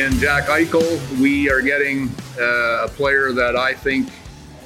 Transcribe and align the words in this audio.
in 0.00 0.18
Jack 0.18 0.44
Eichel, 0.44 1.20
we 1.20 1.50
are 1.50 1.60
getting 1.60 2.08
uh, 2.38 2.84
a 2.84 2.88
player 2.88 3.32
that 3.32 3.54
I 3.54 3.74
think 3.74 4.08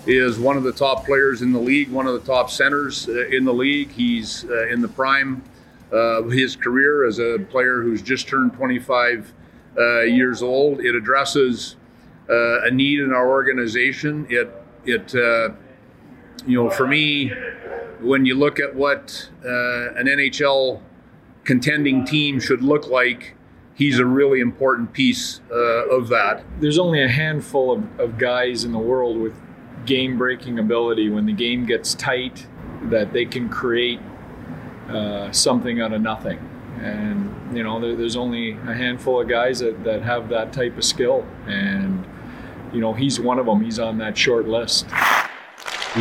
is 0.07 0.39
one 0.39 0.57
of 0.57 0.63
the 0.63 0.73
top 0.73 1.05
players 1.05 1.43
in 1.43 1.53
the 1.53 1.59
league, 1.59 1.91
one 1.91 2.07
of 2.07 2.13
the 2.13 2.25
top 2.25 2.51
centers 2.51 3.09
uh, 3.09 3.27
in 3.29 3.45
the 3.45 3.53
league. 3.53 3.91
He's 3.91 4.45
uh, 4.45 4.69
in 4.69 4.81
the 4.81 4.87
prime 4.87 5.43
of 5.91 6.31
his 6.31 6.55
career 6.55 7.05
as 7.05 7.19
a 7.19 7.39
player 7.51 7.83
who's 7.83 8.01
just 8.01 8.29
turned 8.29 8.53
25 8.53 9.33
uh, 9.77 10.01
years 10.03 10.41
old. 10.41 10.81
It 10.81 10.95
addresses 10.95 11.75
uh, 12.31 12.67
a 12.67 12.71
need 12.71 13.01
in 13.01 13.13
our 13.13 13.29
organization. 13.29 14.29
It 14.31 14.53
it 14.85 15.15
you 16.47 16.63
know 16.63 16.71
for 16.71 16.87
me 16.87 17.33
when 18.01 18.25
you 18.25 18.37
look 18.37 18.61
at 18.61 18.73
what 18.73 19.29
an 19.43 20.07
NHL 20.07 20.81
contending 21.43 22.05
team 22.05 22.39
should 22.39 22.63
look 22.63 22.87
like 22.87 23.35
he's 23.75 23.99
a 23.99 24.07
really 24.07 24.41
important 24.41 24.93
piece 24.93 25.41
uh, 25.51 25.89
of 25.89 26.09
that. 26.09 26.45
There's 26.61 26.79
only 26.79 27.03
a 27.03 27.09
handful 27.09 27.73
of, 27.73 28.01
of 28.01 28.19
guys 28.19 28.65
in 28.65 28.73
the 28.73 28.79
world 28.79 29.19
with 29.19 29.35
game 29.85 30.17
breaking 30.17 30.59
ability 30.59 31.11
when 31.11 31.27
the 31.27 31.33
game 31.33 31.67
gets 31.67 31.95
tight 31.95 32.47
that 32.85 33.13
they 33.13 33.25
can 33.25 33.49
create 33.49 34.01
uh, 34.89 35.31
something 35.33 35.81
out 35.81 35.93
of 35.93 36.01
nothing. 36.01 36.39
And, 36.81 37.57
you 37.57 37.63
know, 37.63 37.81
there, 37.81 37.97
there's 37.97 38.17
only 38.17 38.53
a 38.53 38.75
handful 38.75 39.21
of 39.21 39.29
guys 39.29 39.59
that, 39.61 39.85
that 39.85 40.03
have 40.03 40.29
that 40.31 40.53
type 40.53 40.77
of 40.77 40.85
skill. 40.85 41.27
And, 41.47 42.07
you 42.73 42.81
know, 42.81 42.93
he's 42.93 43.21
one 43.21 43.39
of 43.39 43.47
them. 43.47 43.63
He's 43.63 43.79
on 43.79 43.99
that 43.99 44.17
short 44.17 44.47
list. 44.47 44.87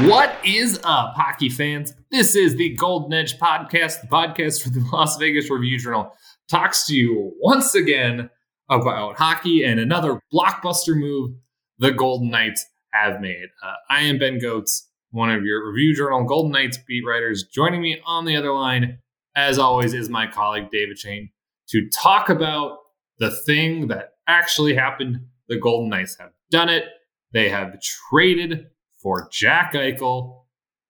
What 0.05 0.35
is 0.43 0.79
up, 0.83 1.13
hockey 1.15 1.49
fans? 1.49 1.93
This 2.09 2.35
is 2.35 2.55
the 2.55 2.69
Golden 2.69 3.13
Edge 3.13 3.37
podcast, 3.37 4.01
the 4.01 4.07
podcast 4.07 4.63
for 4.63 4.69
the 4.69 4.83
Las 4.91 5.17
Vegas 5.17 5.49
Review 5.49 5.77
Journal 5.77 6.15
talks 6.49 6.85
to 6.87 6.95
you 6.95 7.33
once 7.39 7.75
again 7.75 8.29
about 8.69 9.17
hockey 9.17 9.63
and 9.63 9.79
another 9.79 10.19
blockbuster 10.33 10.95
move 10.95 11.31
the 11.79 11.91
Golden 11.91 12.29
Knights 12.29 12.65
have 12.91 13.19
made. 13.21 13.47
Uh, 13.63 13.73
I 13.89 14.01
am 14.01 14.19
Ben 14.19 14.39
Gotz, 14.39 14.83
one 15.11 15.31
of 15.31 15.43
your 15.43 15.67
Review 15.71 15.95
Journal 15.95 16.23
Golden 16.23 16.51
Knights 16.51 16.77
beat 16.87 17.03
writers. 17.05 17.43
Joining 17.43 17.81
me 17.81 17.99
on 18.05 18.25
the 18.25 18.35
other 18.35 18.53
line, 18.53 18.99
as 19.35 19.57
always, 19.57 19.93
is 19.93 20.09
my 20.09 20.27
colleague 20.27 20.69
David 20.71 20.97
Schoen 20.99 21.29
to 21.69 21.89
talk 21.89 22.29
about 22.29 22.77
the 23.19 23.31
thing 23.31 23.87
that 23.87 24.13
actually 24.27 24.75
happened. 24.75 25.19
The 25.49 25.59
Golden 25.59 25.89
Knights 25.89 26.17
have 26.19 26.31
done 26.51 26.69
it. 26.69 26.85
They 27.33 27.49
have 27.49 27.79
traded 27.81 28.67
for 29.01 29.27
Jack 29.31 29.73
Eichel. 29.73 30.43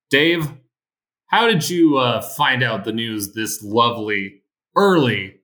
Dave, 0.09 0.51
how 1.27 1.47
did 1.47 1.67
you 1.69 1.97
uh, 1.97 2.21
find 2.21 2.61
out 2.61 2.83
the 2.83 2.91
news 2.91 3.33
this 3.33 3.63
lovely 3.63 4.43
early 4.75 5.39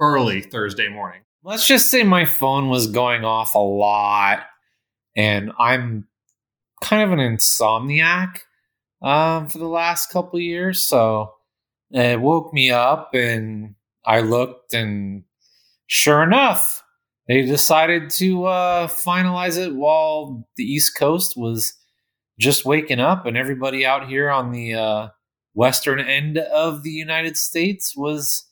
early 0.00 0.40
Thursday 0.40 0.88
morning. 0.88 1.20
Let's 1.42 1.66
just 1.66 1.88
say 1.88 2.02
my 2.02 2.24
phone 2.24 2.68
was 2.68 2.86
going 2.86 3.24
off 3.24 3.54
a 3.54 3.58
lot, 3.58 4.40
and 5.16 5.52
I'm 5.58 6.06
kind 6.82 7.02
of 7.02 7.12
an 7.12 7.18
insomniac 7.18 8.40
um, 9.02 9.48
for 9.48 9.58
the 9.58 9.68
last 9.68 10.10
couple 10.10 10.38
years. 10.40 10.80
So 10.80 11.32
it 11.90 12.20
woke 12.20 12.52
me 12.52 12.70
up, 12.70 13.14
and 13.14 13.74
I 14.04 14.20
looked, 14.20 14.74
and 14.74 15.24
sure 15.86 16.22
enough, 16.22 16.82
they 17.28 17.42
decided 17.42 18.10
to 18.10 18.44
uh, 18.46 18.86
finalize 18.88 19.56
it 19.56 19.74
while 19.74 20.48
the 20.56 20.64
East 20.64 20.96
Coast 20.96 21.34
was 21.36 21.74
just 22.38 22.64
waking 22.64 23.00
up, 23.00 23.26
and 23.26 23.36
everybody 23.36 23.86
out 23.86 24.08
here 24.08 24.30
on 24.30 24.52
the 24.52 24.74
uh, 24.74 25.08
western 25.54 26.00
end 26.00 26.38
of 26.38 26.82
the 26.82 26.90
United 26.90 27.36
States 27.36 27.94
was 27.96 28.46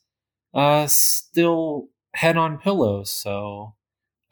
uh, 0.53 0.87
still 0.87 1.89
head 2.13 2.37
on 2.37 2.57
pillows. 2.57 3.11
So 3.11 3.75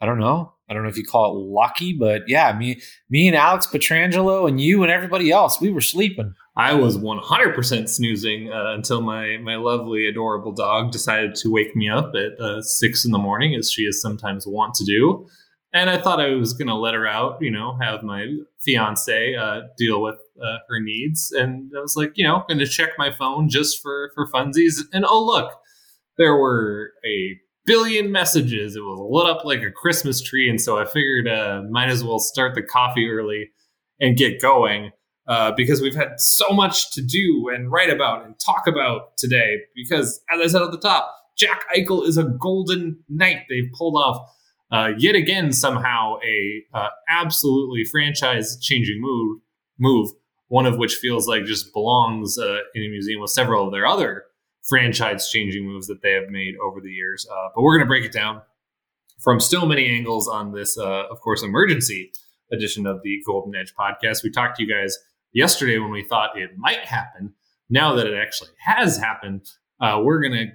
I 0.00 0.06
don't 0.06 0.18
know. 0.18 0.52
I 0.70 0.74
don't 0.74 0.82
know 0.82 0.90
if 0.90 0.98
you 0.98 1.04
call 1.04 1.32
it 1.34 1.38
lucky, 1.38 1.94
but 1.94 2.28
yeah, 2.28 2.52
me, 2.52 2.80
me 3.08 3.26
and 3.26 3.36
Alex 3.36 3.66
Pietrangelo 3.66 4.46
and 4.46 4.60
you 4.60 4.82
and 4.82 4.92
everybody 4.92 5.30
else, 5.30 5.60
we 5.60 5.70
were 5.70 5.80
sleeping. 5.80 6.34
I 6.56 6.74
was 6.74 6.98
100% 6.98 7.88
snoozing 7.88 8.52
uh, 8.52 8.74
until 8.74 9.00
my 9.00 9.38
my 9.38 9.56
lovely, 9.56 10.08
adorable 10.08 10.52
dog 10.52 10.90
decided 10.90 11.36
to 11.36 11.50
wake 11.50 11.74
me 11.74 11.88
up 11.88 12.12
at 12.14 12.38
uh, 12.40 12.60
six 12.62 13.04
in 13.04 13.12
the 13.12 13.18
morning, 13.18 13.54
as 13.54 13.70
she 13.70 13.82
is 13.82 14.02
sometimes 14.02 14.46
wont 14.46 14.74
to 14.74 14.84
do. 14.84 15.26
And 15.72 15.88
I 15.88 15.98
thought 15.98 16.20
I 16.20 16.30
was 16.30 16.54
going 16.54 16.68
to 16.68 16.74
let 16.74 16.94
her 16.94 17.06
out, 17.06 17.38
you 17.40 17.50
know, 17.50 17.78
have 17.80 18.02
my 18.02 18.26
fiance 18.58 19.34
uh, 19.34 19.60
deal 19.76 20.02
with 20.02 20.16
uh, 20.42 20.58
her 20.68 20.80
needs. 20.80 21.30
And 21.30 21.70
I 21.76 21.80
was 21.80 21.94
like, 21.94 22.12
you 22.16 22.26
know, 22.26 22.44
going 22.48 22.58
to 22.58 22.66
check 22.66 22.90
my 22.98 23.10
phone 23.10 23.48
just 23.48 23.80
for 23.80 24.10
for 24.14 24.26
funsies. 24.28 24.80
And 24.92 25.04
oh 25.06 25.24
look, 25.24 25.52
there 26.18 26.36
were 26.36 26.92
a 27.06 27.38
billion 27.64 28.12
messages. 28.12 28.76
It 28.76 28.80
was 28.80 28.98
lit 29.10 29.30
up 29.30 29.44
like 29.44 29.62
a 29.62 29.70
Christmas 29.70 30.20
tree, 30.20 30.48
and 30.48 30.60
so 30.60 30.78
I 30.78 30.84
figured 30.84 31.28
uh, 31.28 31.62
might 31.70 31.88
as 31.88 32.04
well 32.04 32.18
start 32.18 32.54
the 32.54 32.62
coffee 32.62 33.08
early 33.08 33.50
and 34.00 34.16
get 34.16 34.40
going 34.40 34.90
uh, 35.26 35.52
because 35.56 35.80
we've 35.80 35.94
had 35.94 36.20
so 36.20 36.50
much 36.50 36.92
to 36.92 37.02
do 37.02 37.50
and 37.54 37.70
write 37.70 37.90
about 37.90 38.24
and 38.24 38.34
talk 38.38 38.66
about 38.66 39.16
today. 39.16 39.56
Because 39.74 40.20
as 40.32 40.40
I 40.40 40.46
said 40.46 40.62
at 40.62 40.70
the 40.70 40.78
top, 40.78 41.14
Jack 41.36 41.62
Eichel 41.74 42.06
is 42.06 42.16
a 42.16 42.24
golden 42.24 42.98
knight. 43.08 43.42
They've 43.48 43.70
pulled 43.76 43.94
off 43.94 44.30
uh, 44.70 44.92
yet 44.98 45.14
again 45.14 45.52
somehow 45.52 46.16
a 46.24 46.62
uh, 46.74 46.88
absolutely 47.08 47.84
franchise 47.84 48.58
changing 48.60 49.00
move. 49.00 49.40
Move 49.80 50.10
one 50.48 50.66
of 50.66 50.78
which 50.78 50.94
feels 50.94 51.28
like 51.28 51.44
just 51.44 51.72
belongs 51.72 52.38
uh, 52.38 52.58
in 52.74 52.82
a 52.82 52.88
museum 52.88 53.20
with 53.20 53.30
several 53.30 53.66
of 53.66 53.72
their 53.72 53.86
other 53.86 54.24
franchise 54.68 55.30
changing 55.30 55.66
moves 55.66 55.86
that 55.86 56.02
they 56.02 56.12
have 56.12 56.28
made 56.28 56.54
over 56.62 56.80
the 56.80 56.90
years. 56.90 57.26
Uh, 57.30 57.48
but 57.54 57.62
we're 57.62 57.76
going 57.76 57.86
to 57.86 57.88
break 57.88 58.04
it 58.04 58.12
down 58.12 58.42
from 59.18 59.40
still 59.40 59.66
many 59.66 59.88
angles 59.88 60.28
on 60.28 60.52
this, 60.52 60.78
uh, 60.78 61.04
of 61.10 61.20
course, 61.20 61.42
emergency 61.42 62.12
edition 62.52 62.86
of 62.86 63.02
the 63.02 63.20
Golden 63.26 63.54
Edge 63.54 63.74
podcast. 63.74 64.22
We 64.22 64.30
talked 64.30 64.56
to 64.56 64.62
you 64.62 64.72
guys 64.72 64.96
yesterday 65.32 65.78
when 65.78 65.90
we 65.90 66.04
thought 66.04 66.38
it 66.38 66.50
might 66.56 66.84
happen. 66.84 67.34
Now 67.70 67.94
that 67.96 68.06
it 68.06 68.14
actually 68.14 68.50
has 68.64 68.96
happened, 68.96 69.46
uh, 69.80 70.00
we're 70.02 70.20
going 70.22 70.32
to 70.32 70.46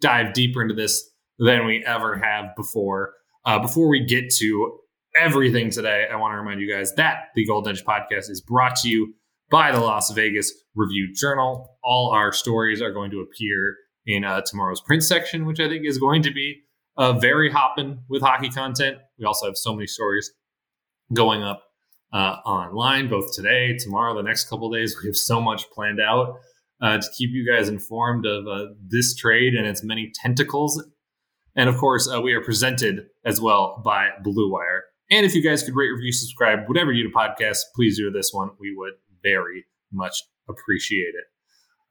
dive 0.00 0.32
deeper 0.32 0.62
into 0.62 0.74
this 0.74 1.10
than 1.38 1.66
we 1.66 1.84
ever 1.84 2.16
have 2.16 2.56
before. 2.56 3.14
Uh, 3.44 3.58
before 3.58 3.88
we 3.88 4.04
get 4.04 4.30
to 4.34 4.78
everything 5.14 5.70
today, 5.70 6.06
I 6.10 6.16
want 6.16 6.32
to 6.32 6.38
remind 6.38 6.60
you 6.60 6.72
guys 6.72 6.94
that 6.94 7.24
the 7.34 7.44
Golden 7.44 7.72
Edge 7.72 7.84
podcast 7.84 8.30
is 8.30 8.40
brought 8.40 8.76
to 8.76 8.88
you 8.88 9.14
by 9.52 9.70
the 9.70 9.78
Las 9.78 10.10
Vegas 10.12 10.50
Review 10.74 11.12
Journal. 11.14 11.76
All 11.84 12.10
our 12.10 12.32
stories 12.32 12.80
are 12.80 12.90
going 12.90 13.10
to 13.10 13.20
appear 13.20 13.76
in 14.06 14.24
uh, 14.24 14.40
tomorrow's 14.46 14.80
print 14.80 15.04
section, 15.04 15.44
which 15.44 15.60
I 15.60 15.68
think 15.68 15.84
is 15.84 15.98
going 15.98 16.22
to 16.22 16.32
be 16.32 16.62
uh, 16.96 17.12
very 17.12 17.50
hopping 17.50 17.98
with 18.08 18.22
hockey 18.22 18.48
content. 18.48 18.96
We 19.18 19.26
also 19.26 19.44
have 19.44 19.58
so 19.58 19.74
many 19.74 19.86
stories 19.86 20.32
going 21.12 21.42
up 21.42 21.64
uh, 22.14 22.36
online, 22.46 23.10
both 23.10 23.34
today, 23.34 23.76
tomorrow, 23.76 24.16
the 24.16 24.22
next 24.22 24.48
couple 24.48 24.70
days. 24.70 24.96
We 25.02 25.08
have 25.08 25.16
so 25.16 25.38
much 25.38 25.70
planned 25.70 26.00
out 26.00 26.38
uh, 26.80 26.98
to 26.98 27.06
keep 27.16 27.30
you 27.30 27.46
guys 27.46 27.68
informed 27.68 28.24
of 28.24 28.46
uh, 28.48 28.72
this 28.88 29.14
trade 29.14 29.54
and 29.54 29.66
its 29.66 29.84
many 29.84 30.10
tentacles. 30.14 30.82
And 31.54 31.68
of 31.68 31.76
course, 31.76 32.08
uh, 32.10 32.22
we 32.22 32.32
are 32.32 32.42
presented 32.42 33.06
as 33.26 33.38
well 33.38 33.82
by 33.84 34.08
Blue 34.22 34.50
Wire. 34.50 34.84
And 35.10 35.26
if 35.26 35.34
you 35.34 35.42
guys 35.42 35.62
could 35.62 35.76
rate, 35.76 35.90
review, 35.90 36.10
subscribe, 36.10 36.60
whatever 36.68 36.90
you 36.90 37.04
do 37.04 37.10
to 37.10 37.14
podcasts, 37.14 37.60
please 37.76 37.98
do 37.98 38.10
this 38.10 38.30
one. 38.32 38.50
We 38.58 38.74
would 38.74 38.94
very 39.22 39.64
much 39.92 40.22
appreciate 40.48 41.14
it. 41.14 41.24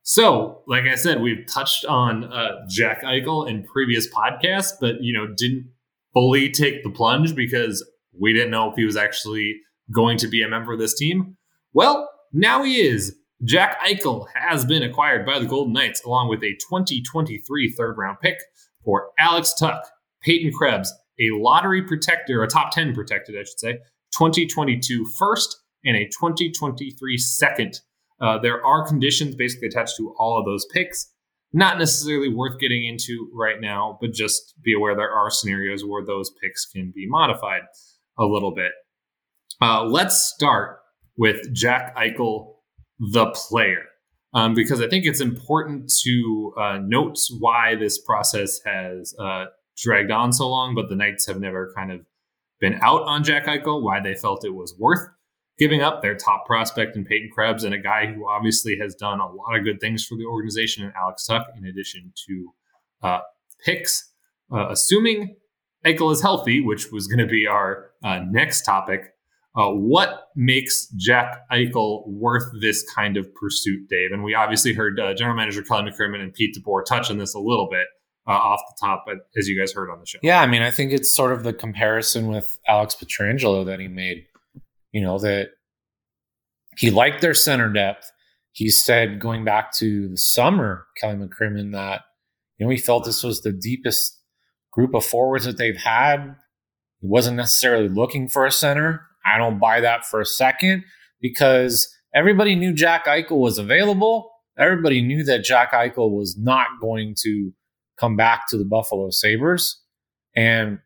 So, 0.03 0.63
like 0.67 0.85
I 0.85 0.95
said, 0.95 1.21
we've 1.21 1.45
touched 1.45 1.85
on 1.85 2.25
uh, 2.25 2.65
Jack 2.67 3.03
Eichel 3.03 3.47
in 3.47 3.63
previous 3.63 4.11
podcasts, 4.11 4.73
but 4.79 4.95
you 5.01 5.13
know 5.13 5.27
didn't 5.35 5.69
fully 6.13 6.49
take 6.49 6.83
the 6.83 6.89
plunge 6.89 7.35
because 7.35 7.87
we 8.19 8.33
didn't 8.33 8.51
know 8.51 8.69
if 8.69 8.75
he 8.75 8.85
was 8.85 8.97
actually 8.97 9.57
going 9.93 10.17
to 10.17 10.27
be 10.27 10.41
a 10.41 10.47
member 10.49 10.73
of 10.73 10.79
this 10.79 10.97
team. 10.97 11.37
Well, 11.73 12.09
now 12.33 12.63
he 12.63 12.81
is. 12.81 13.15
Jack 13.43 13.79
Eichel 13.81 14.27
has 14.35 14.65
been 14.65 14.83
acquired 14.83 15.25
by 15.25 15.39
the 15.39 15.45
Golden 15.45 15.73
Knights 15.73 16.03
along 16.03 16.29
with 16.29 16.43
a 16.43 16.53
2023 16.69 17.71
third 17.71 17.97
round 17.97 18.17
pick 18.21 18.37
for 18.83 19.09
Alex 19.17 19.53
Tuch, 19.53 19.83
Peyton 20.21 20.51
Krebs, 20.51 20.93
a 21.19 21.31
lottery 21.31 21.81
protector, 21.81 22.43
a 22.43 22.47
top 22.47 22.71
10 22.71 22.93
protected, 22.93 23.35
I 23.35 23.43
should 23.43 23.59
say, 23.59 23.73
2022 24.17 25.05
first, 25.17 25.57
and 25.85 25.95
a 25.95 26.05
2023 26.05 27.17
second. 27.17 27.79
Uh, 28.19 28.37
there 28.37 28.63
are 28.65 28.85
conditions 28.85 29.35
basically 29.35 29.67
attached 29.67 29.97
to 29.97 30.13
all 30.17 30.37
of 30.37 30.45
those 30.45 30.65
picks. 30.73 31.11
Not 31.53 31.79
necessarily 31.79 32.29
worth 32.29 32.59
getting 32.59 32.85
into 32.85 33.29
right 33.33 33.59
now, 33.59 33.97
but 33.99 34.13
just 34.13 34.53
be 34.63 34.73
aware 34.73 34.95
there 34.95 35.11
are 35.11 35.29
scenarios 35.29 35.83
where 35.83 36.05
those 36.05 36.31
picks 36.41 36.65
can 36.65 36.93
be 36.95 37.07
modified 37.07 37.63
a 38.17 38.25
little 38.25 38.53
bit. 38.53 38.71
Uh, 39.61 39.83
let's 39.83 40.21
start 40.21 40.79
with 41.17 41.53
Jack 41.53 41.95
Eichel, 41.95 42.53
the 42.99 43.27
player, 43.31 43.83
um, 44.33 44.53
because 44.53 44.81
I 44.81 44.87
think 44.87 45.05
it's 45.05 45.19
important 45.19 45.91
to 46.03 46.53
uh, 46.57 46.77
note 46.81 47.17
why 47.39 47.75
this 47.75 47.99
process 47.99 48.59
has 48.65 49.13
uh, 49.19 49.45
dragged 49.77 50.11
on 50.11 50.31
so 50.31 50.47
long, 50.47 50.73
but 50.73 50.87
the 50.89 50.95
Knights 50.95 51.27
have 51.27 51.39
never 51.39 51.73
kind 51.75 51.91
of 51.91 52.01
been 52.61 52.79
out 52.81 53.01
on 53.03 53.23
Jack 53.23 53.45
Eichel, 53.45 53.83
why 53.83 53.99
they 53.99 54.15
felt 54.15 54.45
it 54.45 54.53
was 54.53 54.75
worth 54.79 55.09
giving 55.57 55.81
up 55.81 56.01
their 56.01 56.15
top 56.15 56.45
prospect 56.45 56.95
in 56.95 57.05
Peyton 57.05 57.29
Krebs 57.33 57.63
and 57.63 57.73
a 57.73 57.79
guy 57.79 58.07
who 58.07 58.27
obviously 58.27 58.77
has 58.81 58.95
done 58.95 59.19
a 59.19 59.31
lot 59.31 59.55
of 59.55 59.63
good 59.63 59.79
things 59.79 60.05
for 60.05 60.17
the 60.17 60.25
organization 60.25 60.83
and 60.83 60.93
Alex 60.95 61.25
Tuch, 61.25 61.43
in 61.57 61.65
addition 61.65 62.13
to 62.27 62.53
uh, 63.03 63.19
picks. 63.63 64.09
Uh, 64.51 64.69
assuming 64.69 65.35
Eichel 65.85 66.11
is 66.11 66.21
healthy, 66.21 66.61
which 66.61 66.91
was 66.91 67.07
going 67.07 67.19
to 67.19 67.31
be 67.31 67.47
our 67.47 67.91
uh, 68.03 68.19
next 68.29 68.63
topic. 68.63 69.13
Uh, 69.55 69.67
what 69.67 70.27
makes 70.35 70.87
Jack 70.97 71.41
Eichel 71.51 72.07
worth 72.07 72.45
this 72.61 72.89
kind 72.93 73.17
of 73.17 73.27
pursuit, 73.35 73.87
Dave? 73.89 74.11
And 74.13 74.23
we 74.23 74.33
obviously 74.33 74.73
heard 74.73 74.99
uh, 74.99 75.13
General 75.13 75.35
Manager 75.35 75.61
Kelly 75.61 75.91
McCrimmon 75.91 76.21
and 76.21 76.33
Pete 76.33 76.55
DeBoer 76.55 76.85
touch 76.85 77.11
on 77.11 77.17
this 77.17 77.33
a 77.33 77.39
little 77.39 77.67
bit 77.69 77.85
uh, 78.27 78.31
off 78.31 78.61
the 78.69 78.85
top, 78.85 79.05
as 79.37 79.47
you 79.49 79.59
guys 79.59 79.73
heard 79.73 79.89
on 79.89 79.99
the 79.99 80.05
show. 80.05 80.19
Yeah, 80.23 80.41
I 80.41 80.47
mean, 80.47 80.61
I 80.61 80.71
think 80.71 80.93
it's 80.93 81.13
sort 81.13 81.33
of 81.33 81.43
the 81.43 81.53
comparison 81.53 82.27
with 82.27 82.59
Alex 82.67 82.95
Pietrangelo 82.95 83.65
that 83.65 83.79
he 83.79 83.87
made. 83.87 84.25
You 84.91 85.01
know 85.01 85.19
that 85.19 85.49
he 86.77 86.89
liked 86.89 87.21
their 87.21 87.33
center 87.33 87.71
depth. 87.71 88.11
He 88.53 88.69
said 88.69 89.19
going 89.19 89.45
back 89.45 89.73
to 89.77 90.09
the 90.09 90.17
summer, 90.17 90.87
Kelly 90.97 91.15
McCrimmon, 91.15 91.71
that 91.73 92.01
you 92.57 92.65
know 92.65 92.71
he 92.71 92.77
felt 92.77 93.05
this 93.05 93.23
was 93.23 93.41
the 93.41 93.53
deepest 93.53 94.19
group 94.71 94.93
of 94.93 95.05
forwards 95.05 95.45
that 95.45 95.57
they've 95.57 95.77
had. 95.77 96.35
He 96.99 97.07
wasn't 97.07 97.37
necessarily 97.37 97.89
looking 97.89 98.27
for 98.27 98.45
a 98.45 98.51
center. 98.51 99.07
I 99.25 99.37
don't 99.37 99.59
buy 99.59 99.81
that 99.81 100.05
for 100.05 100.19
a 100.19 100.25
second 100.25 100.83
because 101.21 101.93
everybody 102.13 102.55
knew 102.55 102.73
Jack 102.73 103.05
Eichel 103.05 103.37
was 103.39 103.57
available. 103.57 104.31
Everybody 104.57 105.01
knew 105.01 105.23
that 105.23 105.43
Jack 105.43 105.71
Eichel 105.71 106.11
was 106.11 106.37
not 106.37 106.67
going 106.81 107.15
to 107.23 107.51
come 107.97 108.15
back 108.15 108.47
to 108.49 108.57
the 108.57 108.65
Buffalo 108.65 109.09
Sabres. 109.11 109.79
And 110.35 110.79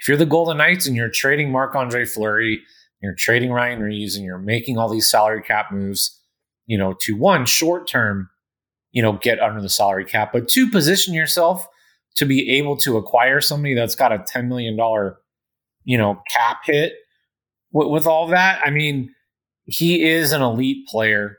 if 0.00 0.08
you're 0.08 0.16
the 0.16 0.26
Golden 0.26 0.58
Knights 0.58 0.86
and 0.86 0.96
you're 0.96 1.08
trading 1.08 1.50
Marc 1.50 1.74
Andre 1.74 2.04
Fleury, 2.04 2.60
you're 3.04 3.14
trading 3.14 3.52
Ryan 3.52 3.80
Reaves, 3.80 4.16
and 4.16 4.24
you're 4.24 4.38
making 4.38 4.78
all 4.78 4.88
these 4.88 5.06
salary 5.06 5.42
cap 5.42 5.70
moves, 5.70 6.20
you 6.66 6.78
know, 6.78 6.94
to 7.00 7.16
one, 7.16 7.46
short 7.46 7.86
term, 7.86 8.30
you 8.92 9.02
know, 9.02 9.12
get 9.12 9.40
under 9.40 9.60
the 9.60 9.68
salary 9.68 10.04
cap, 10.04 10.32
but 10.32 10.48
two, 10.48 10.70
position 10.70 11.14
yourself 11.14 11.66
to 12.16 12.24
be 12.24 12.50
able 12.56 12.76
to 12.78 12.96
acquire 12.96 13.40
somebody 13.40 13.74
that's 13.74 13.96
got 13.96 14.12
a 14.12 14.18
$10 14.18 14.46
million, 14.46 14.76
you 15.84 15.98
know, 15.98 16.22
cap 16.30 16.58
hit 16.64 16.94
with, 17.72 17.88
with 17.88 18.06
all 18.06 18.28
that. 18.28 18.60
I 18.64 18.70
mean, 18.70 19.12
he 19.66 20.04
is 20.04 20.32
an 20.32 20.42
elite 20.42 20.86
player. 20.86 21.38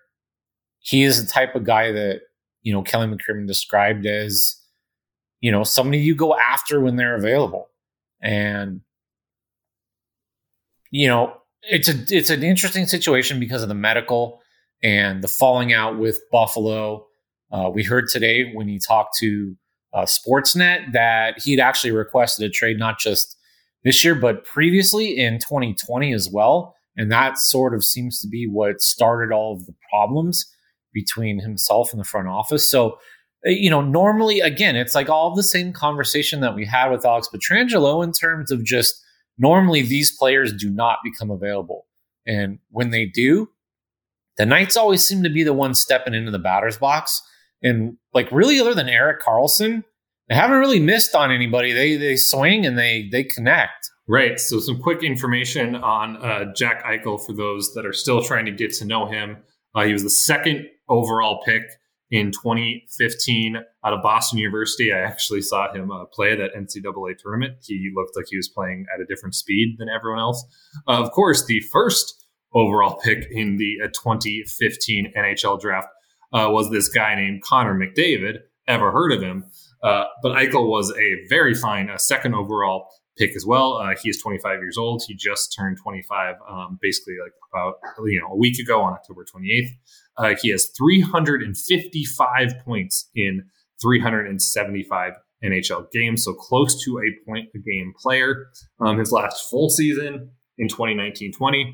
He 0.79 1.03
is 1.03 1.23
the 1.23 1.31
type 1.31 1.56
of 1.56 1.63
guy 1.63 1.91
that, 1.91 2.21
you 2.61 2.73
know, 2.73 2.83
Kelly 2.83 3.07
McCrimmon 3.07 3.47
described 3.47 4.06
as, 4.06 4.56
you 5.39 5.51
know, 5.51 5.63
somebody 5.63 6.00
you 6.00 6.13
go 6.15 6.35
after 6.38 6.81
when 6.81 6.95
they're 6.95 7.15
available. 7.15 7.69
And, 8.21 8.81
you 10.91 11.07
know, 11.07 11.38
it's 11.69 11.89
a 11.89 11.95
it's 12.09 12.29
an 12.29 12.44
interesting 12.44 12.85
situation 12.85 13.39
because 13.39 13.63
of 13.63 13.69
the 13.69 13.75
medical 13.75 14.41
and 14.83 15.23
the 15.23 15.27
falling 15.27 15.73
out 15.73 15.97
with 15.97 16.19
Buffalo. 16.31 17.06
Uh, 17.51 17.69
we 17.73 17.83
heard 17.83 18.07
today 18.09 18.51
when 18.53 18.67
he 18.67 18.79
talked 18.79 19.17
to 19.17 19.56
uh, 19.94 20.06
Sportsnet 20.06 20.91
that 20.94 21.41
he'd 21.41 21.59
actually 21.59 21.91
requested 21.91 22.45
a 22.45 22.50
trade 22.50 22.77
not 22.77 23.00
just 23.00 23.38
this 23.83 24.03
year, 24.03 24.15
but 24.15 24.44
previously 24.44 25.17
in 25.17 25.39
2020 25.39 26.13
as 26.13 26.29
well. 26.29 26.75
And 26.97 27.12
that 27.12 27.38
sort 27.38 27.73
of 27.73 27.83
seems 27.83 28.19
to 28.21 28.27
be 28.27 28.47
what 28.47 28.81
started 28.81 29.33
all 29.33 29.53
of 29.53 29.65
the 29.65 29.75
problems 29.89 30.45
between 30.94 31.39
himself 31.39 31.91
and 31.91 32.00
the 32.00 32.06
front 32.06 32.27
office. 32.27 32.69
So, 32.69 32.97
uh, 33.45 33.51
you 33.51 33.69
know, 33.69 33.81
normally, 33.81 34.39
again, 34.39 34.75
it's 34.75 34.95
like 34.95 35.09
all 35.09 35.35
the 35.35 35.44
same 35.44 35.71
conversation 35.71 36.41
that 36.41 36.56
we 36.56 36.65
had 36.65 36.89
with 36.89 37.06
Alex 37.06 37.29
Pietrangelo 37.33 38.03
in 38.03 38.11
terms 38.11 38.51
of 38.51 38.63
just 38.63 39.01
normally 39.37 39.81
these 39.81 40.15
players 40.15 40.53
do 40.53 40.69
not 40.69 40.99
become 41.03 41.31
available. 41.31 41.85
And 42.25 42.59
when 42.69 42.89
they 42.89 43.05
do, 43.05 43.49
the 44.37 44.45
Knights 44.45 44.75
always 44.75 45.03
seem 45.03 45.23
to 45.23 45.29
be 45.29 45.43
the 45.43 45.53
ones 45.53 45.79
stepping 45.79 46.13
into 46.13 46.31
the 46.31 46.39
batter's 46.39 46.77
box 46.77 47.21
and 47.65 47.97
like 48.13 48.31
really, 48.31 48.59
other 48.59 48.75
than 48.75 48.87
Erik 48.87 49.21
Karlsson, 49.21 49.83
they 50.29 50.35
haven't 50.35 50.59
really 50.59 50.79
missed 50.79 51.15
on 51.15 51.31
anybody. 51.31 51.73
They 51.73 51.97
they 51.97 52.15
swing 52.15 52.65
and 52.65 52.77
they 52.77 53.09
they 53.11 53.23
connect. 53.23 53.89
Right. 54.07 54.39
So 54.39 54.59
some 54.59 54.79
quick 54.79 55.03
information 55.03 55.75
on 55.75 56.17
uh, 56.17 56.53
Jack 56.55 56.83
Eichel 56.83 57.23
for 57.25 57.33
those 57.33 57.73
that 57.73 57.85
are 57.85 57.93
still 57.93 58.21
trying 58.21 58.45
to 58.45 58.51
get 58.51 58.71
to 58.73 58.85
know 58.85 59.07
him. 59.07 59.37
Uh, 59.73 59.85
he 59.85 59.93
was 59.93 60.03
the 60.03 60.11
second 60.11 60.67
overall 60.87 61.41
pick 61.43 61.63
in 62.15 62.31
2015 62.31 63.57
out 63.83 63.94
of 63.94 64.01
Boston 64.01 64.39
University. 64.39 64.94
I 64.94 65.01
actually 65.01 65.41
saw 65.41 65.71
him 65.73 65.91
uh, 65.91 66.06
play 66.06 66.31
at 66.31 66.38
that 66.38 66.56
NCAA 66.56 67.17
tournament. 67.17 67.57
He 67.62 67.91
looked 67.94 68.15
like 68.15 68.27
he 68.29 68.38
was 68.38 68.47
playing 68.47 68.85
at 68.94 69.01
a 69.01 69.06
different 69.06 69.35
speed 69.35 69.75
than 69.77 69.89
everyone 69.89 70.19
else. 70.19 70.44
Uh, 70.88 71.03
of 71.03 71.12
course, 71.12 71.45
the 71.45 71.59
first 71.73 72.25
overall 72.53 72.97
pick 73.03 73.27
in 73.29 73.57
the 73.57 73.79
uh, 73.83 73.88
2015 73.88 75.13
NHL 75.17 75.59
draft 75.59 75.89
uh, 76.31 76.47
was 76.50 76.71
this 76.71 76.88
guy 76.88 77.15
named 77.15 77.44
Connor 77.44 77.75
McDavid. 77.75 78.38
Ever 78.68 78.91
heard 78.91 79.11
of 79.11 79.21
him? 79.21 79.45
Uh, 79.83 80.06
but 80.23 80.35
Eichel 80.38 80.68
was 80.68 80.91
a 80.91 81.27
very 81.29 81.53
fine 81.53 81.89
uh, 81.89 81.97
second 81.97 82.33
overall 82.33 82.88
pick 83.18 83.35
as 83.35 83.45
well. 83.45 83.73
Uh, 83.73 83.94
he 84.01 84.09
is 84.09 84.19
25 84.21 84.59
years 84.59 84.77
old. 84.77 85.03
He 85.06 85.15
just 85.15 85.53
turned 85.56 85.77
25, 85.83 86.35
um, 86.50 86.79
basically 86.81 87.15
like 87.21 87.33
about 87.53 87.75
you 88.06 88.19
know 88.19 88.27
a 88.31 88.35
week 88.35 88.57
ago 88.57 88.81
on 88.81 88.94
October 88.94 89.23
28th. 89.23 89.69
Uh, 90.17 90.35
he 90.41 90.50
has 90.51 90.71
355 90.77 92.53
points 92.63 93.09
in 93.15 93.44
375 93.81 95.13
NHL 95.44 95.91
games, 95.91 96.23
so 96.23 96.33
close 96.33 96.83
to 96.83 97.00
a 97.00 97.25
point 97.25 97.50
a 97.53 97.59
game 97.59 97.94
player. 98.01 98.47
Um, 98.79 98.97
his 98.97 99.12
last 99.12 99.50
full 99.50 99.69
season 99.69 100.31
in 100.57 100.67
2019-20, 100.67 101.73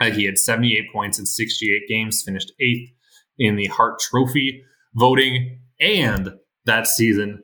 uh, 0.00 0.10
he 0.10 0.24
had 0.24 0.38
78 0.38 0.92
points 0.92 1.18
in 1.18 1.26
68 1.26 1.82
games, 1.88 2.22
finished 2.22 2.52
eighth 2.60 2.90
in 3.38 3.56
the 3.56 3.66
Hart 3.66 3.98
Trophy 4.00 4.64
voting, 4.94 5.60
and 5.78 6.34
that 6.64 6.86
season 6.86 7.42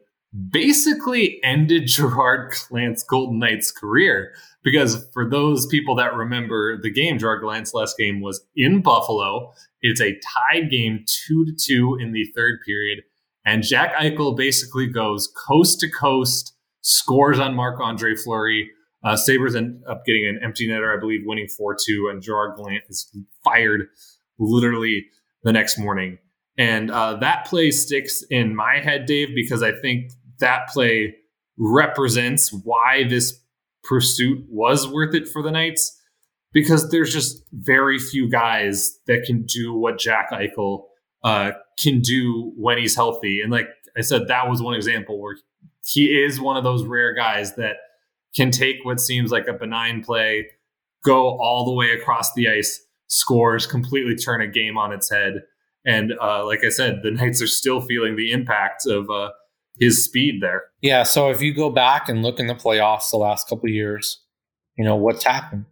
basically 0.50 1.38
ended 1.44 1.86
Gerard 1.86 2.54
Gallant's 2.70 3.02
Golden 3.02 3.38
Knights 3.38 3.70
career. 3.70 4.32
Because 4.64 5.08
for 5.12 5.28
those 5.28 5.66
people 5.66 5.96
that 5.96 6.14
remember 6.14 6.80
the 6.80 6.90
game, 6.90 7.18
Gerard 7.18 7.42
Gallant's 7.42 7.74
last 7.74 7.96
game 7.98 8.20
was 8.20 8.44
in 8.56 8.80
Buffalo. 8.80 9.52
It's 9.80 10.00
a 10.00 10.18
tied 10.52 10.70
game, 10.70 11.04
two 11.06 11.44
to 11.44 11.52
two 11.52 11.98
in 12.00 12.12
the 12.12 12.26
third 12.34 12.60
period. 12.64 13.00
And 13.44 13.64
Jack 13.64 13.94
Eichel 13.94 14.36
basically 14.36 14.86
goes 14.86 15.28
coast 15.48 15.80
to 15.80 15.90
coast, 15.90 16.54
scores 16.82 17.40
on 17.40 17.54
Marc 17.54 17.80
Andre 17.80 18.14
Fleury. 18.14 18.70
Uh, 19.04 19.16
Sabres 19.16 19.56
end 19.56 19.82
up 19.88 20.04
getting 20.06 20.26
an 20.26 20.38
empty 20.44 20.68
netter, 20.68 20.96
I 20.96 21.00
believe, 21.00 21.22
winning 21.24 21.48
4 21.48 21.76
2. 21.84 22.08
And 22.12 22.22
Gerard 22.22 22.56
Gallant 22.56 22.84
is 22.88 23.10
fired 23.42 23.88
literally 24.38 25.06
the 25.42 25.52
next 25.52 25.76
morning. 25.76 26.18
And 26.56 26.90
uh, 26.90 27.14
that 27.16 27.46
play 27.46 27.70
sticks 27.70 28.22
in 28.30 28.54
my 28.54 28.78
head, 28.78 29.06
Dave, 29.06 29.34
because 29.34 29.62
I 29.62 29.72
think 29.72 30.12
that 30.42 30.68
play 30.68 31.16
represents 31.58 32.52
why 32.52 33.04
this 33.08 33.40
pursuit 33.82 34.44
was 34.48 34.86
worth 34.86 35.14
it 35.14 35.26
for 35.26 35.42
the 35.42 35.50
Knights. 35.50 35.98
Because 36.52 36.90
there's 36.90 37.14
just 37.14 37.42
very 37.52 37.98
few 37.98 38.28
guys 38.28 38.98
that 39.06 39.24
can 39.26 39.46
do 39.46 39.72
what 39.72 39.98
Jack 39.98 40.30
Eichel 40.30 40.82
uh, 41.24 41.52
can 41.78 42.00
do 42.00 42.52
when 42.58 42.76
he's 42.76 42.94
healthy. 42.94 43.40
And 43.40 43.50
like 43.50 43.68
I 43.96 44.02
said, 44.02 44.28
that 44.28 44.50
was 44.50 44.60
one 44.60 44.74
example 44.74 45.18
where 45.18 45.36
he 45.86 46.22
is 46.22 46.38
one 46.38 46.58
of 46.58 46.64
those 46.64 46.84
rare 46.84 47.14
guys 47.14 47.54
that 47.54 47.76
can 48.36 48.50
take 48.50 48.76
what 48.82 49.00
seems 49.00 49.30
like 49.30 49.46
a 49.48 49.54
benign 49.54 50.04
play, 50.04 50.48
go 51.02 51.38
all 51.38 51.64
the 51.64 51.72
way 51.72 51.92
across 51.92 52.34
the 52.34 52.48
ice, 52.48 52.84
scores, 53.06 53.66
completely 53.66 54.14
turn 54.14 54.42
a 54.42 54.46
game 54.46 54.76
on 54.76 54.92
its 54.92 55.10
head. 55.10 55.42
And 55.86 56.12
uh, 56.20 56.44
like 56.44 56.64
I 56.64 56.68
said, 56.68 57.00
the 57.02 57.10
Knights 57.10 57.40
are 57.42 57.46
still 57.46 57.80
feeling 57.80 58.16
the 58.16 58.30
impact 58.30 58.86
of 58.86 59.08
uh, 59.10 59.30
his 59.78 60.04
speed 60.04 60.40
there. 60.40 60.64
Yeah. 60.80 61.02
So 61.02 61.30
if 61.30 61.40
you 61.40 61.52
go 61.54 61.70
back 61.70 62.08
and 62.08 62.22
look 62.22 62.38
in 62.38 62.46
the 62.46 62.54
playoffs 62.54 63.10
the 63.10 63.16
last 63.16 63.48
couple 63.48 63.68
years, 63.68 64.20
you 64.76 64.84
know 64.84 64.96
what's 64.96 65.24
happened. 65.24 65.66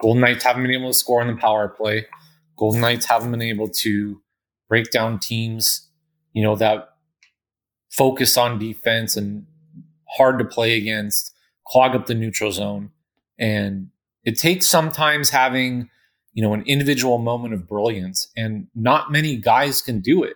Golden 0.00 0.20
Knights 0.20 0.44
haven't 0.44 0.62
been 0.62 0.72
able 0.72 0.90
to 0.90 0.94
score 0.94 1.22
in 1.22 1.28
the 1.28 1.36
power 1.40 1.68
play. 1.68 2.06
Golden 2.56 2.80
Knights 2.80 3.06
haven't 3.06 3.30
been 3.30 3.42
able 3.42 3.68
to 3.68 4.20
break 4.68 4.90
down 4.90 5.18
teams, 5.18 5.88
you 6.32 6.42
know, 6.42 6.56
that 6.56 6.90
focus 7.90 8.36
on 8.36 8.58
defense 8.58 9.16
and 9.16 9.46
hard 10.16 10.38
to 10.38 10.44
play 10.44 10.76
against, 10.76 11.34
clog 11.66 11.94
up 11.94 12.06
the 12.06 12.14
neutral 12.14 12.52
zone. 12.52 12.90
And 13.38 13.88
it 14.24 14.38
takes 14.38 14.66
sometimes 14.66 15.30
having 15.30 15.88
you 16.36 16.42
know, 16.42 16.52
an 16.52 16.62
individual 16.66 17.16
moment 17.16 17.54
of 17.54 17.66
brilliance. 17.66 18.28
And 18.36 18.66
not 18.74 19.10
many 19.10 19.36
guys 19.36 19.80
can 19.80 20.00
do 20.00 20.22
it. 20.22 20.34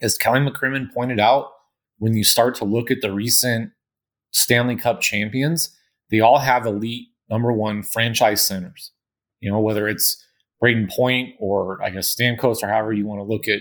As 0.00 0.16
Kelly 0.16 0.40
McCrimmon 0.40 0.92
pointed 0.92 1.20
out, 1.20 1.50
when 1.98 2.14
you 2.14 2.24
start 2.24 2.54
to 2.56 2.64
look 2.64 2.90
at 2.90 3.00
the 3.00 3.12
recent 3.12 3.70
Stanley 4.32 4.76
Cup 4.76 5.00
champions, 5.00 5.76
they 6.10 6.20
all 6.20 6.38
have 6.38 6.66
elite 6.66 7.08
number 7.30 7.52
one 7.52 7.82
franchise 7.82 8.44
centers. 8.44 8.92
You 9.40 9.50
know, 9.50 9.60
whether 9.60 9.88
it's 9.88 10.22
Brayden 10.62 10.90
Point 10.90 11.34
or 11.38 11.82
I 11.82 11.90
guess 11.90 12.14
Stamkos 12.14 12.62
or 12.62 12.68
however 12.68 12.92
you 12.92 13.06
want 13.06 13.20
to 13.20 13.24
look 13.24 13.48
at, 13.48 13.60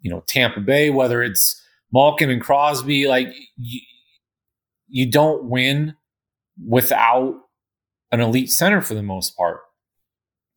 you 0.00 0.10
know, 0.10 0.22
Tampa 0.28 0.60
Bay, 0.60 0.90
whether 0.90 1.22
it's 1.22 1.60
Malkin 1.92 2.30
and 2.30 2.40
Crosby, 2.40 3.08
like 3.08 3.28
you, 3.56 3.80
you 4.88 5.10
don't 5.10 5.44
win 5.44 5.94
without 6.66 7.34
an 8.12 8.20
elite 8.20 8.50
center 8.50 8.80
for 8.80 8.94
the 8.94 9.02
most 9.02 9.36
part 9.36 9.60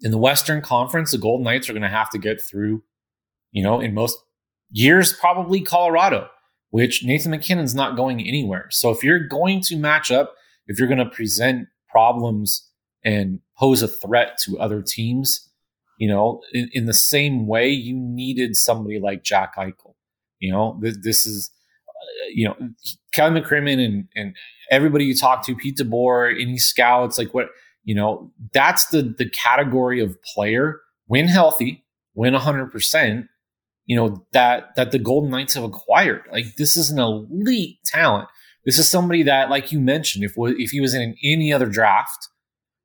in 0.01 0.11
the 0.11 0.17
Western 0.17 0.61
Conference, 0.61 1.11
the 1.11 1.17
Golden 1.17 1.43
Knights 1.43 1.69
are 1.69 1.73
going 1.73 1.83
to 1.83 1.89
have 1.89 2.09
to 2.11 2.17
get 2.17 2.41
through, 2.41 2.83
you 3.51 3.63
know, 3.63 3.79
in 3.79 3.93
most 3.93 4.17
years, 4.71 5.13
probably 5.13 5.61
Colorado. 5.61 6.27
Which 6.69 7.03
Nathan 7.03 7.31
MacKinnon's 7.31 7.75
not 7.75 7.95
going 7.95 8.21
anywhere. 8.21 8.67
So 8.69 8.89
if 8.91 9.03
you're 9.03 9.19
going 9.19 9.61
to 9.61 9.77
match 9.77 10.11
up, 10.11 10.35
if 10.67 10.77
you're 10.77 10.87
going 10.87 10.99
to 10.99 11.09
present 11.09 11.67
problems 11.89 12.67
and 13.03 13.39
pose 13.57 13.81
a 13.81 13.87
threat 13.87 14.37
to 14.45 14.59
other 14.59 14.81
teams, 14.81 15.49
you 15.97 16.07
know, 16.07 16.41
in, 16.53 16.69
in 16.73 16.85
the 16.85 16.93
same 16.93 17.47
way 17.47 17.69
you 17.69 17.95
needed 17.97 18.55
somebody 18.55 18.99
like 18.99 19.23
Jack 19.23 19.55
Eichel. 19.55 19.95
You 20.39 20.51
know, 20.51 20.79
this, 20.81 20.97
this 21.01 21.25
is, 21.25 21.51
uh, 21.87 22.27
you 22.33 22.47
know, 22.47 22.55
Kelly 23.13 23.41
McCrimmon 23.41 23.83
and, 23.83 24.07
and 24.15 24.35
everybody 24.71 25.05
you 25.05 25.15
talk 25.15 25.45
to, 25.45 25.55
Pete 25.55 25.77
DeBoer, 25.77 26.39
any 26.39 26.57
scouts, 26.57 27.17
like 27.17 27.33
what, 27.33 27.49
you 27.83 27.95
know, 27.95 28.31
that's 28.53 28.85
the 28.87 29.01
the 29.01 29.29
category 29.29 29.99
of 29.99 30.21
player 30.21 30.79
when 31.07 31.27
healthy, 31.27 31.83
when 32.13 32.33
100%, 32.33 33.27
you 33.89 33.95
know, 33.95 34.23
that 34.33 34.75
that 34.75 34.91
the 34.91 34.99
Golden 34.99 35.31
Knights 35.31 35.55
have 35.55 35.63
acquired. 35.63 36.21
Like 36.31 36.57
this 36.57 36.77
is 36.77 36.91
an 36.91 36.99
elite 36.99 37.79
talent. 37.85 38.29
This 38.63 38.77
is 38.77 38.87
somebody 38.87 39.23
that, 39.23 39.49
like 39.49 39.71
you 39.71 39.79
mentioned, 39.79 40.23
if 40.23 40.33
if 40.37 40.69
he 40.69 40.79
was 40.79 40.93
in 40.93 41.15
any 41.23 41.51
other 41.51 41.65
draft, 41.65 42.29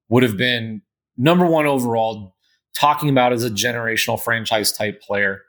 would 0.09 0.23
have 0.23 0.39
been 0.39 0.81
number 1.19 1.45
one 1.45 1.67
overall, 1.67 2.35
talking 2.75 3.11
about 3.11 3.35
as 3.35 3.45
a 3.45 3.51
generational 3.51 4.19
franchise 4.19 4.73
type 4.73 5.03
player. 5.03 5.43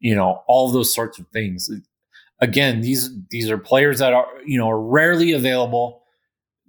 You 0.00 0.16
know, 0.16 0.42
all 0.48 0.72
those 0.72 0.92
sorts 0.92 1.20
of 1.20 1.28
things. 1.28 1.70
Again, 2.40 2.80
these 2.80 3.08
these 3.30 3.48
are 3.52 3.58
players 3.58 4.00
that 4.00 4.12
are 4.12 4.26
you 4.44 4.58
know 4.58 4.68
are 4.68 4.82
rarely 4.82 5.30
available. 5.30 6.02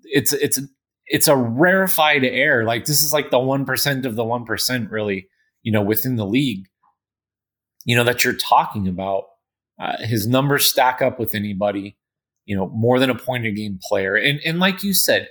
It's 0.03 0.33
it's 0.33 0.59
it's 1.07 1.27
a 1.27 1.35
rarefied 1.35 2.23
air. 2.23 2.63
Like 2.63 2.85
this 2.85 3.01
is 3.01 3.11
like 3.11 3.31
the 3.31 3.39
one 3.39 3.65
percent 3.65 4.05
of 4.05 4.15
the 4.15 4.23
one 4.23 4.45
percent, 4.45 4.91
really. 4.91 5.27
You 5.63 5.71
know, 5.71 5.81
within 5.81 6.15
the 6.15 6.27
league. 6.27 6.68
You 7.89 7.95
know 7.95 8.03
that 8.03 8.23
you're 8.23 8.33
talking 8.33 8.87
about. 8.87 9.23
Uh, 9.81 9.97
his 9.99 10.27
numbers 10.27 10.65
stack 10.65 11.01
up 11.01 11.19
with 11.19 11.33
anybody 11.33 11.97
you 12.49 12.55
know, 12.55 12.67
more 12.69 12.97
than 12.97 13.11
a 13.11 13.15
point 13.15 13.45
a 13.45 13.51
game 13.51 13.79
player. 13.87 14.15
And 14.15 14.41
and 14.43 14.59
like 14.59 14.83
you 14.83 14.91
said, 14.95 15.29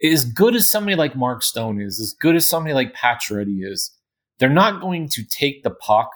as 0.00 0.24
good 0.24 0.54
as 0.54 0.70
somebody 0.70 0.94
like 0.94 1.16
Mark 1.16 1.42
Stone 1.42 1.80
is, 1.80 1.98
as 1.98 2.14
good 2.18 2.36
as 2.36 2.48
somebody 2.48 2.72
like 2.72 2.94
Pacioretty 2.94 3.68
is, 3.68 3.92
they're 4.38 4.48
not 4.48 4.80
going 4.80 5.08
to 5.08 5.24
take 5.24 5.64
the 5.64 5.72
puck 5.72 6.12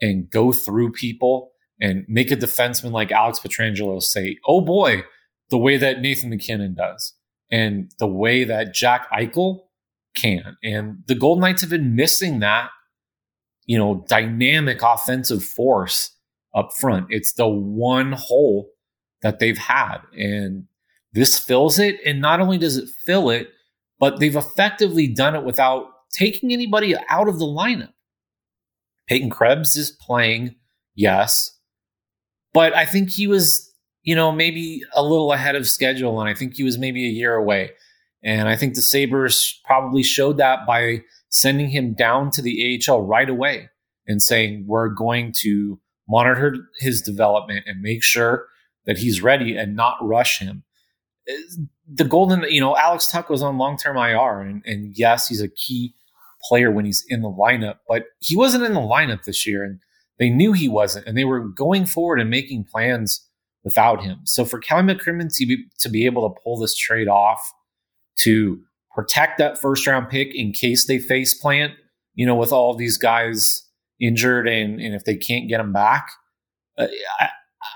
and 0.00 0.30
go 0.30 0.50
through 0.50 0.92
people 0.92 1.52
and 1.78 2.06
make 2.08 2.30
a 2.30 2.36
defenseman 2.36 2.90
like 2.90 3.12
Alex 3.12 3.38
Pietrangelo 3.38 4.02
say, 4.02 4.38
"Oh 4.46 4.62
boy," 4.62 5.02
the 5.50 5.58
way 5.58 5.76
that 5.76 6.00
Nathan 6.00 6.30
MacKinnon 6.30 6.74
does, 6.74 7.12
and 7.50 7.92
the 7.98 8.06
way 8.06 8.44
that 8.44 8.72
Jack 8.72 9.10
Eichel 9.12 9.64
can. 10.16 10.56
And 10.64 11.02
the 11.06 11.14
Golden 11.14 11.42
Knights 11.42 11.60
have 11.60 11.70
been 11.70 11.94
missing 11.94 12.40
that, 12.40 12.70
you 13.66 13.78
know, 13.78 14.04
dynamic 14.08 14.82
offensive 14.82 15.44
force 15.44 16.10
up 16.54 16.72
front. 16.72 17.06
It's 17.10 17.34
the 17.34 17.48
one 17.48 18.12
hole 18.12 18.70
that 19.22 19.38
they've 19.38 19.58
had. 19.58 19.98
And 20.16 20.66
this 21.12 21.38
fills 21.38 21.78
it. 21.78 21.96
And 22.04 22.20
not 22.20 22.40
only 22.40 22.58
does 22.58 22.76
it 22.76 22.88
fill 22.88 23.30
it, 23.30 23.48
but 23.98 24.18
they've 24.18 24.36
effectively 24.36 25.06
done 25.06 25.34
it 25.34 25.44
without 25.44 25.86
taking 26.12 26.52
anybody 26.52 26.94
out 27.08 27.28
of 27.28 27.38
the 27.38 27.44
lineup. 27.44 27.92
Peyton 29.08 29.30
Krebs 29.30 29.76
is 29.76 29.90
playing, 29.90 30.56
yes. 30.94 31.56
But 32.52 32.74
I 32.74 32.84
think 32.84 33.10
he 33.10 33.26
was, 33.26 33.72
you 34.02 34.14
know, 34.14 34.32
maybe 34.32 34.82
a 34.94 35.02
little 35.02 35.32
ahead 35.32 35.54
of 35.56 35.68
schedule. 35.68 36.20
And 36.20 36.28
I 36.28 36.34
think 36.34 36.54
he 36.54 36.64
was 36.64 36.78
maybe 36.78 37.06
a 37.06 37.10
year 37.10 37.34
away. 37.34 37.70
And 38.24 38.48
I 38.48 38.56
think 38.56 38.74
the 38.74 38.82
Sabres 38.82 39.60
probably 39.64 40.02
showed 40.02 40.36
that 40.36 40.66
by 40.66 41.02
sending 41.32 41.70
him 41.70 41.94
down 41.94 42.30
to 42.30 42.42
the 42.42 42.80
AHL 42.86 43.02
right 43.02 43.28
away 43.28 43.70
and 44.06 44.22
saying, 44.22 44.64
we're 44.66 44.90
going 44.90 45.32
to 45.40 45.80
monitor 46.08 46.56
his 46.78 47.00
development 47.00 47.64
and 47.66 47.80
make 47.80 48.02
sure 48.02 48.46
that 48.84 48.98
he's 48.98 49.22
ready 49.22 49.56
and 49.56 49.74
not 49.74 49.96
rush 50.02 50.38
him. 50.38 50.62
The 51.88 52.04
golden, 52.04 52.42
you 52.50 52.60
know, 52.60 52.76
Alex 52.76 53.10
Tuch 53.10 53.28
was 53.30 53.42
on 53.42 53.56
long 53.56 53.78
term 53.78 53.96
IR, 53.96 54.40
and, 54.40 54.62
and 54.66 54.92
yes, 54.96 55.28
he's 55.28 55.40
a 55.40 55.48
key 55.48 55.94
player 56.48 56.70
when 56.70 56.84
he's 56.84 57.04
in 57.08 57.22
the 57.22 57.30
lineup, 57.30 57.76
but 57.88 58.06
he 58.18 58.36
wasn't 58.36 58.64
in 58.64 58.74
the 58.74 58.80
lineup 58.80 59.24
this 59.24 59.46
year, 59.46 59.64
and 59.64 59.78
they 60.18 60.28
knew 60.28 60.52
he 60.52 60.68
wasn't, 60.68 61.06
and 61.06 61.16
they 61.16 61.24
were 61.24 61.40
going 61.40 61.86
forward 61.86 62.20
and 62.20 62.28
making 62.28 62.64
plans 62.64 63.26
without 63.64 64.02
him. 64.02 64.18
So 64.24 64.44
for 64.44 64.58
Kelly 64.58 64.82
McCrimmon 64.82 65.34
to 65.36 65.46
be, 65.46 65.64
to 65.78 65.88
be 65.88 66.04
able 66.04 66.28
to 66.28 66.40
pull 66.42 66.58
this 66.58 66.74
trade 66.76 67.08
off, 67.08 67.40
to 68.18 68.60
protect 68.94 69.38
that 69.38 69.60
first 69.60 69.86
round 69.86 70.08
pick 70.08 70.34
in 70.34 70.52
case 70.52 70.86
they 70.86 70.98
face 70.98 71.34
plant, 71.34 71.72
you 72.14 72.26
know, 72.26 72.34
with 72.34 72.52
all 72.52 72.74
these 72.74 72.98
guys 72.98 73.66
injured 74.00 74.48
and, 74.48 74.80
and 74.80 74.94
if 74.94 75.04
they 75.04 75.16
can't 75.16 75.48
get 75.48 75.58
them 75.58 75.72
back, 75.72 76.10
uh, 76.78 76.86
I, 77.20 77.28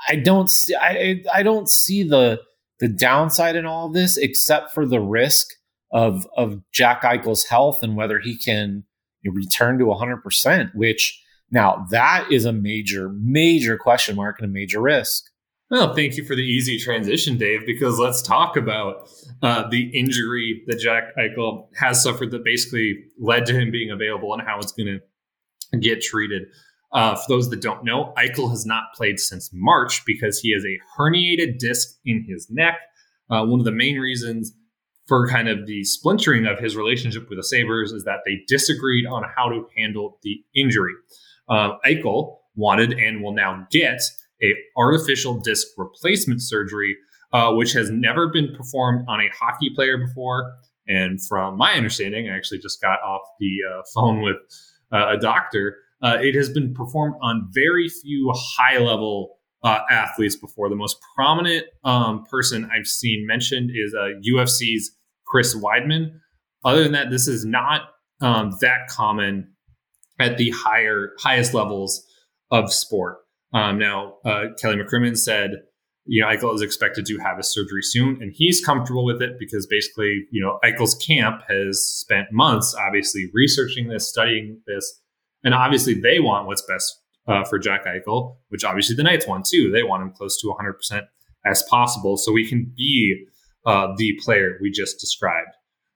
I 0.09 0.17
don't 0.17 0.51
see 0.51 0.75
I 0.75 1.23
I 1.33 1.43
don't 1.43 1.69
see 1.69 2.03
the 2.03 2.41
the 2.81 2.89
downside 2.89 3.57
in 3.57 3.67
all 3.67 3.87
of 3.87 3.95
this 3.95 4.17
except 4.17 4.73
for 4.73 4.87
the 4.87 5.01
risk 5.01 5.47
of 5.93 6.27
of 6.37 6.61
Jack 6.73 7.03
Eichel's 7.03 7.45
health 7.45 7.83
and 7.83 7.97
whether 7.97 8.19
he 8.19 8.37
can 8.37 8.85
return 9.25 9.79
to 9.79 9.87
100%, 9.87 10.71
which 10.75 11.21
now 11.51 11.85
that 11.91 12.31
is 12.31 12.45
a 12.45 12.53
major 12.53 13.11
major 13.11 13.77
question 13.77 14.17
mark 14.17 14.37
and 14.39 14.49
a 14.49 14.53
major 14.53 14.81
risk. 14.81 15.25
Well, 15.69 15.95
thank 15.95 16.17
you 16.17 16.25
for 16.25 16.37
the 16.37 16.45
easy 16.45 16.79
transition, 16.79 17.39
Dave, 17.39 17.67
because 17.67 17.99
let's 17.99 18.23
talk 18.23 18.57
about 18.57 19.09
uh, 19.43 19.69
the 19.69 19.91
injury 19.99 20.63
that 20.69 20.79
Jack 20.79 21.17
Eichel 21.19 21.67
has 21.75 22.01
suffered 22.01 22.31
that 22.31 22.45
basically 22.45 23.05
led 23.19 23.47
to 23.47 23.59
him 23.59 23.73
being 23.73 23.91
available 23.91 24.33
and 24.33 24.43
how 24.47 24.59
it's 24.59 24.71
going 24.71 25.01
to 25.73 25.79
get 25.79 26.03
treated. 26.03 26.43
Uh, 26.93 27.17
for 27.17 27.25
those 27.29 27.51
that 27.51 27.61
don't 27.61 27.85
know, 27.85 28.15
Eichel 28.17 28.49
has 28.51 28.65
not 28.65 28.85
played 28.95 29.19
since 29.19 29.51
March 29.53 30.05
because 30.07 30.39
he 30.39 30.53
has 30.53 30.65
a 30.65 30.79
herniated 30.97 31.59
disc 31.59 31.99
in 32.05 32.25
his 32.29 32.47
neck. 32.49 32.79
Uh, 33.29 33.45
one 33.45 33.59
of 33.59 33.65
the 33.65 33.73
main 33.73 33.99
reasons 33.99 34.53
for 35.09 35.27
kind 35.29 35.49
of 35.49 35.67
the 35.67 35.83
splintering 35.83 36.47
of 36.47 36.61
his 36.61 36.77
relationship 36.77 37.29
with 37.29 37.39
the 37.39 37.45
Sabres 37.45 37.91
is 37.91 38.05
that 38.05 38.21
they 38.25 38.41
disagreed 38.47 39.05
on 39.05 39.25
how 39.37 39.49
to 39.49 39.67
handle 39.77 40.19
the 40.23 40.45
injury. 40.55 40.93
Uh, 41.49 41.73
Eichel 41.85 42.37
wanted 42.55 42.93
and 42.93 43.21
will 43.21 43.35
now 43.35 43.67
get 43.73 44.01
a 44.43 44.55
artificial 44.77 45.41
disc 45.41 45.67
replacement 45.77 46.43
surgery, 46.43 46.97
uh, 47.33 47.53
which 47.53 47.73
has 47.73 47.91
never 47.91 48.29
been 48.29 48.55
performed 48.57 49.05
on 49.09 49.21
a 49.21 49.29
hockey 49.39 49.71
player 49.75 49.99
before. 49.99 50.55
And 50.89 51.21
from 51.27 51.57
my 51.57 51.73
understanding, 51.73 52.29
I 52.29 52.37
actually 52.37 52.59
just 52.59 52.81
got 52.81 53.01
off 53.03 53.23
the 53.41 53.57
uh, 53.71 53.83
phone 53.95 54.23
with 54.23 54.37
uh, 54.93 55.17
a 55.17 55.19
doctor 55.19 55.77
uh, 56.03 56.19
it 56.21 56.35
has 56.35 56.51
been 56.51 56.75
performed 56.75 57.15
on 57.23 57.49
very 57.53 57.89
few 57.89 58.33
high 58.35 58.79
level 58.79 59.39
uh, 59.63 59.81
athletes 59.91 60.37
before. 60.37 60.69
The 60.69 60.77
most 60.77 60.99
prominent 61.15 61.67
um, 61.85 62.25
person 62.31 62.69
I've 62.73 62.87
seen 62.87 63.27
mentioned 63.27 63.71
is 63.75 63.95
UFC's 63.95 64.93
Chris 65.27 65.55
Weidman. 65.57 66.19
Other 66.65 66.83
than 66.83 66.93
that, 66.93 67.11
this 67.11 67.27
is 67.29 67.45
not 67.45 67.83
um, 68.21 68.53
that 68.61 68.89
common 68.89 69.53
at 70.19 70.37
the 70.37 70.51
higher 70.51 71.13
highest 71.19 71.55
levels 71.55 72.05
of 72.51 72.73
sport. 72.73 73.19
Um, 73.53 73.79
now, 73.79 74.17
uh, 74.25 74.47
Kelly 74.61 74.77
McCrimmon 74.77 75.17
said, 75.17 75.51
you 76.05 76.23
know, 76.23 76.29
Eichel 76.29 76.55
is 76.55 76.63
expected 76.63 77.05
to 77.07 77.19
have 77.19 77.37
his 77.37 77.53
surgery 77.53 77.83
soon, 77.83 78.19
and 78.21 78.33
he's 78.35 78.65
comfortable 78.65 79.05
with 79.05 79.21
it 79.21 79.39
because 79.39 79.67
basically, 79.67 80.27
you 80.31 80.41
know, 80.41 80.59
Eichel's 80.65 80.95
camp 80.95 81.43
has 81.49 81.85
spent 81.85 82.29
months, 82.33 82.75
obviously, 82.75 83.31
researching 83.35 83.89
this, 83.89 84.09
studying 84.09 84.61
this, 84.67 85.01
and 85.43 85.55
obviously, 85.55 85.95
they 85.95 86.19
want 86.21 86.47
what's 86.47 86.63
best 86.63 87.01
uh, 87.29 87.45
for 87.45 87.59
Jack 87.59 87.85
Eichel, 87.87 88.37
which 88.49 88.65
obviously 88.65 88.97
the 88.97 89.03
Knights 89.03 89.27
want 89.27 89.45
too. 89.45 89.71
They 89.71 89.83
want 89.83 90.03
him 90.03 90.13
close 90.13 90.41
to 90.41 90.49
100% 90.49 91.03
as 91.45 91.63
possible 91.69 92.17
so 92.17 92.33
we 92.33 92.49
can 92.49 92.73
be 92.77 93.27
uh, 93.65 93.89
the 93.97 94.19
player 94.25 94.59
we 94.61 94.71
just 94.71 95.01
described. 95.01 95.51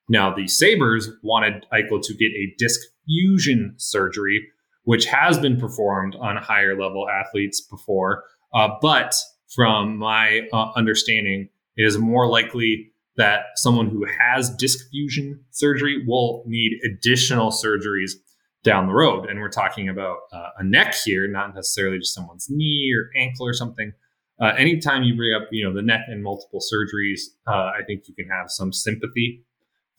Now, 0.08 0.34
the 0.34 0.48
Sabres 0.48 1.08
wanted 1.22 1.66
Eichel 1.72 2.02
to 2.02 2.14
get 2.14 2.32
a 2.32 2.54
disc 2.58 2.80
fusion 3.06 3.74
surgery, 3.76 4.46
which 4.84 5.04
has 5.06 5.38
been 5.38 5.58
performed 5.58 6.16
on 6.20 6.36
higher 6.36 6.80
level 6.80 7.08
athletes 7.08 7.60
before. 7.60 8.24
Uh, 8.54 8.68
but 8.80 9.14
from 9.54 9.96
my 9.96 10.42
uh, 10.52 10.70
understanding, 10.76 11.48
it 11.76 11.82
is 11.82 11.98
more 11.98 12.28
likely 12.28 12.92
that 13.16 13.40
someone 13.56 13.88
who 13.88 14.06
has 14.18 14.50
disc 14.56 14.88
fusion 14.90 15.44
surgery 15.50 16.04
will 16.06 16.42
need 16.46 16.78
additional 16.84 17.50
surgeries 17.50 18.12
down 18.62 18.86
the 18.86 18.92
road. 18.92 19.28
And 19.28 19.40
we're 19.40 19.48
talking 19.50 19.88
about 19.88 20.18
uh, 20.32 20.50
a 20.58 20.64
neck 20.64 20.94
here, 21.04 21.28
not 21.28 21.54
necessarily 21.54 21.98
just 21.98 22.14
someone's 22.14 22.46
knee 22.48 22.92
or 22.96 23.10
ankle 23.20 23.46
or 23.46 23.54
something. 23.54 23.92
Uh, 24.40 24.52
anytime 24.56 25.02
you 25.02 25.14
bring 25.16 25.34
up, 25.34 25.48
you 25.50 25.64
know, 25.64 25.74
the 25.74 25.82
neck 25.82 26.00
and 26.08 26.22
multiple 26.22 26.60
surgeries, 26.60 27.20
uh, 27.46 27.72
I 27.78 27.80
think 27.86 28.04
you 28.08 28.14
can 28.14 28.28
have 28.28 28.50
some 28.50 28.72
sympathy 28.72 29.44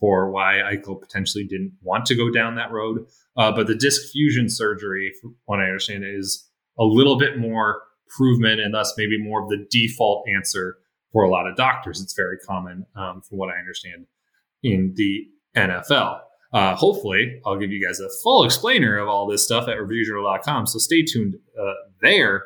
for 0.01 0.31
why 0.31 0.55
Eichel 0.55 0.99
potentially 0.99 1.45
didn't 1.45 1.73
want 1.81 2.05
to 2.07 2.15
go 2.15 2.29
down 2.29 2.55
that 2.55 2.71
road. 2.71 3.05
Uh, 3.37 3.51
but 3.51 3.67
the 3.67 3.75
disc 3.75 4.11
fusion 4.11 4.49
surgery, 4.49 5.13
from 5.21 5.35
what 5.45 5.59
I 5.59 5.65
understand, 5.65 6.03
is 6.05 6.49
a 6.77 6.83
little 6.83 7.17
bit 7.17 7.37
more 7.37 7.83
proven 8.09 8.59
and 8.59 8.73
thus 8.73 8.93
maybe 8.97 9.21
more 9.21 9.43
of 9.43 9.49
the 9.49 9.65
default 9.69 10.27
answer 10.27 10.77
for 11.13 11.23
a 11.23 11.29
lot 11.29 11.47
of 11.47 11.55
doctors. 11.55 12.01
It's 12.01 12.13
very 12.13 12.37
common, 12.39 12.85
um, 12.95 13.21
from 13.21 13.37
what 13.37 13.53
I 13.53 13.59
understand, 13.59 14.07
in 14.63 14.93
the 14.95 15.27
NFL. 15.55 16.19
Uh, 16.51 16.75
hopefully, 16.75 17.39
I'll 17.45 17.57
give 17.57 17.71
you 17.71 17.85
guys 17.85 17.99
a 17.99 18.09
full 18.23 18.43
explainer 18.43 18.97
of 18.97 19.07
all 19.07 19.27
this 19.27 19.43
stuff 19.43 19.67
at 19.67 19.77
reviewjournal.com. 19.77 20.67
So 20.67 20.79
stay 20.79 21.03
tuned 21.03 21.35
uh, 21.59 21.73
there. 22.01 22.45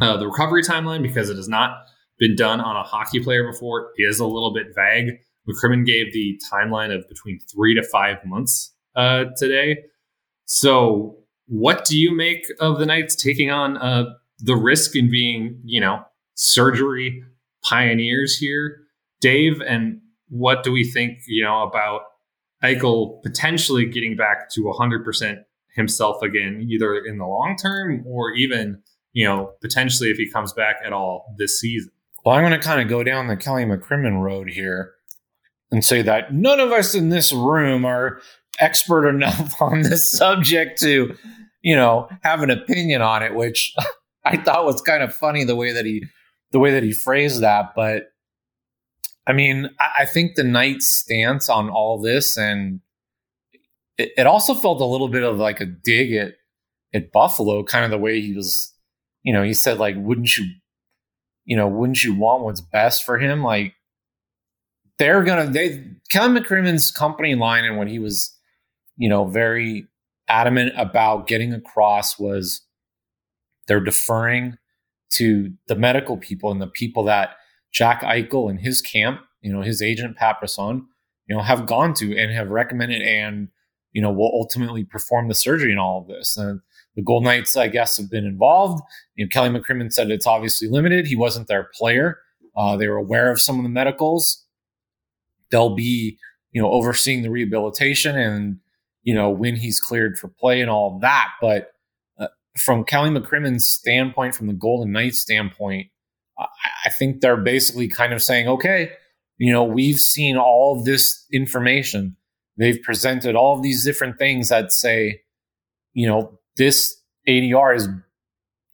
Uh, 0.00 0.16
the 0.18 0.26
recovery 0.26 0.62
timeline, 0.62 1.02
because 1.02 1.30
it 1.30 1.36
has 1.36 1.48
not 1.48 1.86
been 2.18 2.36
done 2.36 2.60
on 2.60 2.76
a 2.76 2.82
hockey 2.82 3.20
player 3.20 3.50
before, 3.50 3.92
is 3.96 4.20
a 4.20 4.26
little 4.26 4.52
bit 4.52 4.68
vague. 4.74 5.18
McCrimmon 5.48 5.86
gave 5.86 6.12
the 6.12 6.40
timeline 6.52 6.94
of 6.94 7.08
between 7.08 7.38
three 7.40 7.74
to 7.74 7.82
five 7.82 8.18
months 8.24 8.74
uh, 8.94 9.24
today. 9.36 9.78
So, 10.44 11.18
what 11.46 11.84
do 11.84 11.96
you 11.96 12.14
make 12.14 12.46
of 12.60 12.78
the 12.78 12.86
Knights 12.86 13.14
taking 13.14 13.50
on 13.50 13.76
uh, 13.76 14.04
the 14.40 14.56
risk 14.56 14.96
in 14.96 15.10
being, 15.10 15.60
you 15.64 15.80
know, 15.80 16.04
surgery 16.34 17.22
pioneers 17.62 18.36
here, 18.36 18.78
Dave? 19.20 19.60
And 19.60 20.00
what 20.28 20.64
do 20.64 20.72
we 20.72 20.84
think, 20.84 21.18
you 21.28 21.44
know, 21.44 21.62
about 21.62 22.02
Eichel 22.64 23.22
potentially 23.22 23.86
getting 23.86 24.16
back 24.16 24.50
to 24.50 24.62
100% 24.62 25.44
himself 25.74 26.22
again, 26.22 26.66
either 26.68 26.96
in 26.96 27.18
the 27.18 27.26
long 27.26 27.56
term 27.56 28.04
or 28.06 28.32
even, 28.32 28.82
you 29.12 29.24
know, 29.24 29.52
potentially 29.60 30.10
if 30.10 30.16
he 30.16 30.28
comes 30.28 30.52
back 30.52 30.76
at 30.84 30.92
all 30.92 31.34
this 31.38 31.60
season? 31.60 31.92
Well, 32.24 32.34
I'm 32.34 32.42
going 32.42 32.58
to 32.58 32.66
kind 32.66 32.80
of 32.80 32.88
go 32.88 33.04
down 33.04 33.28
the 33.28 33.36
Kelly 33.36 33.64
McCrimmon 33.64 34.20
road 34.20 34.50
here 34.50 34.95
and 35.70 35.84
say 35.84 36.02
that 36.02 36.32
none 36.32 36.60
of 36.60 36.72
us 36.72 36.94
in 36.94 37.08
this 37.08 37.32
room 37.32 37.84
are 37.84 38.20
expert 38.60 39.08
enough 39.08 39.54
on 39.60 39.82
this 39.82 40.10
subject 40.10 40.80
to, 40.80 41.14
you 41.62 41.76
know, 41.76 42.08
have 42.22 42.42
an 42.42 42.50
opinion 42.50 43.02
on 43.02 43.22
it, 43.22 43.34
which 43.34 43.74
I 44.24 44.36
thought 44.36 44.64
was 44.64 44.80
kind 44.80 45.02
of 45.02 45.14
funny 45.14 45.44
the 45.44 45.56
way 45.56 45.72
that 45.72 45.84
he 45.84 46.04
the 46.52 46.58
way 46.58 46.72
that 46.72 46.82
he 46.82 46.92
phrased 46.92 47.42
that. 47.42 47.72
But 47.74 48.04
I 49.26 49.32
mean, 49.32 49.70
I, 49.80 50.02
I 50.02 50.04
think 50.06 50.34
the 50.34 50.44
Knights 50.44 50.88
stance 50.88 51.48
on 51.48 51.68
all 51.68 52.00
this 52.00 52.36
and 52.36 52.80
it, 53.98 54.12
it 54.16 54.26
also 54.26 54.54
felt 54.54 54.80
a 54.80 54.84
little 54.84 55.08
bit 55.08 55.22
of 55.22 55.38
like 55.38 55.60
a 55.60 55.66
dig 55.66 56.12
at 56.12 56.34
at 56.94 57.12
Buffalo, 57.12 57.62
kind 57.62 57.84
of 57.84 57.90
the 57.90 57.98
way 57.98 58.20
he 58.20 58.32
was, 58.32 58.72
you 59.22 59.32
know, 59.32 59.42
he 59.42 59.52
said 59.52 59.78
like, 59.78 59.96
wouldn't 59.98 60.36
you, 60.36 60.46
you 61.44 61.56
know, 61.56 61.68
wouldn't 61.68 62.02
you 62.02 62.14
want 62.14 62.42
what's 62.42 62.60
best 62.60 63.04
for 63.04 63.18
him? 63.18 63.42
Like 63.42 63.74
they're 64.98 65.22
gonna 65.22 65.50
they 65.50 65.84
Kevin 66.10 66.42
McCrimmon's 66.42 66.90
company 66.90 67.34
line 67.34 67.64
and 67.64 67.76
what 67.76 67.88
he 67.88 67.98
was, 67.98 68.36
you 68.96 69.08
know, 69.08 69.24
very 69.26 69.86
adamant 70.28 70.72
about 70.76 71.26
getting 71.26 71.52
across 71.52 72.18
was 72.18 72.62
they're 73.68 73.80
deferring 73.80 74.56
to 75.10 75.52
the 75.68 75.76
medical 75.76 76.16
people 76.16 76.50
and 76.50 76.60
the 76.60 76.66
people 76.66 77.04
that 77.04 77.36
Jack 77.72 78.02
Eichel 78.02 78.50
and 78.50 78.60
his 78.60 78.80
camp, 78.80 79.20
you 79.40 79.52
know, 79.52 79.62
his 79.62 79.82
agent 79.82 80.16
Pat 80.16 80.40
Brisson, 80.40 80.86
you 81.26 81.36
know, 81.36 81.42
have 81.42 81.66
gone 81.66 81.94
to 81.94 82.16
and 82.16 82.32
have 82.32 82.50
recommended 82.50 83.02
and 83.02 83.48
you 83.92 84.02
know 84.02 84.10
will 84.10 84.30
ultimately 84.32 84.84
perform 84.84 85.28
the 85.28 85.34
surgery 85.34 85.72
in 85.72 85.78
all 85.78 86.00
of 86.00 86.08
this. 86.08 86.36
And 86.36 86.60
the 86.94 87.02
Gold 87.02 87.24
Knights, 87.24 87.56
I 87.56 87.68
guess, 87.68 87.98
have 87.98 88.10
been 88.10 88.24
involved. 88.24 88.82
You 89.16 89.26
know, 89.26 89.28
Kelly 89.28 89.50
McCrimmon 89.50 89.92
said 89.92 90.10
it's 90.10 90.26
obviously 90.26 90.68
limited. 90.68 91.06
He 91.06 91.16
wasn't 91.16 91.46
their 91.46 91.64
player. 91.74 92.18
Uh, 92.56 92.76
they 92.76 92.88
were 92.88 92.96
aware 92.96 93.30
of 93.30 93.38
some 93.38 93.58
of 93.58 93.62
the 93.64 93.68
medicals 93.68 94.45
they'll 95.50 95.74
be 95.74 96.18
you 96.52 96.60
know 96.60 96.70
overseeing 96.70 97.22
the 97.22 97.30
rehabilitation 97.30 98.16
and 98.16 98.58
you 99.02 99.14
know 99.14 99.30
when 99.30 99.56
he's 99.56 99.80
cleared 99.80 100.18
for 100.18 100.28
play 100.28 100.60
and 100.60 100.70
all 100.70 100.98
that. 101.00 101.30
But 101.40 101.72
uh, 102.18 102.28
from 102.58 102.84
kelly 102.84 103.10
mccrimmon's 103.10 103.66
standpoint 103.66 104.34
from 104.34 104.46
the 104.46 104.54
golden 104.54 104.92
knights 104.92 105.20
standpoint 105.20 105.88
I, 106.38 106.46
I 106.86 106.90
think 106.90 107.20
they're 107.20 107.36
basically 107.36 107.88
kind 107.88 108.12
of 108.12 108.22
saying 108.22 108.48
okay 108.48 108.90
you 109.38 109.52
know 109.52 109.64
we've 109.64 109.98
seen 109.98 110.36
all 110.36 110.78
of 110.78 110.84
this 110.84 111.24
information. 111.32 112.16
They've 112.56 112.80
presented 112.82 113.36
all 113.36 113.60
these 113.60 113.84
different 113.84 114.18
things 114.18 114.48
that 114.48 114.72
say 114.72 115.20
you 115.92 116.06
know 116.06 116.38
this 116.56 116.94
adr 117.28 117.76
is 117.76 117.88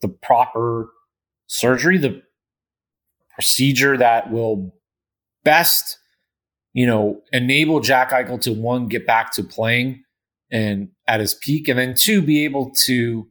the 0.03 0.09
proper 0.09 0.89
surgery 1.47 1.99
the 1.99 2.23
procedure 3.35 3.97
that 3.97 4.31
will 4.31 4.75
best 5.45 5.99
you 6.73 6.87
know, 6.87 7.21
enable 7.33 7.81
Jack 7.81 8.11
Eichel 8.11 8.41
to 8.43 8.53
one, 8.53 8.89
get 8.89 9.07
back 9.07 9.33
to 9.33 9.45
playing 9.45 10.03
and 10.51 10.89
at 11.07 11.21
his 11.21 11.35
peak, 11.35 11.69
and 11.69 11.79
then 11.79 11.95
two, 11.95 12.23
be 12.23 12.45
able 12.45 12.73
to, 12.85 13.27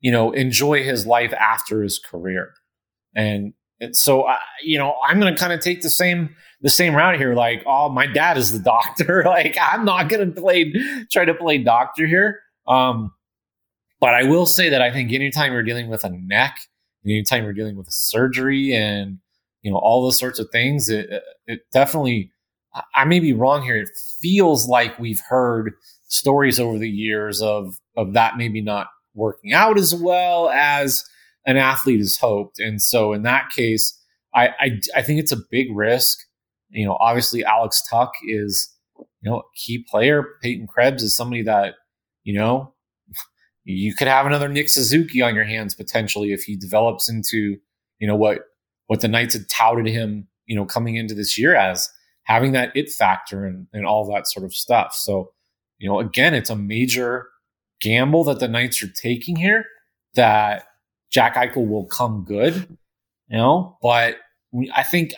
you 0.00 0.12
know, 0.12 0.32
enjoy 0.32 0.82
his 0.82 1.06
life 1.06 1.32
after 1.34 1.82
his 1.82 1.98
career. 1.98 2.52
And, 3.14 3.54
so, 3.92 4.26
I, 4.26 4.38
you 4.62 4.78
know, 4.78 4.94
I'm 5.06 5.20
going 5.20 5.34
to 5.34 5.38
kind 5.38 5.52
of 5.52 5.60
take 5.60 5.82
the 5.82 5.90
same 5.90 6.34
the 6.62 6.70
same 6.70 6.94
route 6.94 7.18
here. 7.18 7.34
Like, 7.34 7.62
oh, 7.66 7.90
my 7.90 8.06
dad 8.06 8.38
is 8.38 8.52
the 8.52 8.58
doctor. 8.64 9.22
like, 9.26 9.56
I'm 9.60 9.84
not 9.84 10.08
going 10.08 10.32
to 10.32 10.40
play 10.40 10.72
try 11.12 11.24
to 11.24 11.34
play 11.34 11.58
doctor 11.58 12.06
here. 12.06 12.40
Um, 12.66 13.12
but 14.00 14.14
I 14.14 14.24
will 14.24 14.46
say 14.46 14.70
that 14.70 14.82
I 14.82 14.90
think 14.90 15.12
anytime 15.12 15.52
you're 15.52 15.62
dealing 15.62 15.88
with 15.88 16.04
a 16.04 16.10
neck, 16.10 16.58
anytime 17.04 17.44
you're 17.44 17.52
dealing 17.52 17.76
with 17.76 17.88
a 17.88 17.92
surgery, 17.92 18.74
and 18.74 19.18
you 19.62 19.70
know 19.70 19.78
all 19.78 20.02
those 20.02 20.18
sorts 20.18 20.38
of 20.38 20.48
things, 20.50 20.88
it, 20.88 21.22
it 21.46 21.60
definitely 21.72 22.30
I 22.94 23.04
may 23.04 23.20
be 23.20 23.32
wrong 23.32 23.62
here. 23.62 23.76
It 23.76 23.90
feels 24.20 24.68
like 24.68 24.98
we've 24.98 25.22
heard 25.28 25.72
stories 26.08 26.60
over 26.60 26.78
the 26.78 26.88
years 26.88 27.40
of 27.40 27.76
of 27.96 28.12
that 28.12 28.36
maybe 28.36 28.60
not 28.60 28.88
working 29.14 29.52
out 29.52 29.78
as 29.78 29.94
well 29.94 30.50
as 30.50 31.04
an 31.46 31.56
athlete 31.56 32.00
has 32.00 32.16
hoped. 32.16 32.58
And 32.58 32.82
so 32.82 33.12
in 33.12 33.22
that 33.22 33.50
case, 33.50 33.98
I 34.34 34.48
I, 34.60 34.80
I 34.96 35.02
think 35.02 35.20
it's 35.20 35.32
a 35.32 35.42
big 35.50 35.74
risk. 35.74 36.18
You 36.70 36.86
know, 36.86 36.96
obviously 37.00 37.44
Alex 37.44 37.82
Tuch 37.88 38.14
is 38.26 38.68
you 38.98 39.30
know 39.30 39.38
a 39.38 39.42
key 39.56 39.84
player. 39.88 40.24
Peyton 40.42 40.66
Krebs 40.66 41.02
is 41.02 41.16
somebody 41.16 41.42
that 41.42 41.74
you 42.24 42.34
know 42.34 42.74
you 43.64 43.94
could 43.94 44.08
have 44.08 44.26
another 44.26 44.48
Nick 44.48 44.68
Suzuki 44.68 45.22
on 45.22 45.34
your 45.34 45.44
hands 45.44 45.74
potentially 45.74 46.32
if 46.32 46.42
he 46.42 46.56
develops 46.56 47.08
into 47.08 47.56
you 47.98 48.06
know 48.06 48.16
what 48.16 48.40
what 48.86 49.00
the 49.00 49.08
Knights 49.08 49.34
had 49.34 49.48
touted 49.48 49.86
him 49.86 50.28
you 50.46 50.54
know 50.56 50.64
coming 50.64 50.96
into 50.96 51.14
this 51.14 51.38
year 51.38 51.54
as 51.54 51.88
having 52.26 52.52
that 52.52 52.76
it 52.76 52.90
factor 52.90 53.44
and, 53.44 53.68
and 53.72 53.86
all 53.86 54.04
that 54.04 54.26
sort 54.26 54.44
of 54.44 54.52
stuff. 54.52 54.94
So, 54.94 55.32
you 55.78 55.88
know, 55.88 56.00
again, 56.00 56.34
it's 56.34 56.50
a 56.50 56.56
major 56.56 57.28
gamble 57.80 58.24
that 58.24 58.40
the 58.40 58.48
Knights 58.48 58.82
are 58.82 58.88
taking 58.88 59.36
here 59.36 59.64
that 60.14 60.64
Jack 61.10 61.36
Eichel 61.36 61.68
will 61.68 61.86
come 61.86 62.24
good, 62.24 62.66
you 63.28 63.36
know, 63.36 63.78
but 63.80 64.16
I 64.74 64.82
think 64.82 65.12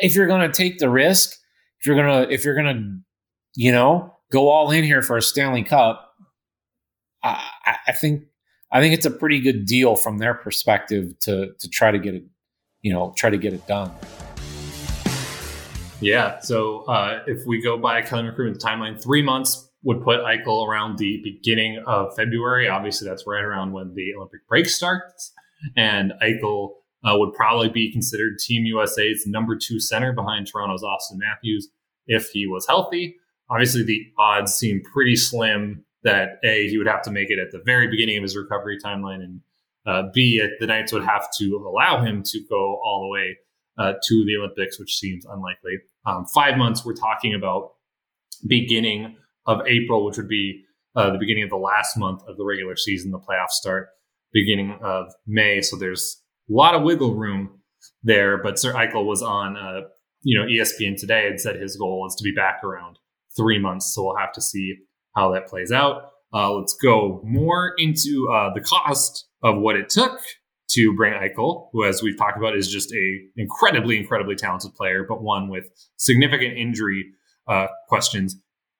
if 0.00 0.14
you're 0.14 0.28
going 0.28 0.48
to 0.48 0.56
take 0.56 0.78
the 0.78 0.88
risk, 0.88 1.36
if 1.80 1.86
you're 1.86 1.96
going 1.96 2.28
to, 2.28 2.32
if 2.32 2.44
you're 2.44 2.54
going 2.54 2.76
to, 2.76 3.60
you 3.60 3.72
know, 3.72 4.14
go 4.30 4.48
all 4.48 4.70
in 4.70 4.84
here 4.84 5.02
for 5.02 5.16
a 5.16 5.22
Stanley 5.22 5.64
Cup, 5.64 6.14
I, 7.24 7.76
I 7.88 7.92
think, 7.92 8.24
I 8.70 8.80
think 8.80 8.94
it's 8.94 9.06
a 9.06 9.10
pretty 9.10 9.40
good 9.40 9.66
deal 9.66 9.96
from 9.96 10.18
their 10.18 10.34
perspective 10.34 11.18
to, 11.20 11.52
to 11.58 11.68
try 11.68 11.90
to 11.90 11.98
get 11.98 12.14
it, 12.14 12.24
you 12.82 12.92
know, 12.92 13.12
try 13.16 13.30
to 13.30 13.38
get 13.38 13.52
it 13.52 13.66
done. 13.66 13.90
Yeah. 16.02 16.40
So 16.40 16.80
uh, 16.84 17.22
if 17.26 17.46
we 17.46 17.62
go 17.62 17.78
by 17.78 18.02
Kelly 18.02 18.24
McCrimmon's 18.24 18.62
timeline, 18.62 19.02
three 19.02 19.22
months 19.22 19.68
would 19.84 20.02
put 20.02 20.20
Eichel 20.20 20.66
around 20.66 20.98
the 20.98 21.20
beginning 21.22 21.82
of 21.86 22.14
February. 22.14 22.68
Obviously, 22.68 23.08
that's 23.08 23.24
right 23.26 23.42
around 23.42 23.72
when 23.72 23.94
the 23.94 24.14
Olympic 24.16 24.46
break 24.48 24.66
starts. 24.66 25.32
And 25.76 26.12
Eichel 26.22 26.70
uh, 27.04 27.16
would 27.18 27.32
probably 27.34 27.68
be 27.68 27.92
considered 27.92 28.38
Team 28.38 28.64
USA's 28.64 29.24
number 29.26 29.56
two 29.56 29.80
center 29.80 30.12
behind 30.12 30.46
Toronto's 30.46 30.82
Auston 30.82 31.18
Matthews 31.18 31.68
if 32.06 32.30
he 32.30 32.46
was 32.46 32.66
healthy. 32.66 33.16
Obviously, 33.50 33.82
the 33.82 34.04
odds 34.18 34.54
seem 34.54 34.82
pretty 34.92 35.16
slim 35.16 35.84
that 36.04 36.38
A, 36.44 36.68
he 36.68 36.78
would 36.78 36.86
have 36.86 37.02
to 37.02 37.10
make 37.10 37.30
it 37.30 37.38
at 37.38 37.52
the 37.52 37.62
very 37.64 37.88
beginning 37.88 38.16
of 38.16 38.22
his 38.22 38.36
recovery 38.36 38.78
timeline, 38.84 39.22
and 39.22 39.40
uh, 39.86 40.04
B, 40.12 40.44
the 40.58 40.66
Knights 40.66 40.92
would 40.92 41.04
have 41.04 41.28
to 41.38 41.56
allow 41.66 42.02
him 42.04 42.22
to 42.24 42.40
go 42.48 42.80
all 42.84 43.02
the 43.02 43.08
way 43.08 43.38
uh, 43.78 43.94
to 44.04 44.24
the 44.24 44.36
Olympics, 44.36 44.78
which 44.78 44.96
seems 44.96 45.24
unlikely. 45.24 45.78
Um, 46.06 46.26
five 46.34 46.56
months, 46.56 46.84
we're 46.84 46.94
talking 46.94 47.34
about 47.34 47.72
beginning 48.46 49.16
of 49.46 49.60
April, 49.66 50.04
which 50.04 50.16
would 50.16 50.28
be 50.28 50.64
uh, 50.96 51.10
the 51.10 51.18
beginning 51.18 51.44
of 51.44 51.50
the 51.50 51.56
last 51.56 51.96
month 51.96 52.22
of 52.28 52.36
the 52.36 52.44
regular 52.44 52.76
season. 52.76 53.10
The 53.10 53.18
playoffs 53.18 53.50
start 53.50 53.88
beginning 54.32 54.78
of 54.82 55.06
May, 55.26 55.60
so 55.60 55.76
there's 55.76 56.22
a 56.50 56.52
lot 56.52 56.74
of 56.74 56.82
wiggle 56.82 57.14
room 57.14 57.60
there. 58.02 58.42
But 58.42 58.58
Sir 58.58 58.72
Eichel 58.72 59.04
was 59.04 59.22
on, 59.22 59.56
uh, 59.56 59.82
you 60.22 60.38
know, 60.38 60.46
ESPN 60.46 60.98
today 60.98 61.26
and 61.26 61.40
said 61.40 61.56
his 61.56 61.76
goal 61.76 62.06
is 62.08 62.14
to 62.16 62.24
be 62.24 62.34
back 62.34 62.62
around 62.64 62.98
three 63.36 63.58
months. 63.58 63.94
So 63.94 64.04
we'll 64.04 64.16
have 64.16 64.32
to 64.32 64.40
see 64.40 64.76
how 65.16 65.32
that 65.32 65.46
plays 65.46 65.72
out. 65.72 66.10
Uh, 66.34 66.52
let's 66.52 66.74
go 66.74 67.20
more 67.24 67.74
into 67.76 68.28
uh, 68.32 68.52
the 68.54 68.60
cost 68.60 69.26
of 69.42 69.58
what 69.58 69.76
it 69.76 69.88
took 69.90 70.18
to 70.74 70.94
bring 70.94 71.12
Eichel, 71.12 71.68
who, 71.72 71.84
as 71.84 72.02
we've 72.02 72.16
talked 72.16 72.36
about, 72.36 72.56
is 72.56 72.70
just 72.70 72.92
a 72.92 73.20
incredibly, 73.36 73.98
incredibly 73.98 74.34
talented 74.34 74.74
player, 74.74 75.04
but 75.08 75.22
one 75.22 75.48
with 75.48 75.64
significant 75.96 76.56
injury 76.56 77.06
uh, 77.48 77.66
questions 77.88 78.36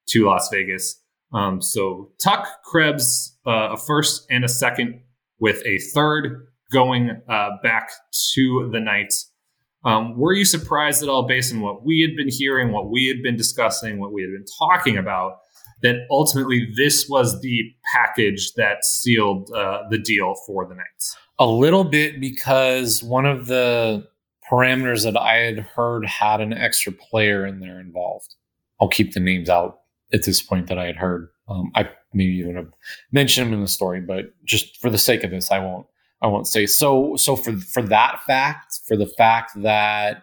to 0.08 0.26
Las 0.26 0.48
Vegas. 0.50 1.00
Um, 1.32 1.62
so 1.62 2.10
Tuch, 2.22 2.46
Krebs, 2.64 3.36
uh, 3.46 3.70
a 3.72 3.76
first 3.76 4.26
and 4.30 4.44
a 4.44 4.48
second, 4.48 5.00
with 5.38 5.62
a 5.66 5.78
third 5.78 6.46
going 6.72 7.10
uh, 7.28 7.48
back 7.62 7.90
to 8.34 8.70
the 8.72 8.80
Knights. 8.80 9.30
Um, 9.84 10.16
were 10.16 10.32
you 10.32 10.44
surprised 10.44 11.02
at 11.02 11.08
all, 11.08 11.26
based 11.26 11.52
on 11.52 11.60
what 11.60 11.84
we 11.84 12.00
had 12.00 12.16
been 12.16 12.30
hearing, 12.30 12.72
what 12.72 12.90
we 12.90 13.08
had 13.08 13.22
been 13.22 13.36
discussing, 13.36 13.98
what 13.98 14.12
we 14.12 14.22
had 14.22 14.30
been 14.30 14.44
talking 14.58 14.96
about, 14.96 15.38
that 15.82 16.06
ultimately 16.10 16.68
this 16.76 17.08
was 17.08 17.40
the 17.40 17.64
package 17.92 18.52
that 18.54 18.84
sealed 18.84 19.50
uh, 19.54 19.80
the 19.90 19.98
deal 19.98 20.34
for 20.46 20.66
the 20.66 20.74
Knights? 20.74 21.16
A 21.42 21.46
little 21.46 21.82
bit 21.82 22.20
because 22.20 23.02
one 23.02 23.26
of 23.26 23.48
the 23.48 24.06
parameters 24.48 25.02
that 25.02 25.16
I 25.16 25.38
had 25.38 25.58
heard 25.58 26.06
had 26.06 26.40
an 26.40 26.52
extra 26.52 26.92
player 26.92 27.44
in 27.44 27.58
there 27.58 27.80
involved. 27.80 28.36
I'll 28.80 28.88
keep 28.88 29.12
the 29.12 29.20
names 29.20 29.48
out 29.48 29.80
at 30.12 30.24
this 30.24 30.40
point 30.40 30.68
that 30.68 30.78
I 30.78 30.86
had 30.86 30.96
heard. 30.96 31.28
Um, 31.48 31.72
I 31.74 31.90
maybe 32.14 32.34
even 32.34 32.54
have 32.54 32.72
mentioned 33.10 33.48
them 33.48 33.54
in 33.54 33.60
the 33.60 33.68
story, 33.68 34.00
but 34.00 34.26
just 34.44 34.80
for 34.80 34.88
the 34.88 34.98
sake 34.98 35.24
of 35.24 35.30
this, 35.30 35.50
I 35.50 35.58
won't. 35.58 35.86
I 36.20 36.28
won't 36.28 36.46
say 36.46 36.66
so. 36.66 37.16
So 37.16 37.34
for 37.34 37.56
for 37.56 37.82
that 37.82 38.22
fact, 38.24 38.78
for 38.86 38.96
the 38.96 39.08
fact 39.08 39.60
that 39.62 40.22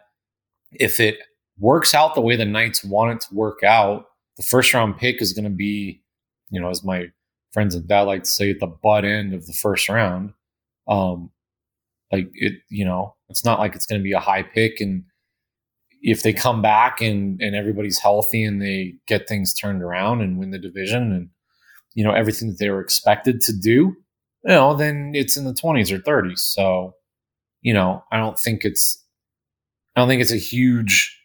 if 0.71 1.01
it 1.01 1.19
works 1.57 1.93
out 1.93 2.15
the 2.15 2.21
way 2.21 2.37
the 2.37 2.45
Knights 2.45 2.85
want 2.85 3.11
it 3.11 3.27
to 3.27 3.35
work 3.35 3.63
out, 3.63 4.05
the 4.37 4.43
first 4.43 4.73
round 4.73 4.97
pick 4.97 5.21
is 5.21 5.33
going 5.33 5.43
to 5.43 5.49
be, 5.49 6.01
you 6.49 6.61
know, 6.61 6.69
as 6.69 6.85
my 6.85 7.07
friends 7.51 7.75
and 7.75 7.85
dad 7.85 8.03
like 8.03 8.23
to 8.23 8.29
say, 8.29 8.51
at 8.51 8.61
the 8.61 8.67
butt 8.67 9.03
end 9.03 9.33
of 9.33 9.45
the 9.45 9.53
first 9.53 9.89
round. 9.89 10.31
Um, 10.89 11.31
like 12.11 12.29
it, 12.33 12.53
you 12.69 12.83
know, 12.83 13.15
it's 13.29 13.45
not 13.45 13.59
like 13.59 13.75
it's 13.75 13.85
going 13.85 14.01
to 14.01 14.03
be 14.03 14.13
a 14.13 14.19
high 14.19 14.43
pick. 14.43 14.81
And 14.81 15.03
if 16.01 16.23
they 16.23 16.33
come 16.33 16.61
back 16.61 17.01
and 17.01 17.39
and 17.41 17.55
everybody's 17.55 17.99
healthy 17.99 18.43
and 18.43 18.61
they 18.61 18.95
get 19.07 19.27
things 19.27 19.53
turned 19.53 19.83
around 19.83 20.21
and 20.21 20.39
win 20.39 20.51
the 20.51 20.57
division 20.57 21.11
and 21.11 21.29
you 21.93 22.03
know 22.03 22.11
everything 22.11 22.49
that 22.49 22.57
they 22.59 22.69
were 22.69 22.81
expected 22.81 23.41
to 23.41 23.53
do, 23.53 23.69
you 23.69 23.95
know, 24.45 24.75
then 24.75 25.11
it's 25.13 25.37
in 25.37 25.45
the 25.45 25.53
twenties 25.53 25.91
or 25.91 25.99
thirties. 25.99 26.41
So, 26.43 26.95
you 27.61 27.73
know, 27.73 28.03
I 28.11 28.17
don't 28.17 28.39
think 28.39 28.65
it's, 28.65 29.03
I 29.95 30.01
don't 30.01 30.09
think 30.09 30.21
it's 30.21 30.31
a 30.31 30.37
huge 30.37 31.15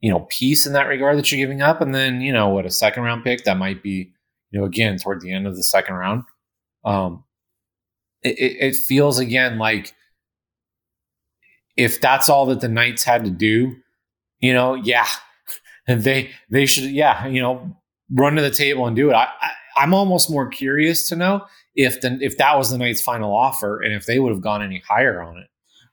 you 0.00 0.10
know, 0.10 0.26
piece 0.30 0.66
in 0.66 0.72
that 0.72 0.88
regard 0.88 1.18
that 1.18 1.30
you're 1.30 1.38
giving 1.38 1.60
up. 1.60 1.80
And 1.80 1.94
then, 1.94 2.20
you 2.20 2.32
know, 2.32 2.48
what 2.48 2.66
a 2.66 2.70
second 2.70 3.02
round 3.02 3.22
pick 3.22 3.44
that 3.44 3.58
might 3.58 3.82
be, 3.82 4.12
you 4.50 4.58
know, 4.58 4.64
again, 4.64 4.96
toward 4.96 5.20
the 5.20 5.32
end 5.32 5.46
of 5.46 5.56
the 5.56 5.62
second 5.62 5.94
round. 5.94 6.22
Um, 6.84 7.24
it, 8.22 8.56
it 8.60 8.76
feels 8.76 9.18
again 9.18 9.58
like 9.58 9.94
if 11.76 12.00
that's 12.00 12.28
all 12.28 12.46
that 12.46 12.60
the 12.60 12.68
Knights 12.68 13.04
had 13.04 13.24
to 13.24 13.30
do, 13.30 13.76
you 14.40 14.52
know, 14.52 14.74
yeah, 14.74 15.06
they 15.88 16.30
they 16.50 16.66
should, 16.66 16.90
yeah, 16.90 17.26
you 17.26 17.40
know, 17.40 17.76
run 18.12 18.36
to 18.36 18.42
the 18.42 18.50
table 18.50 18.86
and 18.86 18.96
do 18.96 19.10
it. 19.10 19.14
I, 19.14 19.28
I 19.76 19.82
am 19.82 19.94
almost 19.94 20.30
more 20.30 20.48
curious 20.48 21.08
to 21.08 21.16
know 21.16 21.46
if 21.74 22.00
the 22.00 22.18
if 22.20 22.36
that 22.38 22.58
was 22.58 22.70
the 22.70 22.78
Knights' 22.78 23.00
final 23.00 23.34
offer 23.34 23.80
and 23.80 23.94
if 23.94 24.06
they 24.06 24.18
would 24.18 24.30
have 24.30 24.42
gone 24.42 24.62
any 24.62 24.82
higher 24.86 25.22
on 25.22 25.38
it. 25.38 25.46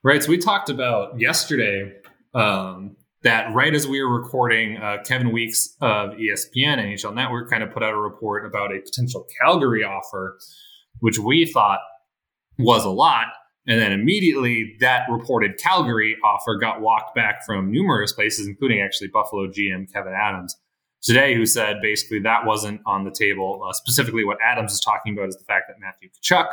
Right. 0.04 0.22
So 0.22 0.30
we 0.30 0.38
talked 0.38 0.70
about 0.70 1.18
yesterday 1.18 1.92
um, 2.34 2.96
that 3.22 3.52
right 3.54 3.74
as 3.74 3.86
we 3.86 4.02
were 4.02 4.20
recording, 4.20 4.76
uh, 4.76 4.98
Kevin 5.04 5.32
Weeks 5.32 5.74
of 5.80 6.10
ESPN 6.10 6.78
and 6.78 6.82
NHL 6.82 7.14
Network 7.14 7.50
kind 7.50 7.62
of 7.62 7.72
put 7.72 7.82
out 7.82 7.92
a 7.92 7.98
report 7.98 8.46
about 8.46 8.72
a 8.72 8.80
potential 8.80 9.26
Calgary 9.40 9.82
offer, 9.82 10.38
which 11.00 11.18
we 11.18 11.46
thought 11.46 11.80
was 12.58 12.84
a 12.84 12.90
lot. 12.90 13.26
And 13.66 13.80
then 13.80 13.92
immediately 13.92 14.76
that 14.80 15.02
reported 15.10 15.58
Calgary 15.58 16.16
offer 16.24 16.56
got 16.56 16.80
walked 16.80 17.14
back 17.14 17.44
from 17.44 17.70
numerous 17.70 18.12
places, 18.12 18.46
including 18.46 18.80
actually 18.80 19.08
Buffalo 19.08 19.46
GM 19.46 19.90
Kevyn 19.92 20.16
Adams 20.18 20.56
today, 21.02 21.34
who 21.34 21.44
said 21.44 21.76
basically 21.82 22.20
that 22.20 22.46
wasn't 22.46 22.80
on 22.86 23.04
the 23.04 23.10
table. 23.10 23.62
Uh, 23.66 23.72
specifically, 23.72 24.24
what 24.24 24.38
Adams 24.44 24.72
is 24.72 24.80
talking 24.80 25.12
about 25.12 25.28
is 25.28 25.36
the 25.36 25.44
fact 25.44 25.64
that 25.68 25.76
Matthew 25.78 26.08
Tkachuk, 26.08 26.48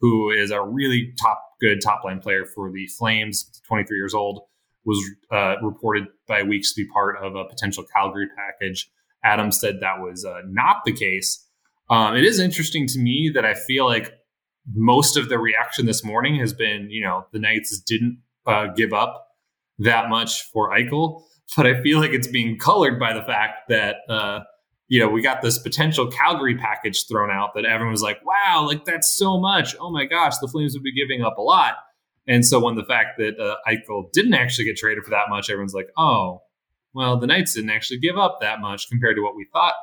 who 0.00 0.30
is 0.30 0.50
a 0.50 0.62
really 0.62 1.12
top, 1.20 1.42
good 1.60 1.80
top 1.82 2.04
line 2.04 2.20
player 2.20 2.46
for 2.46 2.72
the 2.72 2.86
Flames, 2.98 3.60
23 3.68 3.96
years 3.96 4.14
old, 4.14 4.40
was 4.84 4.98
uh, 5.30 5.56
reported 5.62 6.06
by 6.26 6.42
Weeks 6.42 6.72
to 6.72 6.84
be 6.84 6.88
part 6.88 7.16
of 7.22 7.34
a 7.34 7.44
potential 7.44 7.84
Calgary 7.92 8.28
package. 8.36 8.90
Adams 9.24 9.60
said 9.60 9.80
that 9.80 10.00
was 10.00 10.24
uh, 10.24 10.40
not 10.46 10.84
the 10.84 10.92
case. 10.92 11.44
Um, 11.90 12.16
it 12.16 12.24
is 12.24 12.38
interesting 12.38 12.86
to 12.88 12.98
me 12.98 13.30
that 13.34 13.44
I 13.44 13.54
feel 13.54 13.84
like 13.84 14.12
most 14.74 15.16
of 15.16 15.28
the 15.28 15.38
reaction 15.38 15.86
this 15.86 16.04
morning 16.04 16.36
has 16.36 16.52
been, 16.52 16.88
you 16.90 17.02
know, 17.02 17.26
the 17.32 17.38
Knights 17.38 17.78
didn't 17.80 18.20
uh, 18.46 18.68
give 18.68 18.92
up 18.92 19.28
that 19.78 20.08
much 20.08 20.42
for 20.50 20.70
Eichel, 20.70 21.22
but 21.56 21.66
I 21.66 21.80
feel 21.82 22.00
like 22.00 22.12
it's 22.12 22.26
being 22.26 22.58
colored 22.58 22.98
by 22.98 23.12
the 23.12 23.22
fact 23.22 23.68
that, 23.68 23.96
uh, 24.08 24.40
you 24.88 25.00
know, 25.00 25.08
we 25.08 25.20
got 25.22 25.42
this 25.42 25.58
potential 25.58 26.08
Calgary 26.10 26.56
package 26.56 27.06
thrown 27.06 27.30
out 27.30 27.54
that 27.54 27.64
everyone 27.64 27.92
was 27.92 28.02
like, 28.02 28.24
wow, 28.24 28.64
like 28.66 28.84
that's 28.84 29.16
so 29.16 29.38
much. 29.38 29.76
Oh 29.80 29.90
my 29.90 30.04
gosh, 30.04 30.38
the 30.38 30.48
Flames 30.48 30.74
would 30.74 30.82
be 30.82 30.94
giving 30.94 31.22
up 31.22 31.38
a 31.38 31.42
lot. 31.42 31.74
And 32.28 32.44
so 32.44 32.58
when 32.58 32.74
the 32.74 32.84
fact 32.84 33.18
that 33.18 33.38
uh, 33.38 33.56
Eichel 33.68 34.10
didn't 34.12 34.34
actually 34.34 34.64
get 34.64 34.76
traded 34.76 35.04
for 35.04 35.10
that 35.10 35.28
much, 35.28 35.48
everyone's 35.50 35.74
like, 35.74 35.88
oh, 35.96 36.42
well, 36.92 37.18
the 37.18 37.26
Knights 37.26 37.54
didn't 37.54 37.70
actually 37.70 37.98
give 37.98 38.16
up 38.16 38.38
that 38.40 38.60
much 38.60 38.88
compared 38.88 39.16
to 39.16 39.22
what 39.22 39.36
we 39.36 39.46
thought 39.52 39.74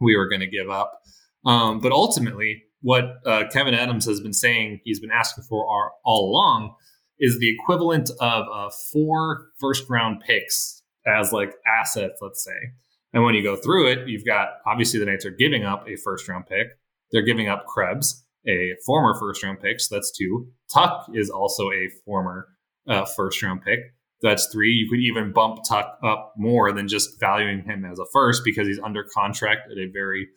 we 0.00 0.16
were 0.16 0.28
going 0.28 0.40
to 0.40 0.46
give 0.46 0.70
up. 0.70 1.00
Um, 1.44 1.80
but 1.80 1.92
ultimately, 1.92 2.64
what 2.82 3.04
uh, 3.24 3.44
Kevyn 3.52 3.74
Adams 3.74 4.04
has 4.06 4.20
been 4.20 4.32
saying 4.32 4.80
he's 4.84 5.00
been 5.00 5.10
asking 5.10 5.44
for 5.48 5.66
our, 5.68 5.92
all 6.04 6.30
along 6.30 6.74
is 7.18 7.38
the 7.38 7.48
equivalent 7.48 8.10
of 8.20 8.46
uh, 8.52 8.70
four 8.92 9.46
first 9.60 9.88
round 9.88 10.22
picks 10.26 10.82
as 11.06 11.32
like 11.32 11.54
assets, 11.66 12.18
let's 12.20 12.44
say. 12.44 12.72
And 13.12 13.24
when 13.24 13.34
you 13.34 13.42
go 13.42 13.56
through 13.56 13.90
it, 13.92 14.08
you've 14.08 14.24
got 14.24 14.48
obviously 14.66 14.98
the 14.98 15.06
Knights 15.06 15.26
are 15.26 15.30
giving 15.30 15.64
up 15.64 15.86
a 15.88 15.96
first 15.96 16.28
round 16.28 16.46
pick. 16.46 16.68
They're 17.12 17.22
giving 17.22 17.48
up 17.48 17.66
Krebs 17.66 18.24
a 18.46 18.72
former 18.84 19.18
first 19.18 19.42
round 19.42 19.60
pick. 19.60 19.80
So 19.80 19.94
that's 19.94 20.10
two. 20.10 20.48
Tuch 20.72 21.06
is 21.14 21.30
also 21.30 21.70
a 21.70 21.88
former 22.04 22.48
uh, 22.88 23.04
first 23.04 23.42
round 23.42 23.62
pick. 23.62 23.80
That's 24.22 24.46
three. 24.46 24.72
You 24.72 24.88
could 24.88 25.00
even 25.00 25.32
bump 25.32 25.60
Tuch 25.68 25.86
up 26.02 26.32
more 26.36 26.72
than 26.72 26.88
just 26.88 27.20
valuing 27.20 27.64
him 27.64 27.84
as 27.84 27.98
a 27.98 28.04
first 28.12 28.42
because 28.44 28.66
he's 28.66 28.78
under 28.78 29.04
contract 29.14 29.70
at 29.70 29.78
a 29.78 29.90
very 29.92 30.28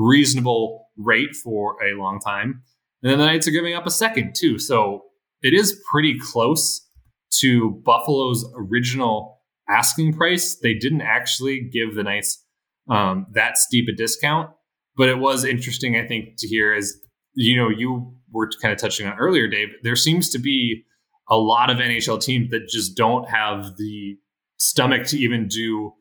reasonable 0.00 0.88
rate 0.96 1.34
for 1.36 1.76
a 1.82 1.96
long 2.00 2.18
time. 2.20 2.62
And 3.02 3.10
then 3.10 3.18
the 3.18 3.26
Knights 3.26 3.48
are 3.48 3.52
giving 3.52 3.74
up 3.74 3.86
a 3.86 3.90
second 3.90 4.34
too. 4.34 4.58
So 4.58 5.04
it 5.42 5.54
is 5.54 5.80
pretty 5.90 6.18
close 6.18 6.86
to 7.40 7.80
Buffalo's 7.84 8.44
original 8.56 9.40
asking 9.68 10.14
price. 10.14 10.58
They 10.60 10.74
didn't 10.74 11.02
actually 11.02 11.68
give 11.72 11.94
the 11.94 12.02
Knights 12.02 12.44
um, 12.88 13.26
that 13.32 13.56
steep 13.56 13.88
a 13.88 13.92
discount, 13.92 14.50
but 14.96 15.08
it 15.08 15.18
was 15.18 15.44
interesting, 15.44 15.96
I 15.96 16.06
think, 16.06 16.36
to 16.38 16.48
hear 16.48 16.72
as 16.74 16.94
you 17.34 17.56
know, 17.56 17.68
you 17.68 18.14
were 18.32 18.50
kind 18.60 18.72
of 18.72 18.78
touching 18.78 19.06
on 19.06 19.18
earlier, 19.18 19.48
Dave, 19.48 19.68
there 19.82 19.96
seems 19.96 20.30
to 20.30 20.38
be 20.38 20.84
a 21.28 21.36
lot 21.36 21.70
of 21.70 21.78
NHL 21.78 22.20
teams 22.20 22.50
that 22.50 22.68
just 22.68 22.96
don't 22.96 23.28
have 23.28 23.76
the 23.76 24.16
stomach 24.58 25.06
to 25.06 25.18
even 25.18 25.46
do 25.46 25.92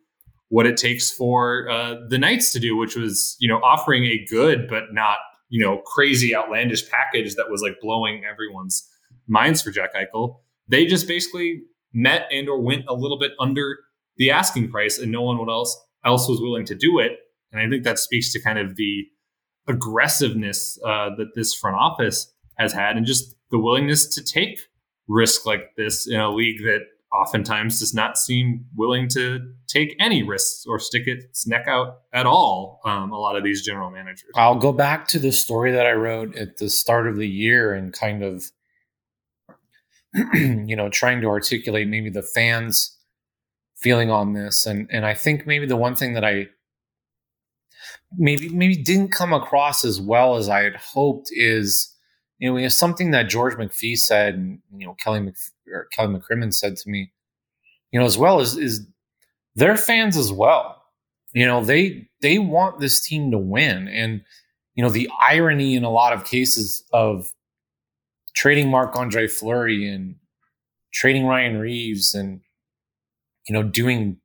what 0.50 0.66
it 0.66 0.78
takes 0.78 1.12
for 1.12 1.70
uh, 1.70 1.96
the 2.08 2.18
Knights 2.18 2.52
to 2.54 2.60
do, 2.60 2.76
which 2.76 2.96
was, 2.96 3.38
you 3.40 3.48
know, 3.48 3.60
offering 3.64 4.06
a 4.06 4.26
good 4.30 4.68
but 4.68 4.86
not, 4.92 5.18
you 5.50 5.64
know, 5.64 5.78
crazy 5.86 6.36
outlandish 6.36 6.90
package 6.90 7.36
that 7.36 7.50
was 7.50 7.62
like 7.62 7.80
blowing 7.82 8.24
everyone's 8.30 8.88
minds 9.28 9.62
for 9.62 9.72
Jack 9.72 9.92
Eichel. 9.96 10.40
They 10.68 10.86
just 10.86 11.08
basically 11.08 11.62
met 11.94 12.28
and 12.32 12.50
or 12.50 12.62
went 12.62 12.86
a 12.88 12.94
little 12.94 13.18
bit 13.18 13.32
under 13.40 13.78
the 14.18 14.32
asking 14.32 14.70
price, 14.70 15.00
and 15.00 15.12
no 15.12 15.22
one 15.22 15.38
else 15.50 15.80
else 16.06 16.28
was 16.28 16.42
willing 16.42 16.66
to 16.66 16.76
do 16.76 17.00
it. 17.00 17.14
And 17.52 17.62
I 17.62 17.70
think 17.70 17.84
that 17.84 18.00
speaks 18.00 18.32
to 18.34 18.42
kind 18.42 18.60
of 18.60 18.76
the 18.76 19.08
aggressiveness 19.68 20.78
uh, 20.86 21.10
that 21.18 21.36
this 21.36 21.54
front 21.54 21.78
office 21.78 22.32
has 22.58 22.74
had 22.74 22.98
and 22.98 23.06
just 23.06 23.36
the 23.52 23.60
willingness 23.60 24.08
to 24.16 24.24
take 24.24 24.60
risk 25.08 25.46
like 25.46 25.76
this 25.78 26.08
in 26.08 26.20
a 26.20 26.30
league 26.30 26.60
that 26.60 26.82
oftentimes 27.12 27.80
does 27.80 27.94
not 27.94 28.18
seem 28.18 28.66
willing 28.76 29.08
to 29.10 29.40
take 29.68 29.96
any 30.00 30.22
risks 30.24 30.66
or 30.68 30.80
stick 30.80 31.04
its 31.08 31.48
neck 31.48 31.68
out 31.68 32.02
at 32.14 32.26
all. 32.26 32.82
Um, 32.86 33.12
a 33.12 33.18
lot 33.18 33.36
of 33.36 33.44
these 33.44 33.66
general 33.66 33.90
managers. 33.90 34.30
I'll 34.36 34.56
go 34.56 34.72
back 34.72 35.08
to 35.10 35.20
the 35.20 35.32
story 35.32 35.72
that 35.72 35.86
I 35.86 35.94
wrote 35.94 36.36
at 36.36 36.58
the 36.58 36.70
start 36.70 37.08
of 37.08 37.18
the 37.18 37.28
year 37.28 37.74
and 37.74 37.92
kind 37.92 38.24
of, 38.24 38.52
you 40.34 40.76
know, 40.76 40.90
trying 40.90 41.22
to 41.22 41.28
articulate 41.28 41.88
maybe 41.88 42.10
the 42.10 42.24
fans' 42.24 42.96
feeling 43.76 44.12
on 44.12 44.34
this. 44.34 44.66
And 44.66 44.88
and 44.92 45.06
I 45.06 45.14
think 45.14 45.48
maybe 45.48 45.66
the 45.66 45.78
one 45.78 45.96
thing 45.96 46.14
that 46.14 46.26
I 46.26 46.48
maybe 48.18 48.50
maybe 48.50 48.76
didn't 48.76 49.10
come 49.10 49.34
across 49.34 49.84
as 49.84 50.00
well 50.00 50.36
as 50.36 50.50
I 50.50 50.62
had 50.62 50.76
hoped 50.76 51.30
is 51.32 51.96
you 52.40 52.52
know 52.52 52.68
something 52.70 53.12
that 53.12 53.30
George 53.30 53.56
McPhee 53.56 53.98
said 53.98 54.36
and 54.36 54.60
you 54.76 54.88
know 54.88 54.94
Kelly 54.96 55.20
Mc, 55.20 55.36
or 55.72 55.86
Kelly 55.92 56.16
McCrimmon 56.16 56.54
said 56.54 56.78
to 56.78 56.90
me 56.90 57.12
you 57.92 58.00
know 58.00 58.06
as 58.06 58.18
well 58.18 58.40
as 58.40 58.58
is 58.58 58.88
their 59.56 59.78
fans 59.78 60.18
as 60.18 60.32
well. 60.32 60.84
You 61.34 61.46
know 61.46 61.64
they 61.64 62.08
they 62.22 62.40
want 62.40 62.80
this 62.80 63.02
team 63.02 63.32
to 63.32 63.38
win. 63.38 63.88
And 63.88 64.22
you 64.76 64.84
know 64.84 64.90
the 64.90 65.10
irony 65.22 65.76
in 65.76 65.84
a 65.84 65.92
lot 65.92 66.14
of 66.14 66.26
cases 66.26 66.84
of 66.94 67.32
trading 68.34 68.70
Marc 68.70 68.96
Andre 68.96 69.28
Fleury 69.28 69.88
and 69.88 70.16
trading 70.94 71.26
Ryan 71.26 71.58
Reaves, 71.58 72.16
and 72.16 72.42
you 73.48 73.54
know 73.54 73.64
doing 73.64 74.18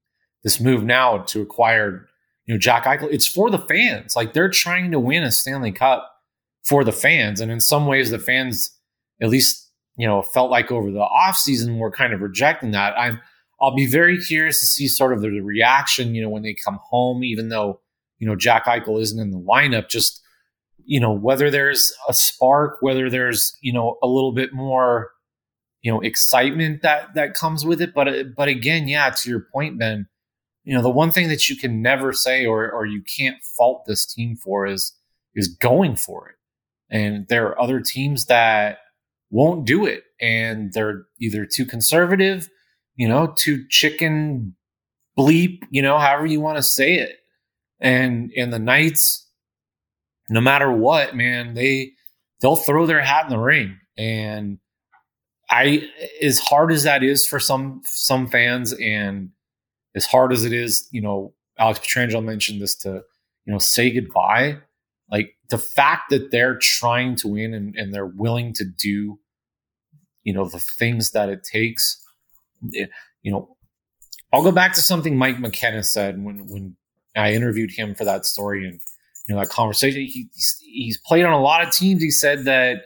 this 0.42 0.61
move 0.61 0.85
now 0.85 1.18
to 1.18 1.40
acquire 1.40 2.09
you 2.46 2.53
know, 2.53 2.59
Jack 2.59 2.85
Eichel, 2.85 3.09
it's 3.11 3.27
for 3.27 3.50
the 3.50 3.59
fans. 3.59 4.14
Like 4.14 4.35
they're 4.35 4.50
trying 4.50 4.90
to 4.90 5.00
win 5.00 5.22
a 5.22 5.33
Stanley 5.33 5.72
Cup 5.72 6.13
for 6.64 6.85
the 6.85 6.92
fans. 6.92 7.40
And 7.40 7.50
in 7.50 7.61
some 7.61 7.87
ways, 7.87 8.11
the 8.11 8.18
fans, 8.18 8.70
at 9.20 9.29
least, 9.29 9.70
you 9.96 10.07
know, 10.07 10.22
felt 10.22 10.50
like 10.50 10.72
over 10.72 10.90
the 10.90 11.07
offseason 11.07 11.79
were 11.79 11.90
kind 11.90 12.12
of 12.12 12.20
rejecting 12.20 12.72
that. 12.72 12.98
I'm 12.98 13.20
I'll 13.61 13.74
be 13.74 13.87
very 13.87 14.18
curious 14.18 14.61
to 14.61 14.66
see 14.66 14.88
sort 14.88 15.12
of 15.12 15.22
the 15.22 15.40
reaction, 15.40 16.14
you 16.14 16.22
know, 16.22 16.29
when 16.29 16.42
they 16.42 16.55
come 16.55 16.81
home, 16.83 17.22
even 17.22 17.48
though, 17.48 17.81
you 18.18 18.27
know, 18.27 18.35
Jack 18.35 18.66
Eichel 18.66 19.00
isn't 19.00 19.20
in 19.20 19.31
the 19.31 19.38
lineup, 19.38 19.88
just 19.88 20.20
you 20.87 21.00
know, 21.00 21.12
whether 21.12 21.50
there's 21.50 21.92
a 22.09 22.14
spark, 22.14 22.79
whether 22.81 23.09
there's, 23.09 23.57
you 23.62 23.72
know, 23.72 23.96
a 24.03 24.07
little 24.07 24.33
bit 24.33 24.53
more, 24.53 25.12
you 25.83 25.90
know, 25.90 26.00
excitement 26.00 26.83
that 26.83 27.14
that 27.14 27.35
comes 27.35 27.64
with 27.64 27.81
it. 27.81 27.94
But 27.94 28.35
but 28.37 28.48
again, 28.48 28.88
yeah, 28.88 29.11
to 29.11 29.31
your 29.31 29.46
point, 29.53 29.79
Ben, 29.79 30.09
you 30.64 30.74
know, 30.74 30.83
the 30.83 30.90
one 30.90 31.11
thing 31.11 31.29
that 31.29 31.48
you 31.48 31.57
can 31.57 31.83
never 31.83 32.12
say 32.12 32.46
or 32.46 32.70
or 32.70 32.87
you 32.87 33.03
can't 33.03 33.42
fault 33.57 33.85
this 33.87 34.07
team 34.07 34.37
for 34.37 34.66
is 34.66 34.92
is 35.35 35.48
going 35.48 35.96
for 35.96 36.29
it. 36.29 36.37
And 36.90 37.27
there 37.29 37.47
are 37.49 37.61
other 37.61 37.81
teams 37.81 38.27
that 38.27 38.79
won't 39.31 39.66
do 39.66 39.85
it 39.85 40.05
and 40.20 40.73
they're 40.73 41.07
either 41.20 41.44
too 41.44 41.66
conservative, 41.66 42.49
you 42.97 43.09
know, 43.09 43.35
too 43.37 43.64
chicken 43.68 44.55
bleep, 45.18 45.62
you 45.70 45.83
know, 45.83 45.99
however 45.99 46.27
you 46.27 46.40
want 46.40 46.57
to 46.57 46.62
say 46.62 46.94
it. 46.94 47.16
And 47.81 48.33
and 48.37 48.53
the 48.53 48.59
Knights, 48.59 49.29
no 50.31 50.40
matter 50.40 50.70
what, 50.70 51.16
man, 51.16 51.55
they 51.55 51.92
they'll 52.40 52.57
throw 52.57 52.87
their 52.87 53.03
hat 53.03 53.25
in 53.25 53.31
the 53.31 53.38
ring. 53.38 53.79
And 53.99 54.59
I 55.51 55.88
as 56.23 56.38
hard 56.38 56.73
as 56.73 56.85
that 56.85 57.03
is 57.03 57.27
for 57.27 57.38
some 57.40 57.83
some 57.85 58.29
fans 58.29 58.73
and 58.75 59.31
as 59.94 60.07
hard 60.07 60.33
as 60.33 60.44
it 60.44 60.53
is, 60.53 60.88
you 60.90 61.01
know, 61.01 61.35
Alex 61.59 61.81
Pietrangelo 61.81 62.25
mentioned 62.25 62.61
this 62.61 62.75
to, 62.77 63.03
you 63.44 63.53
know, 63.53 63.59
say 63.59 63.90
goodbye. 63.90 64.59
Like 65.11 65.34
the 65.55 65.59
fact 65.59 66.11
that 66.11 66.33
they're 66.33 66.59
trying 66.59 67.14
to 67.14 67.29
win 67.29 67.55
and, 67.55 67.77
and 67.77 67.95
they're 67.95 68.05
willing 68.05 68.53
to 68.53 68.64
do, 68.64 69.21
you 70.25 70.33
know, 70.33 70.49
the 70.49 70.59
things 70.59 71.12
that 71.12 71.29
it 71.29 71.45
takes, 71.45 72.03
it, 72.73 72.90
you 73.23 73.31
know, 73.31 73.57
I'll 74.33 74.43
go 74.43 74.51
back 74.51 74.75
to 74.75 74.81
something 74.81 75.17
Mike 75.17 75.38
McKenna 75.38 75.85
said 75.85 76.21
when 76.25 76.49
when 76.49 76.77
I 77.14 77.35
interviewed 77.35 77.71
him 77.71 77.95
for 77.95 78.05
that 78.05 78.27
story 78.27 78.67
and 78.67 78.81
you 79.29 79.35
know 79.35 79.40
that 79.40 79.49
conversation. 79.49 80.01
He 80.01 80.29
he's 80.35 80.99
played 81.07 81.25
on 81.25 81.33
a 81.33 81.40
lot 81.40 81.62
of 81.62 81.71
teams. 81.73 82.03
He 82.03 82.11
said 82.11 82.47
that 82.47 82.79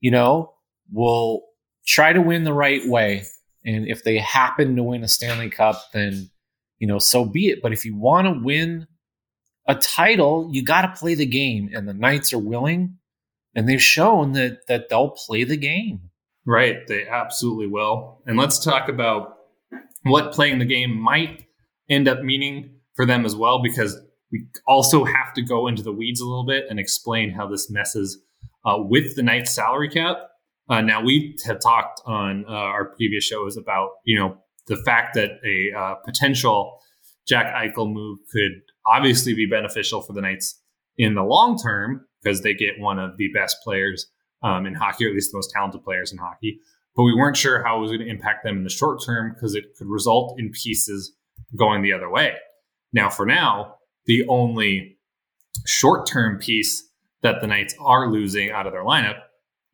you 0.00 0.12
know 0.12 0.52
will 0.92 1.42
try 1.84 2.12
to 2.12 2.22
win 2.22 2.44
the 2.44 2.54
right 2.54 2.86
way, 2.86 3.24
and 3.66 3.88
if 3.88 4.04
they 4.04 4.18
happen 4.18 4.76
to 4.76 4.84
win 4.84 5.02
a 5.02 5.08
Stanley 5.08 5.50
Cup, 5.50 5.82
then 5.92 6.30
you 6.78 6.86
know 6.86 7.00
so 7.00 7.24
be 7.24 7.48
it. 7.48 7.60
But 7.60 7.72
if 7.72 7.84
you 7.84 7.96
want 7.96 8.28
to 8.28 8.44
win 8.44 8.86
a 9.66 9.74
title, 9.74 10.48
you 10.52 10.62
got 10.62 10.82
to 10.82 11.00
play 11.00 11.14
the 11.14 11.26
game, 11.26 11.70
and 11.72 11.86
the 11.86 11.94
Knights 11.94 12.32
are 12.32 12.38
willing, 12.38 12.98
and 13.54 13.68
they've 13.68 13.82
shown 13.82 14.32
that 14.32 14.66
that 14.68 14.88
they'll 14.88 15.10
play 15.10 15.44
the 15.44 15.56
game. 15.56 16.10
Right, 16.44 16.86
they 16.88 17.06
absolutely 17.06 17.68
will. 17.68 18.22
And 18.26 18.36
let's 18.36 18.62
talk 18.62 18.88
about 18.88 19.36
what 20.02 20.32
playing 20.32 20.58
the 20.58 20.64
game 20.64 20.96
might 20.96 21.44
end 21.88 22.08
up 22.08 22.22
meaning 22.22 22.80
for 22.94 23.06
them 23.06 23.24
as 23.24 23.36
well, 23.36 23.62
because 23.62 23.96
we 24.32 24.46
also 24.66 25.04
have 25.04 25.32
to 25.34 25.42
go 25.42 25.68
into 25.68 25.82
the 25.82 25.92
weeds 25.92 26.20
a 26.20 26.24
little 26.24 26.46
bit 26.46 26.64
and 26.68 26.80
explain 26.80 27.30
how 27.30 27.46
this 27.46 27.70
messes 27.70 28.18
uh, 28.64 28.76
with 28.78 29.14
the 29.14 29.22
Knights 29.22 29.54
salary 29.54 29.88
cap. 29.88 30.16
Uh, 30.68 30.80
now 30.80 31.02
we 31.02 31.36
have 31.44 31.60
talked 31.60 32.00
on 32.06 32.44
uh, 32.48 32.52
our 32.52 32.86
previous 32.86 33.24
shows 33.24 33.56
about 33.56 33.90
you 34.04 34.18
know 34.18 34.36
the 34.66 34.76
fact 34.76 35.14
that 35.14 35.30
a 35.44 35.78
uh, 35.78 35.94
potential 36.04 36.78
Jack 37.26 37.54
Eichel 37.54 37.92
move 37.92 38.18
could 38.32 38.62
obviously 38.86 39.34
be 39.34 39.46
beneficial 39.46 40.02
for 40.02 40.12
the 40.12 40.20
Knights 40.20 40.60
in 40.96 41.14
the 41.14 41.22
long 41.22 41.58
term 41.58 42.06
because 42.22 42.42
they 42.42 42.54
get 42.54 42.78
one 42.78 42.98
of 42.98 43.16
the 43.16 43.28
best 43.32 43.58
players 43.62 44.06
um, 44.42 44.66
in 44.66 44.74
hockey, 44.74 45.06
or 45.06 45.08
at 45.08 45.14
least 45.14 45.32
the 45.32 45.38
most 45.38 45.50
talented 45.50 45.84
players 45.84 46.12
in 46.12 46.18
hockey. 46.18 46.58
But 46.96 47.04
we 47.04 47.14
weren't 47.14 47.36
sure 47.36 47.62
how 47.64 47.78
it 47.78 47.80
was 47.80 47.90
going 47.90 48.02
to 48.02 48.10
impact 48.10 48.44
them 48.44 48.58
in 48.58 48.64
the 48.64 48.70
short 48.70 49.02
term 49.04 49.32
because 49.32 49.54
it 49.54 49.64
could 49.76 49.88
result 49.88 50.38
in 50.38 50.50
pieces 50.50 51.12
going 51.56 51.82
the 51.82 51.92
other 51.92 52.10
way. 52.10 52.34
Now, 52.92 53.08
for 53.08 53.24
now, 53.24 53.76
the 54.06 54.26
only 54.28 54.98
short 55.64 56.06
term 56.06 56.38
piece 56.38 56.88
that 57.22 57.40
the 57.40 57.46
Knights 57.46 57.74
are 57.80 58.10
losing 58.10 58.50
out 58.50 58.66
of 58.66 58.72
their 58.72 58.84
lineup 58.84 59.20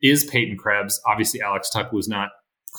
is 0.02 0.24
Peyton 0.24 0.56
Krebs. 0.56 1.00
Obviously, 1.06 1.40
Alex 1.40 1.70
Tuch 1.70 1.90
was 1.92 2.08
not 2.08 2.28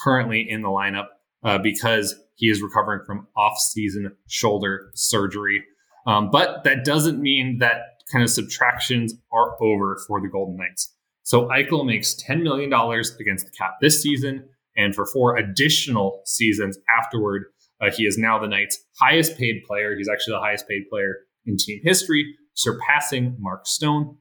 currently 0.04 0.48
in 0.48 0.62
the 0.62 0.70
lineup 0.70 1.08
uh, 1.44 1.58
because 1.58 2.16
he 2.36 2.50
is 2.50 2.62
recovering 2.62 3.02
from 3.06 3.28
off 3.36 3.58
season 3.58 4.16
shoulder 4.28 4.92
surgery. 4.96 5.64
Um, 6.08 6.30
but 6.32 6.64
that 6.64 6.86
doesn't 6.86 7.22
mean 7.22 7.58
that 7.60 7.82
kind 8.12 8.24
of 8.24 8.30
subtractions 8.30 9.14
are 9.32 9.62
over 9.62 10.00
for 10.08 10.22
the 10.22 10.28
Golden 10.28 10.58
Knights. 10.58 10.94
So 11.24 11.48
Eichel 11.48 11.86
makes 11.86 12.16
$10 12.16 12.42
million 12.42 12.74
against 12.74 13.46
the 13.46 13.52
cap 13.58 13.76
this 13.82 14.02
season. 14.02 14.46
And 14.76 14.96
for 14.96 15.06
four 15.06 15.38
additional 15.38 16.22
seasons 16.26 16.78
afterward, 16.98 17.44
uh, 17.82 17.92
he 17.92 18.04
is 18.04 18.18
now 18.18 18.40
the 18.40 18.48
Knights' 18.48 18.80
highest 19.00 19.38
paid 19.38 19.64
player. 19.68 19.96
He's 19.96 20.10
actually 20.10 20.34
the 20.34 20.40
highest 20.40 20.68
paid 20.68 20.90
player 20.90 21.18
in 21.46 21.58
team 21.58 21.82
history, 21.84 22.36
surpassing 22.54 23.36
Mark 23.40 23.68
Stone. 23.68 24.18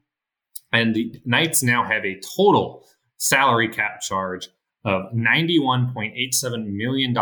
And 0.71 0.93
the 0.93 1.13
Knights 1.25 1.63
now 1.63 1.83
have 1.83 2.05
a 2.05 2.19
total 2.37 2.85
salary 3.17 3.69
cap 3.69 4.01
charge 4.01 4.49
of 4.85 5.03
$91.87 5.13 6.65
million. 6.67 7.15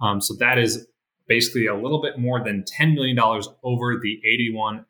Um, 0.00 0.20
so 0.20 0.34
that 0.38 0.58
is 0.58 0.86
basically 1.26 1.66
a 1.66 1.74
little 1.74 2.00
bit 2.00 2.18
more 2.18 2.42
than 2.42 2.64
$10 2.78 2.94
million 2.94 3.18
over 3.62 3.98
the 4.00 4.18
$81.5 4.54 4.84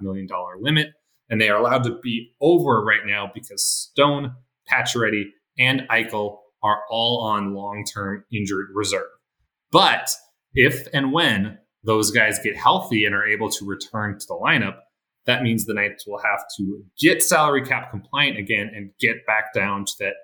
million 0.00 0.28
limit. 0.60 0.88
And 1.28 1.40
they 1.40 1.48
are 1.48 1.60
allowed 1.60 1.84
to 1.84 1.98
be 2.02 2.34
over 2.40 2.84
right 2.84 3.04
now 3.04 3.30
because 3.32 3.64
Stone, 3.64 4.32
Pacioretty, 4.70 5.24
and 5.58 5.82
Eichel 5.90 6.38
are 6.62 6.82
all 6.90 7.20
on 7.22 7.54
long 7.54 7.84
term 7.84 8.24
injured 8.32 8.68
reserve. 8.74 9.06
But 9.72 10.10
if 10.54 10.86
and 10.92 11.12
when 11.12 11.58
those 11.84 12.10
guys 12.10 12.38
get 12.42 12.56
healthy 12.56 13.04
and 13.04 13.14
are 13.14 13.26
able 13.26 13.48
to 13.50 13.64
return 13.64 14.18
to 14.18 14.26
the 14.26 14.34
lineup, 14.34 14.76
that 15.26 15.42
means 15.42 15.64
the 15.64 15.74
Knights 15.74 16.06
will 16.06 16.20
have 16.20 16.44
to 16.56 16.84
get 16.98 17.22
salary 17.22 17.64
cap 17.64 17.90
compliant 17.90 18.38
again 18.38 18.70
and 18.74 18.90
get 19.00 19.26
back 19.26 19.52
down 19.52 19.84
to 19.84 19.92
that 19.98 20.14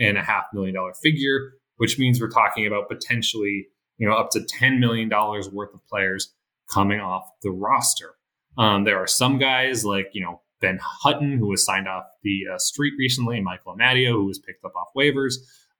$81.5 0.00 0.42
million 0.52 0.76
figure, 1.02 1.52
which 1.76 1.98
means 1.98 2.20
we're 2.20 2.28
talking 2.28 2.66
about 2.66 2.88
potentially, 2.88 3.66
you 3.98 4.08
know, 4.08 4.14
up 4.14 4.30
to 4.30 4.40
$10 4.40 4.78
million 4.78 5.08
worth 5.08 5.74
of 5.74 5.86
players 5.88 6.32
coming 6.72 7.00
off 7.00 7.24
the 7.42 7.50
roster. 7.50 8.14
Um, 8.56 8.84
there 8.84 8.98
are 8.98 9.06
some 9.06 9.38
guys 9.38 9.84
like, 9.84 10.10
you 10.12 10.22
know, 10.22 10.40
Ben 10.60 10.78
Hutton, 10.80 11.38
who 11.38 11.48
was 11.48 11.64
signed 11.64 11.88
off 11.88 12.04
the 12.22 12.44
uh, 12.54 12.58
street 12.58 12.94
recently, 12.98 13.36
and 13.36 13.44
Michael 13.44 13.76
Amadio, 13.76 14.12
who 14.12 14.26
was 14.26 14.38
picked 14.38 14.64
up 14.64 14.72
off 14.76 14.88
waivers. 14.96 15.34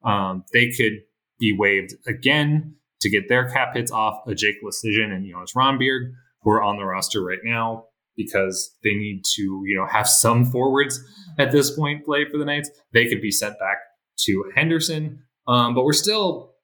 Um, 0.05 0.45
they 0.53 0.69
could 0.69 1.03
be 1.39 1.57
waived 1.57 1.95
again 2.07 2.75
to 3.01 3.09
get 3.09 3.29
their 3.29 3.49
cap 3.51 3.75
hits 3.75 3.91
off. 3.91 4.27
A 4.27 4.35
Jake 4.35 4.57
Leschyshyn 4.63 5.13
and 5.13 5.27
Jonas 5.27 5.55
Rondbjerg, 5.55 6.13
who 6.43 6.51
are 6.51 6.63
on 6.63 6.77
the 6.77 6.85
roster 6.85 7.23
right 7.23 7.39
now 7.43 7.87
because 8.17 8.77
they 8.85 8.95
need 8.95 9.23
to, 9.37 9.63
you 9.67 9.77
know, 9.77 9.87
have 9.87 10.09
some 10.09 10.45
forwards 10.45 11.01
at 11.39 11.51
this 11.51 11.71
point 11.71 12.05
play 12.05 12.25
for 12.31 12.39
the 12.39 12.45
Knights. 12.45 12.71
They 12.93 13.07
could 13.07 13.21
be 13.21 13.31
sent 13.31 13.59
back 13.59 13.79
to 14.19 14.51
Henderson, 14.55 15.23
um, 15.47 15.75
but 15.75 15.85
we're 15.85 15.93
still 15.93 16.55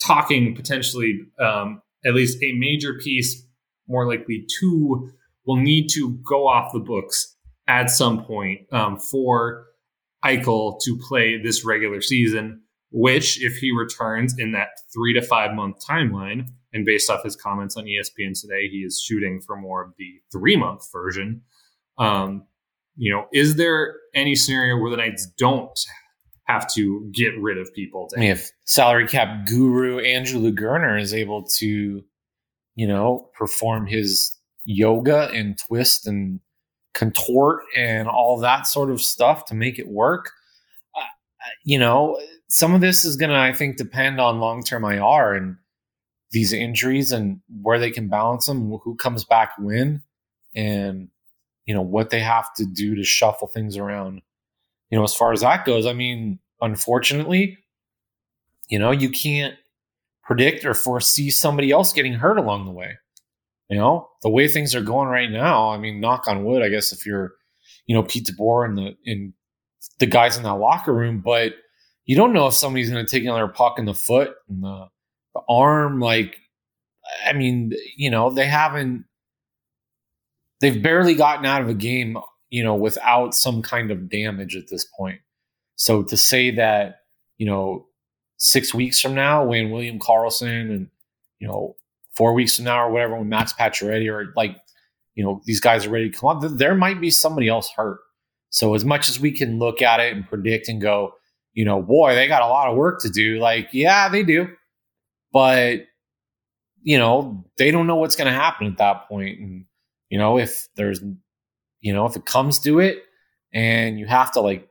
talking 0.00 0.54
potentially 0.54 1.20
um, 1.38 1.82
at 2.04 2.14
least 2.14 2.42
a 2.42 2.52
major 2.52 2.94
piece, 2.94 3.46
more 3.88 4.08
likely 4.08 4.46
two 4.58 5.10
will 5.46 5.56
need 5.56 5.88
to 5.88 6.18
go 6.26 6.46
off 6.46 6.72
the 6.72 6.80
books 6.80 7.36
at 7.66 7.90
some 7.90 8.24
point 8.24 8.60
um, 8.72 8.96
for 8.96 9.66
Eichel 10.24 10.80
to 10.82 10.98
play 11.08 11.40
this 11.42 11.64
regular 11.64 12.00
season, 12.00 12.62
which, 12.90 13.42
if 13.42 13.56
he 13.56 13.72
returns 13.72 14.34
in 14.38 14.52
that 14.52 14.68
three 14.92 15.14
to 15.14 15.22
five 15.22 15.54
month 15.54 15.76
timeline, 15.86 16.48
and 16.72 16.84
based 16.84 17.10
off 17.10 17.24
his 17.24 17.36
comments 17.36 17.76
on 17.76 17.84
ESPN 17.84 18.38
today, 18.40 18.68
he 18.68 18.78
is 18.78 19.02
shooting 19.04 19.40
for 19.40 19.56
more 19.56 19.82
of 19.82 19.92
the 19.98 20.20
three 20.30 20.56
month 20.56 20.84
version. 20.92 21.42
Um, 21.98 22.44
you 22.96 23.12
know, 23.12 23.26
is 23.32 23.56
there 23.56 23.96
any 24.14 24.34
scenario 24.34 24.76
where 24.76 24.90
the 24.90 24.96
Knights 24.96 25.26
don't 25.38 25.78
have 26.50 26.72
to 26.74 27.08
get 27.12 27.38
rid 27.38 27.58
of 27.58 27.72
people? 27.74 28.08
I 28.16 28.20
mean, 28.20 28.30
if 28.30 28.50
salary 28.64 29.06
cap 29.06 29.46
guru 29.46 29.98
Andrew 30.00 30.40
Lugerner 30.40 31.00
is 31.00 31.14
able 31.14 31.44
to, 31.58 32.02
you 32.74 32.86
know, 32.86 33.30
perform 33.34 33.86
his 33.86 34.36
yoga 34.64 35.28
and 35.30 35.58
twist 35.58 36.06
and 36.06 36.40
contort 36.94 37.62
and 37.76 38.08
all 38.08 38.38
that 38.38 38.66
sort 38.66 38.90
of 38.90 39.00
stuff 39.00 39.46
to 39.46 39.54
make 39.54 39.78
it 39.78 39.88
work. 39.88 40.32
Uh, 40.94 41.04
you 41.64 41.78
know, 41.78 42.20
some 42.48 42.74
of 42.74 42.80
this 42.80 43.04
is 43.04 43.16
going 43.16 43.30
to, 43.30 43.36
I 43.36 43.52
think, 43.52 43.76
depend 43.76 44.20
on 44.20 44.40
long 44.40 44.62
term 44.62 44.84
IR 44.84 45.34
and 45.34 45.56
these 46.32 46.52
injuries 46.52 47.12
and 47.12 47.40
where 47.62 47.78
they 47.78 47.90
can 47.90 48.08
balance 48.08 48.46
them, 48.46 48.70
who 48.84 48.94
comes 48.96 49.24
back 49.24 49.52
when, 49.58 50.02
and, 50.54 51.08
you 51.64 51.74
know, 51.74 51.82
what 51.82 52.10
they 52.10 52.20
have 52.20 52.52
to 52.54 52.64
do 52.64 52.94
to 52.94 53.04
shuffle 53.04 53.48
things 53.48 53.76
around. 53.76 54.22
You 54.90 54.98
know, 54.98 55.04
as 55.04 55.14
far 55.14 55.32
as 55.32 55.40
that 55.40 55.64
goes, 55.64 55.86
I 55.86 55.92
mean, 55.92 56.38
unfortunately, 56.60 57.58
you 58.68 58.78
know, 58.78 58.90
you 58.90 59.10
can't 59.10 59.54
predict 60.24 60.64
or 60.64 60.74
foresee 60.74 61.30
somebody 61.30 61.70
else 61.70 61.92
getting 61.92 62.14
hurt 62.14 62.38
along 62.38 62.64
the 62.64 62.72
way. 62.72 62.98
You 63.68 63.78
know, 63.78 64.08
the 64.22 64.30
way 64.30 64.48
things 64.48 64.74
are 64.74 64.80
going 64.80 65.08
right 65.08 65.30
now, 65.30 65.70
I 65.70 65.78
mean, 65.78 66.00
knock 66.00 66.26
on 66.26 66.44
wood, 66.44 66.62
I 66.62 66.68
guess 66.68 66.92
if 66.92 67.06
you're, 67.06 67.34
you 67.86 67.94
know, 67.94 68.02
Pete 68.02 68.26
DeBoer 68.26 68.64
and 68.66 68.76
the 68.76 68.96
and 69.06 69.32
the 69.98 70.06
guys 70.06 70.36
in 70.36 70.42
that 70.42 70.54
locker 70.54 70.92
room, 70.92 71.20
but 71.20 71.54
you 72.04 72.16
don't 72.16 72.32
know 72.32 72.48
if 72.48 72.54
somebody's 72.54 72.90
going 72.90 73.04
to 73.04 73.10
take 73.10 73.22
another 73.22 73.46
puck 73.46 73.78
in 73.78 73.84
the 73.84 73.94
foot 73.94 74.34
and 74.48 74.62
the, 74.64 74.86
the 75.34 75.40
arm. 75.48 76.00
Like, 76.00 76.36
I 77.24 77.32
mean, 77.32 77.72
you 77.96 78.10
know, 78.10 78.30
they 78.30 78.46
haven't, 78.46 79.04
they've 80.60 80.82
barely 80.82 81.14
gotten 81.14 81.46
out 81.46 81.62
of 81.62 81.68
a 81.68 81.74
game, 81.74 82.18
you 82.50 82.62
know, 82.62 82.74
without 82.74 83.34
some 83.34 83.62
kind 83.62 83.90
of 83.90 84.08
damage 84.08 84.56
at 84.56 84.68
this 84.68 84.84
point. 84.96 85.20
So 85.76 86.02
to 86.02 86.16
say 86.16 86.50
that, 86.52 87.02
you 87.38 87.46
know, 87.46 87.86
six 88.36 88.74
weeks 88.74 89.00
from 89.00 89.14
now, 89.14 89.44
when 89.44 89.70
William 89.70 89.98
Karlsson 89.98 90.70
and, 90.70 90.88
you 91.38 91.48
know, 91.48 91.76
four 92.14 92.34
weeks 92.34 92.56
from 92.56 92.66
now 92.66 92.84
or 92.84 92.90
whatever, 92.90 93.16
when 93.16 93.28
Max 93.28 93.52
Pacioretty 93.52 94.12
or 94.12 94.32
like, 94.36 94.56
you 95.14 95.24
know, 95.24 95.40
these 95.44 95.60
guys 95.60 95.86
are 95.86 95.90
ready 95.90 96.10
to 96.10 96.18
come 96.18 96.28
up, 96.28 96.50
there 96.58 96.74
might 96.74 97.00
be 97.00 97.10
somebody 97.10 97.48
else 97.48 97.70
hurt. 97.74 98.00
So 98.50 98.74
as 98.74 98.84
much 98.84 99.08
as 99.08 99.20
we 99.20 99.30
can 99.30 99.58
look 99.58 99.80
at 99.80 100.00
it 100.00 100.14
and 100.14 100.28
predict 100.28 100.68
and 100.68 100.80
go, 100.80 101.14
you 101.52 101.64
know, 101.64 101.80
boy, 101.80 102.14
they 102.14 102.28
got 102.28 102.42
a 102.42 102.46
lot 102.46 102.68
of 102.68 102.76
work 102.76 103.00
to 103.02 103.10
do. 103.10 103.38
Like, 103.38 103.70
yeah, 103.72 104.08
they 104.08 104.22
do. 104.22 104.48
But, 105.32 105.86
you 106.82 106.98
know, 106.98 107.44
they 107.58 107.70
don't 107.70 107.86
know 107.86 107.96
what's 107.96 108.16
going 108.16 108.26
to 108.26 108.38
happen 108.38 108.66
at 108.66 108.78
that 108.78 109.08
point. 109.08 109.38
And, 109.38 109.64
you 110.08 110.18
know, 110.18 110.38
if 110.38 110.68
there's, 110.76 111.00
you 111.80 111.92
know, 111.92 112.06
if 112.06 112.16
it 112.16 112.26
comes 112.26 112.58
to 112.60 112.80
it 112.80 113.02
and 113.52 113.98
you 113.98 114.06
have 114.06 114.32
to 114.32 114.40
like 114.40 114.68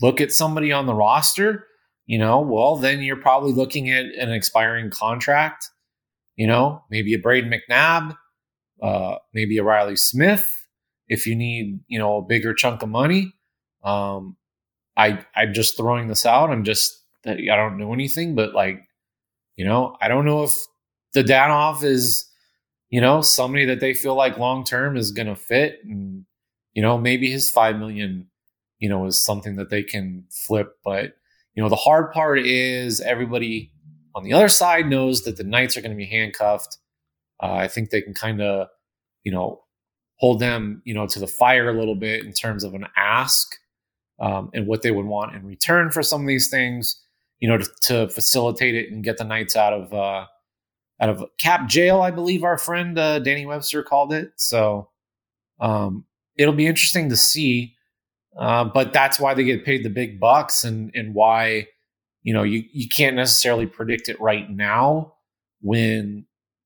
look 0.00 0.20
at 0.20 0.32
somebody 0.32 0.72
on 0.72 0.86
the 0.86 0.94
roster, 0.94 1.66
you 2.06 2.18
know, 2.18 2.40
well, 2.40 2.76
then 2.76 3.00
you're 3.00 3.16
probably 3.16 3.52
looking 3.52 3.90
at 3.90 4.06
an 4.06 4.32
expiring 4.32 4.90
contract, 4.90 5.68
you 6.36 6.46
know, 6.46 6.82
maybe 6.90 7.14
a 7.14 7.18
Brayden 7.18 7.52
McNabb, 7.52 8.16
uh, 8.82 9.16
maybe 9.32 9.58
a 9.58 9.64
Reilly 9.64 9.96
Smith 9.96 10.66
if 11.08 11.26
you 11.26 11.36
need, 11.36 11.80
you 11.88 11.98
know, 11.98 12.16
a 12.16 12.22
bigger 12.22 12.54
chunk 12.54 12.82
of 12.82 12.88
money. 12.88 13.32
Um, 13.84 14.36
I 14.96 15.24
I'm 15.34 15.52
just 15.52 15.76
throwing 15.76 16.08
this 16.08 16.26
out. 16.26 16.50
I'm 16.50 16.64
just 16.64 17.02
I 17.26 17.34
don't 17.34 17.78
know 17.78 17.92
anything, 17.92 18.34
but 18.34 18.54
like, 18.54 18.82
you 19.56 19.64
know, 19.64 19.96
I 20.00 20.08
don't 20.08 20.24
know 20.24 20.44
if 20.44 20.54
Dadonov 21.14 21.84
is, 21.84 22.26
you 22.90 23.00
know, 23.00 23.20
somebody 23.20 23.64
that 23.66 23.80
they 23.80 23.94
feel 23.94 24.14
like 24.14 24.38
long 24.38 24.64
term 24.64 24.96
is 24.96 25.12
gonna 25.12 25.36
fit 25.36 25.80
and 25.84 26.24
you 26.74 26.82
know, 26.82 26.98
maybe 26.98 27.30
his 27.30 27.50
five 27.50 27.78
million 27.78 28.28
you 28.82 28.88
know, 28.88 29.06
is 29.06 29.24
something 29.24 29.54
that 29.56 29.70
they 29.70 29.84
can 29.84 30.24
flip. 30.28 30.76
But, 30.84 31.14
you 31.54 31.62
know, 31.62 31.68
the 31.68 31.76
hard 31.76 32.10
part 32.10 32.40
is 32.40 33.00
everybody 33.00 33.70
on 34.16 34.24
the 34.24 34.32
other 34.32 34.48
side 34.48 34.88
knows 34.88 35.22
that 35.22 35.36
the 35.36 35.44
Knights 35.44 35.76
are 35.76 35.80
going 35.80 35.92
to 35.92 35.96
be 35.96 36.04
handcuffed. 36.04 36.78
Uh, 37.40 37.52
I 37.52 37.68
think 37.68 37.90
they 37.90 38.02
can 38.02 38.12
kind 38.12 38.42
of, 38.42 38.66
you 39.22 39.30
know, 39.30 39.62
hold 40.16 40.40
them, 40.40 40.82
you 40.84 40.94
know, 40.94 41.06
to 41.06 41.20
the 41.20 41.28
fire 41.28 41.70
a 41.70 41.78
little 41.78 41.94
bit 41.94 42.24
in 42.24 42.32
terms 42.32 42.64
of 42.64 42.74
an 42.74 42.88
ask 42.96 43.54
um, 44.18 44.50
and 44.52 44.66
what 44.66 44.82
they 44.82 44.90
would 44.90 45.06
want 45.06 45.36
in 45.36 45.46
return 45.46 45.92
for 45.92 46.02
some 46.02 46.20
of 46.20 46.26
these 46.26 46.50
things, 46.50 47.00
you 47.38 47.48
know, 47.48 47.58
to, 47.58 47.70
to 47.82 48.08
facilitate 48.08 48.74
it 48.74 48.90
and 48.90 49.04
get 49.04 49.16
the 49.16 49.24
Knights 49.24 49.54
out 49.54 49.72
of 49.72 49.94
uh, 49.94 50.26
out 51.00 51.08
of 51.08 51.24
cap 51.38 51.68
jail. 51.68 52.02
I 52.02 52.10
believe 52.10 52.42
our 52.42 52.58
friend 52.58 52.98
uh, 52.98 53.20
Danny 53.20 53.46
Webster 53.46 53.84
called 53.84 54.12
it. 54.12 54.32
So 54.34 54.90
um, 55.60 56.04
it'll 56.36 56.54
be 56.54 56.66
interesting 56.66 57.08
to 57.08 57.16
see 57.16 57.74
uh, 58.38 58.64
but 58.64 58.92
that's 58.92 59.20
why 59.20 59.34
they 59.34 59.44
get 59.44 59.64
paid 59.64 59.84
the 59.84 59.90
big 59.90 60.18
bucks 60.18 60.64
and 60.64 60.90
and 60.94 61.14
why 61.14 61.66
you 62.22 62.32
know 62.32 62.42
you 62.42 62.64
you 62.72 62.88
can't 62.88 63.16
necessarily 63.16 63.66
predict 63.66 64.08
it 64.08 64.20
right 64.20 64.50
now 64.50 65.14
when 65.60 66.24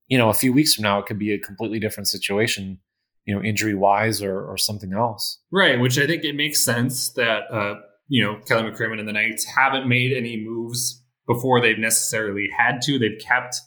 you 0.09 0.17
know 0.17 0.29
a 0.29 0.35
few 0.35 0.53
weeks 0.53 0.75
from 0.75 0.83
now 0.85 0.99
it 0.99 1.07
could 1.07 1.19
be 1.19 1.33
a 1.33 1.39
completely 1.39 1.79
different 1.81 2.09
situation 2.09 2.79
you 3.25 3.35
know 3.35 3.43
injury 3.43 3.75
wise 3.75 4.23
or 4.23 4.41
or 4.41 4.57
something 4.57 4.93
else. 4.93 5.41
Right 5.53 5.81
which 5.81 5.99
i 5.99 6.07
think 6.07 6.25
it 6.25 6.37
makes 6.37 6.65
sense 6.65 7.11
that 7.11 7.51
uh 7.51 7.81
you 8.09 8.23
know 8.23 8.39
kelly 8.47 8.63
mccrimmon 8.71 9.01
and 9.01 9.09
the 9.09 9.13
knights 9.13 9.45
haven't 9.45 9.89
made 9.89 10.17
any 10.17 10.37
moves 10.37 11.03
before 11.27 11.61
they've 11.61 11.79
necessarily 11.79 12.49
had 12.57 12.81
to. 12.83 12.99
They've 12.99 13.21
kept 13.21 13.61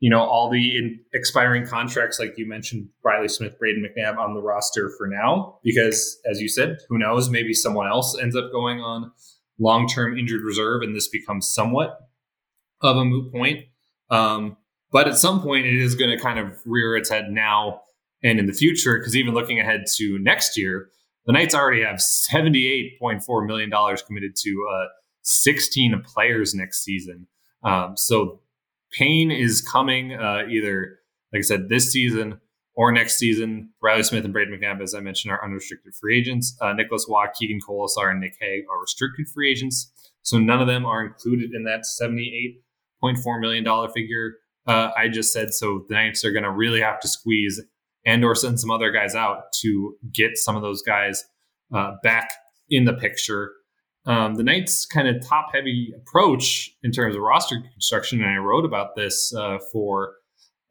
you 0.00 0.08
know, 0.08 0.20
all 0.20 0.50
the 0.50 0.76
in 0.76 0.98
expiring 1.12 1.66
contracts, 1.66 2.18
like 2.18 2.36
you 2.36 2.46
mentioned, 2.46 2.88
Reilly 3.04 3.28
Smith, 3.28 3.54
Brayden 3.62 3.84
McNabb 3.84 4.18
on 4.18 4.34
the 4.34 4.40
roster 4.40 4.90
for 4.96 5.06
now, 5.06 5.58
because 5.62 6.18
as 6.28 6.40
you 6.40 6.48
said, 6.48 6.78
who 6.88 6.98
knows, 6.98 7.28
maybe 7.28 7.52
someone 7.52 7.86
else 7.86 8.18
ends 8.18 8.34
up 8.34 8.50
going 8.50 8.80
on 8.80 9.12
long 9.58 9.86
term 9.86 10.18
injured 10.18 10.42
reserve 10.42 10.82
and 10.82 10.96
this 10.96 11.08
becomes 11.08 11.48
somewhat 11.48 11.98
of 12.80 12.96
a 12.96 13.04
moot 13.04 13.30
point. 13.30 13.66
Um, 14.10 14.56
but 14.90 15.06
at 15.06 15.18
some 15.18 15.42
point, 15.42 15.66
it 15.66 15.80
is 15.80 15.94
going 15.94 16.10
to 16.10 16.18
kind 16.18 16.38
of 16.38 16.58
rear 16.64 16.96
its 16.96 17.10
head 17.10 17.30
now 17.30 17.82
and 18.22 18.38
in 18.38 18.46
the 18.46 18.52
future, 18.52 18.98
because 18.98 19.14
even 19.14 19.34
looking 19.34 19.60
ahead 19.60 19.84
to 19.96 20.18
next 20.18 20.58
year, 20.58 20.88
the 21.26 21.32
Knights 21.32 21.54
already 21.54 21.84
have 21.84 21.96
$78.4 21.96 23.46
million 23.46 23.70
committed 24.06 24.34
to 24.36 24.68
uh, 24.72 24.86
16 25.22 26.02
players 26.06 26.54
next 26.54 26.82
season. 26.82 27.28
Um, 27.62 27.94
so 27.96 28.39
pain 28.92 29.30
is 29.30 29.60
coming 29.60 30.14
uh, 30.14 30.42
either, 30.48 30.98
like 31.32 31.40
I 31.40 31.42
said, 31.42 31.68
this 31.68 31.92
season 31.92 32.40
or 32.74 32.92
next 32.92 33.18
season. 33.18 33.70
Reilly 33.82 34.02
Smith 34.02 34.24
and 34.24 34.34
Brayden 34.34 34.58
McNabb, 34.58 34.82
as 34.82 34.94
I 34.94 35.00
mentioned, 35.00 35.32
are 35.32 35.44
unrestricted 35.44 35.94
free 35.94 36.18
agents. 36.18 36.56
Uh, 36.60 36.72
Nicholas 36.72 37.06
Watt, 37.08 37.34
Keegan 37.38 37.60
Kolesar, 37.66 38.10
and 38.10 38.20
Nick 38.20 38.36
Hague 38.40 38.64
are 38.70 38.80
restricted 38.80 39.28
free 39.28 39.50
agents. 39.50 39.92
So 40.22 40.38
none 40.38 40.60
of 40.60 40.66
them 40.66 40.84
are 40.84 41.04
included 41.04 41.52
in 41.54 41.64
that 41.64 41.84
$78.4 42.00 43.40
million 43.40 43.64
figure 43.92 44.34
uh, 44.66 44.90
I 44.96 45.08
just 45.08 45.32
said. 45.32 45.52
So 45.52 45.84
the 45.88 45.94
Knights 45.94 46.24
are 46.24 46.32
going 46.32 46.44
to 46.44 46.50
really 46.50 46.80
have 46.80 47.00
to 47.00 47.08
squeeze 47.08 47.60
and 48.06 48.24
or 48.24 48.34
send 48.34 48.60
some 48.60 48.70
other 48.70 48.90
guys 48.90 49.14
out 49.14 49.52
to 49.60 49.96
get 50.12 50.36
some 50.36 50.56
of 50.56 50.62
those 50.62 50.82
guys 50.82 51.24
uh, 51.74 51.92
back 52.02 52.30
in 52.68 52.84
the 52.84 52.92
picture 52.92 53.52
um, 54.10 54.34
the 54.34 54.42
Knights' 54.42 54.86
kind 54.86 55.06
of 55.06 55.24
top 55.24 55.50
heavy 55.54 55.94
approach 55.96 56.74
in 56.82 56.90
terms 56.90 57.14
of 57.14 57.22
roster 57.22 57.60
construction, 57.60 58.20
and 58.20 58.28
I 58.28 58.38
wrote 58.38 58.64
about 58.64 58.96
this 58.96 59.32
uh, 59.32 59.58
for 59.70 60.14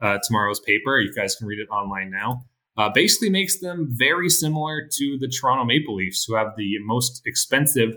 uh, 0.02 0.18
tomorrow's 0.28 0.60
paper. 0.60 1.00
You 1.00 1.14
guys 1.16 1.38
can 1.38 1.48
read 1.48 1.60
it 1.60 1.70
online 1.70 2.12
now. 2.12 2.44
Uh, 2.78 2.90
basically, 2.90 3.30
makes 3.30 3.60
them 3.60 3.88
very 3.92 4.28
similar 4.30 4.90
to 4.92 5.18
the 5.22 5.30
Toronto 5.30 5.64
Maple 5.64 5.96
Leafs, 5.96 6.26
who 6.26 6.36
have 6.36 6.48
the 6.58 6.80
most 6.84 7.22
expensive 7.26 7.96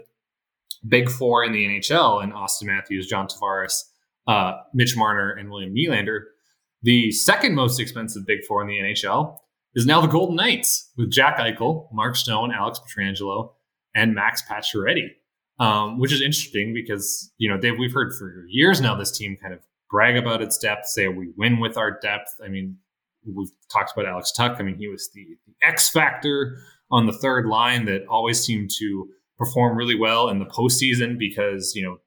big 0.86 1.10
four 1.10 1.42
in 1.42 1.50
the 1.50 1.66
NHL, 1.66 2.22
and 2.22 2.32
Auston 2.32 2.66
Matthews, 2.66 3.08
John 3.08 3.26
Tavares, 3.26 3.82
uh, 4.28 4.58
Mitch 4.72 4.96
Marner, 4.96 5.32
and 5.32 5.50
William 5.50 5.74
Nylander. 5.74 6.20
The 6.82 7.10
second 7.10 7.56
most 7.56 7.80
expensive 7.80 8.24
big 8.26 8.44
four 8.44 8.62
in 8.62 8.68
the 8.68 8.78
NHL 8.78 9.38
is 9.74 9.86
now 9.86 10.00
the 10.00 10.06
Golden 10.06 10.36
Knights 10.36 10.92
with 10.96 11.10
Jack 11.10 11.38
Eichel, 11.38 11.88
Mark 11.92 12.14
Stone, 12.14 12.52
Alex 12.52 12.78
Pietrangelo, 12.78 13.54
and 13.92 14.14
Max 14.14 14.40
Pacioretty 14.48 15.08
um, 15.62 16.00
which 16.00 16.12
is 16.12 16.20
interesting 16.20 16.74
because 16.74 17.32
you 17.38 17.48
know 17.48 17.56
Dave, 17.56 17.78
we've 17.78 17.92
heard 17.92 18.12
for 18.12 18.44
years 18.48 18.80
now 18.80 18.96
this 18.96 19.16
team 19.16 19.36
kind 19.40 19.54
of 19.54 19.60
brag 19.88 20.16
about 20.16 20.42
its 20.42 20.58
depth, 20.58 20.86
say 20.86 21.06
we 21.06 21.30
win 21.36 21.60
with 21.60 21.76
our 21.76 22.00
depth. 22.00 22.34
I 22.44 22.48
mean, 22.48 22.78
we've 23.24 23.52
talked 23.72 23.92
about 23.92 24.06
Alex 24.06 24.32
Tuch. 24.32 24.56
I 24.58 24.62
mean, 24.62 24.76
he 24.76 24.88
was 24.88 25.08
the, 25.14 25.24
the 25.46 25.54
X 25.64 25.88
factor 25.88 26.58
on 26.90 27.06
the 27.06 27.12
third 27.12 27.46
line 27.46 27.84
that 27.84 28.04
always 28.08 28.42
seemed 28.42 28.70
to 28.80 29.08
perform 29.38 29.76
really 29.76 29.94
well 29.94 30.28
in 30.28 30.40
the 30.40 30.46
postseason 30.46 31.16
because 31.16 31.76
you 31.76 31.84
know 31.84 31.98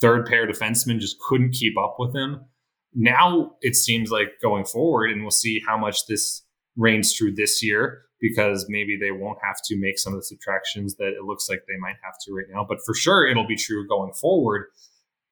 third 0.00 0.24
pair 0.24 0.46
defensemen 0.46 0.98
just 0.98 1.18
couldn't 1.20 1.52
keep 1.52 1.76
up 1.76 1.96
with 1.98 2.16
him. 2.16 2.46
Now 2.94 3.56
it 3.60 3.76
seems 3.76 4.10
like 4.10 4.40
going 4.40 4.64
forward, 4.64 5.10
and 5.10 5.20
we'll 5.20 5.30
see 5.30 5.60
how 5.66 5.76
much 5.76 6.06
this 6.06 6.40
reigns 6.76 7.14
true 7.14 7.32
this 7.34 7.62
year 7.62 8.02
because 8.20 8.66
maybe 8.68 8.96
they 8.96 9.10
won't 9.10 9.38
have 9.44 9.56
to 9.66 9.76
make 9.78 9.98
some 9.98 10.14
of 10.14 10.20
the 10.20 10.24
subtractions 10.24 10.96
that 10.96 11.08
it 11.08 11.24
looks 11.24 11.48
like 11.48 11.64
they 11.68 11.78
might 11.78 11.96
have 12.02 12.14
to 12.24 12.32
right 12.32 12.46
now. 12.50 12.64
But 12.66 12.78
for 12.84 12.94
sure, 12.94 13.26
it'll 13.26 13.46
be 13.46 13.56
true 13.56 13.86
going 13.86 14.12
forward 14.12 14.66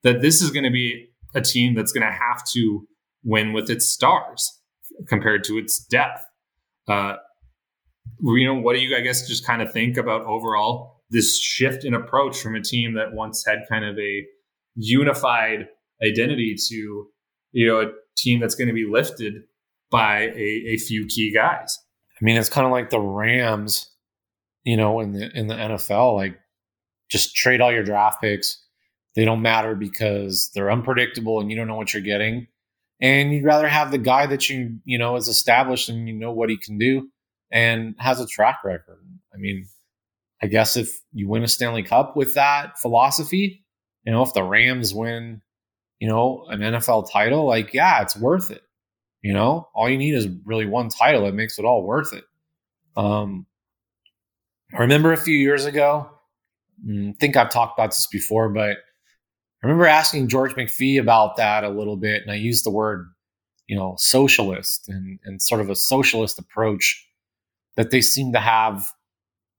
that 0.02 0.20
this 0.20 0.42
is 0.42 0.50
going 0.50 0.64
to 0.64 0.70
be 0.70 1.08
a 1.34 1.40
team 1.40 1.74
that's 1.74 1.92
going 1.92 2.06
to 2.06 2.12
have 2.12 2.42
to 2.54 2.86
win 3.24 3.52
with 3.52 3.70
its 3.70 3.88
stars 3.88 4.60
compared 5.08 5.44
to 5.44 5.58
its 5.58 5.84
depth. 5.84 6.22
Uh, 6.88 7.14
you 8.20 8.46
know, 8.46 8.60
what 8.60 8.74
do 8.74 8.80
you, 8.80 8.96
I 8.96 9.00
guess, 9.00 9.26
just 9.26 9.46
kind 9.46 9.62
of 9.62 9.72
think 9.72 9.96
about 9.96 10.22
overall 10.22 11.02
this 11.10 11.40
shift 11.40 11.84
in 11.84 11.94
approach 11.94 12.40
from 12.40 12.56
a 12.56 12.60
team 12.60 12.94
that 12.94 13.12
once 13.12 13.44
had 13.46 13.60
kind 13.68 13.84
of 13.84 13.98
a 13.98 14.26
unified 14.74 15.68
identity 16.04 16.56
to, 16.68 17.06
you 17.52 17.66
know, 17.66 17.80
a 17.80 17.86
team 18.16 18.40
that's 18.40 18.54
going 18.54 18.68
to 18.68 18.74
be 18.74 18.86
lifted 18.90 19.44
by 19.92 20.32
a, 20.34 20.64
a 20.70 20.76
few 20.78 21.06
key 21.06 21.32
guys? 21.32 21.78
I 22.20 22.24
mean, 22.24 22.36
it's 22.36 22.48
kind 22.48 22.66
of 22.66 22.72
like 22.72 22.90
the 22.90 23.00
Rams, 23.00 23.88
you 24.64 24.76
know, 24.76 25.00
in 25.00 25.12
the 25.12 25.30
in 25.38 25.46
the 25.46 25.54
NFL. 25.54 26.16
Like, 26.16 26.38
just 27.08 27.36
trade 27.36 27.60
all 27.60 27.72
your 27.72 27.84
draft 27.84 28.20
picks. 28.20 28.58
They 29.14 29.24
don't 29.24 29.42
matter 29.42 29.74
because 29.74 30.50
they're 30.54 30.70
unpredictable 30.70 31.40
and 31.40 31.50
you 31.50 31.56
don't 31.56 31.68
know 31.68 31.76
what 31.76 31.92
you're 31.92 32.02
getting. 32.02 32.46
And 33.00 33.32
you'd 33.32 33.44
rather 33.44 33.68
have 33.68 33.90
the 33.90 33.98
guy 33.98 34.26
that 34.26 34.48
you 34.48 34.78
you 34.84 34.98
know 34.98 35.16
is 35.16 35.28
established 35.28 35.88
and 35.88 36.08
you 36.08 36.14
know 36.14 36.32
what 36.32 36.50
he 36.50 36.56
can 36.56 36.78
do 36.78 37.08
and 37.50 37.94
has 37.98 38.20
a 38.20 38.26
track 38.26 38.60
record. 38.64 38.98
I 39.34 39.36
mean, 39.36 39.66
I 40.42 40.46
guess 40.46 40.76
if 40.76 41.00
you 41.12 41.28
win 41.28 41.44
a 41.44 41.48
Stanley 41.48 41.82
Cup 41.82 42.16
with 42.16 42.34
that 42.34 42.78
philosophy, 42.78 43.64
you 44.04 44.12
know, 44.12 44.22
if 44.22 44.32
the 44.34 44.42
Rams 44.42 44.94
win, 44.94 45.42
you 46.00 46.08
know, 46.08 46.46
an 46.48 46.60
NFL 46.60 47.10
title, 47.10 47.44
like 47.46 47.74
yeah, 47.74 48.02
it's 48.02 48.16
worth 48.16 48.50
it. 48.50 48.62
You 49.22 49.32
know, 49.32 49.68
all 49.74 49.88
you 49.88 49.98
need 49.98 50.14
is 50.14 50.28
really 50.44 50.66
one 50.66 50.88
title 50.88 51.24
that 51.24 51.34
makes 51.34 51.58
it 51.58 51.64
all 51.64 51.84
worth 51.84 52.12
it. 52.12 52.24
Um, 52.96 53.46
I 54.74 54.80
remember 54.80 55.12
a 55.12 55.16
few 55.16 55.36
years 55.36 55.64
ago, 55.64 56.10
I 56.84 56.90
mm, 56.90 57.18
think 57.20 57.36
I've 57.36 57.50
talked 57.50 57.78
about 57.78 57.90
this 57.90 58.08
before, 58.08 58.48
but 58.48 58.78
I 59.62 59.66
remember 59.66 59.86
asking 59.86 60.28
George 60.28 60.54
McPhee 60.54 61.00
about 61.00 61.36
that 61.36 61.62
a 61.62 61.68
little 61.68 61.96
bit, 61.96 62.22
and 62.22 62.32
I 62.32 62.34
used 62.34 62.64
the 62.64 62.70
word, 62.70 63.12
you 63.68 63.76
know, 63.76 63.94
socialist 63.96 64.88
and, 64.88 65.20
and 65.24 65.40
sort 65.40 65.60
of 65.60 65.70
a 65.70 65.76
socialist 65.76 66.38
approach 66.40 67.06
that 67.76 67.90
they 67.90 68.00
seem 68.00 68.32
to 68.32 68.40
have 68.40 68.90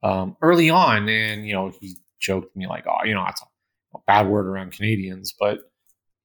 um, 0.03 0.36
early 0.41 0.70
on, 0.70 1.07
and 1.07 1.47
you 1.47 1.53
know 1.53 1.72
he 1.80 1.95
joked 2.20 2.55
me 2.55 2.68
like, 2.68 2.86
"Oh, 2.86 3.05
you 3.05 3.14
know, 3.14 3.24
that's 3.24 3.41
a 3.95 3.99
bad 4.05 4.28
word 4.28 4.45
around 4.45 4.74
Canadians," 4.74 5.34
but 5.39 5.59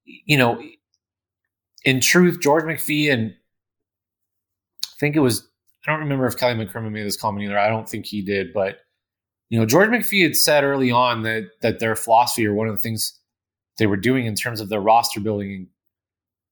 you 0.05 0.37
know, 0.37 0.61
in 1.85 2.01
truth, 2.01 2.39
George 2.41 2.63
McPhee 2.63 3.11
and 3.11 3.33
I 4.85 4.95
think 4.99 5.15
it 5.15 5.19
was 5.19 5.47
I 5.87 5.91
don't 5.91 6.01
remember 6.01 6.25
if 6.25 6.37
Kelly 6.37 6.53
McCrimmon 6.53 6.91
made 6.91 7.05
this 7.05 7.15
comment 7.15 7.45
either. 7.45 7.57
I 7.57 7.69
don't 7.69 7.87
think 7.87 8.05
he 8.05 8.21
did, 8.21 8.53
but 8.53 8.79
you 9.49 9.59
know, 9.59 9.65
George 9.65 9.89
McPhee 9.89 10.23
had 10.23 10.35
said 10.35 10.63
early 10.63 10.91
on 10.91 11.23
that 11.23 11.49
that 11.61 11.79
their 11.79 11.95
philosophy 11.95 12.45
or 12.45 12.53
one 12.53 12.67
of 12.67 12.75
the 12.75 12.81
things 12.81 13.17
they 13.77 13.87
were 13.87 13.97
doing 13.97 14.25
in 14.25 14.35
terms 14.35 14.59
of 14.59 14.69
their 14.69 14.81
roster 14.81 15.19
building 15.19 15.53
and 15.53 15.67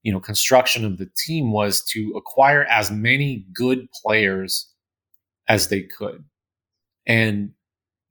you 0.03 0.11
know 0.11 0.19
construction 0.19 0.85
of 0.85 0.97
the 0.97 1.09
team 1.17 1.51
was 1.51 1.83
to 1.83 2.13
acquire 2.15 2.63
as 2.65 2.89
many 2.89 3.45
good 3.53 3.87
players 3.91 4.71
as 5.47 5.67
they 5.67 5.81
could. 5.81 6.23
And 7.05 7.51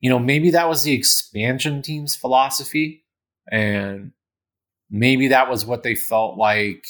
you 0.00 0.10
know, 0.10 0.18
maybe 0.18 0.50
that 0.50 0.68
was 0.68 0.82
the 0.82 0.92
expansion 0.92 1.82
team's 1.82 2.14
philosophy 2.14 3.04
and 3.50 4.12
maybe 4.90 5.28
that 5.28 5.48
was 5.48 5.64
what 5.64 5.82
they 5.82 5.94
felt 5.94 6.36
like 6.36 6.86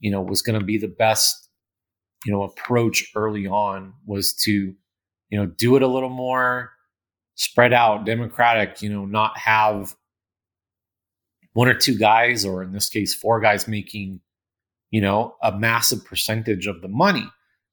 you 0.00 0.10
know 0.10 0.20
was 0.20 0.42
going 0.42 0.58
to 0.58 0.64
be 0.64 0.78
the 0.78 0.88
best 0.88 1.48
you 2.24 2.32
know 2.32 2.42
approach 2.42 3.10
early 3.14 3.46
on 3.46 3.92
was 4.06 4.34
to 4.34 4.74
you 5.30 5.38
know 5.38 5.46
do 5.46 5.76
it 5.76 5.82
a 5.82 5.86
little 5.86 6.10
more 6.10 6.70
spread 7.36 7.72
out 7.72 8.04
democratic 8.04 8.82
you 8.82 8.90
know 8.90 9.06
not 9.06 9.36
have 9.38 9.94
one 11.52 11.68
or 11.68 11.74
two 11.74 11.96
guys 11.96 12.44
or 12.44 12.62
in 12.62 12.72
this 12.72 12.88
case 12.88 13.14
four 13.14 13.40
guys 13.40 13.66
making 13.66 14.20
you 14.90 15.00
know 15.00 15.34
a 15.42 15.56
massive 15.56 16.04
percentage 16.04 16.66
of 16.66 16.80
the 16.80 16.88
money. 16.88 17.26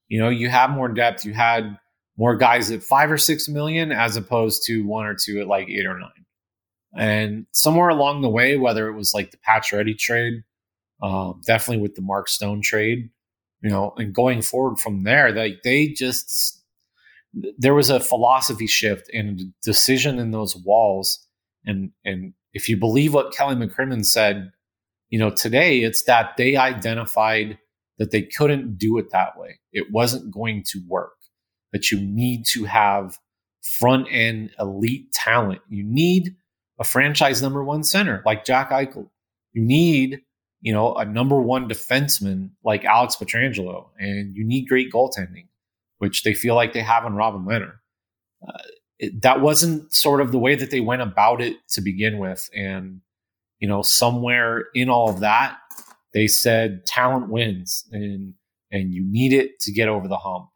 You 0.07 0.19
know 0.19 0.30
you 0.30 0.49
have 0.49 0.69
more 0.69 0.89
depth 0.89 1.25
you 1.25 1.34
had 1.34 1.78
more 2.17 2.36
guys 2.36 2.71
at 2.71 2.82
five 2.82 3.11
or 3.11 3.17
six 3.17 3.47
million 3.47 3.91
as 3.91 4.15
opposed 4.15 4.63
to 4.65 4.86
one 4.86 5.05
or 5.05 5.15
two 5.15 5.39
at 5.39 5.47
like 5.47 5.69
eight 5.69 5.86
or 5.86 5.99
nine. 5.99 6.25
And 6.97 7.45
somewhere 7.51 7.89
along 7.89 8.21
the 8.21 8.30
way 8.30 8.57
whether 8.57 8.88
it 8.88 8.93
was 8.93 9.13
like 9.13 9.32
the 9.32 9.38
Pacioretty 9.38 9.97
trade 9.97 10.43
um, 11.02 11.41
definitely 11.45 11.82
with 11.82 11.95
the 11.95 12.02
mark 12.02 12.28
stone 12.28 12.62
trade 12.62 13.10
you 13.62 13.70
know, 13.70 13.93
and 13.98 14.14
going 14.14 14.41
forward 14.41 14.80
from 14.80 15.04
there, 15.04 15.32
like 15.32 15.64
they 15.64 15.88
just 15.88 16.64
there 17.58 17.74
was 17.74 17.89
a 17.89 18.00
philosophy 18.00 18.68
shift 18.68 19.10
and 19.14 19.39
a 19.39 19.43
decision 19.64 20.20
in 20.20 20.32
those 20.32 20.56
walls. 20.56 21.26
And 21.66 21.91
and 22.06 22.34
if 22.54 22.70
you 22.70 22.78
believe 22.78 23.14
what 23.14 23.34
Kelly 23.34 23.56
McCrimmon 23.56 24.06
said, 24.06 24.52
you 25.10 25.20
know, 25.20 25.30
today 25.30 25.82
it's 25.82 26.04
that 26.04 26.38
they 26.38 26.56
identified 26.56 27.58
that 27.98 28.12
they 28.12 28.22
couldn't 28.22 28.78
do 28.78 28.98
it 29.00 29.10
that 29.12 29.38
way. 29.38 29.60
It 29.74 29.91
wasn't 29.91 30.32
going 30.32 30.64
to 30.68 30.82
work. 30.88 31.14
That 31.74 31.91
you 31.91 32.00
need 32.00 32.45
to 32.54 32.64
have 32.66 33.18
front 33.80 34.08
end 34.10 34.52
elite 34.60 35.12
talent. 35.12 35.62
You 35.68 35.84
need 35.84 36.36
a 36.80 36.84
franchise 36.84 37.41
number 37.41 37.64
one 37.64 37.84
center 37.84 38.22
like 38.26 38.45
Jack 38.45 38.70
Eichel. 38.70 39.10
You 39.54 39.64
need 39.64 40.22
you 40.62 40.74
know, 40.74 40.93
a 40.95 41.05
number 41.05 41.39
one 41.39 41.70
defenseman 41.70 42.51
like 42.64 42.84
Alex 42.84 43.16
Pietrangelo, 43.16 43.89
and 43.99 44.36
you 44.36 44.43
need 44.43 44.68
great 44.68 44.91
goaltending, 44.91 45.47
which 45.99 46.24
they 46.24 46.34
feel 46.34 46.55
like 46.55 46.74
they 46.74 46.82
have 46.82 47.05
in 47.05 47.14
Robin 47.14 47.43
Lehner. 47.43 47.76
Uh, 48.47 48.64
it, 48.99 49.22
that 49.22 49.41
wasn't 49.41 49.93
sort 49.93 50.22
of 50.22 50.32
the 50.32 50.39
way 50.39 50.55
that 50.55 50.72
they 50.72 50.80
went 50.80 51.01
about 51.01 51.41
it 51.41 51.55
to 51.70 51.82
begin 51.82 52.18
with. 52.18 52.49
And, 52.55 53.01
you 53.60 53.68
know, 53.68 53.82
somewhere 53.82 54.66
in 54.74 54.89
all 54.89 55.10
of 55.10 55.20
that, 55.20 55.58
they 56.14 56.28
said 56.28 56.86
talent 56.86 57.30
wins 57.30 57.88
and 57.91 58.34
and 58.72 58.93
you 58.93 59.05
need 59.05 59.34
it 59.34 59.60
to 59.62 59.72
get 59.72 59.88
over 59.88 60.08
the 60.08 60.18
hump. 60.18 60.49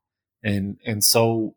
And 0.44 0.78
and 0.86 1.04
so 1.04 1.56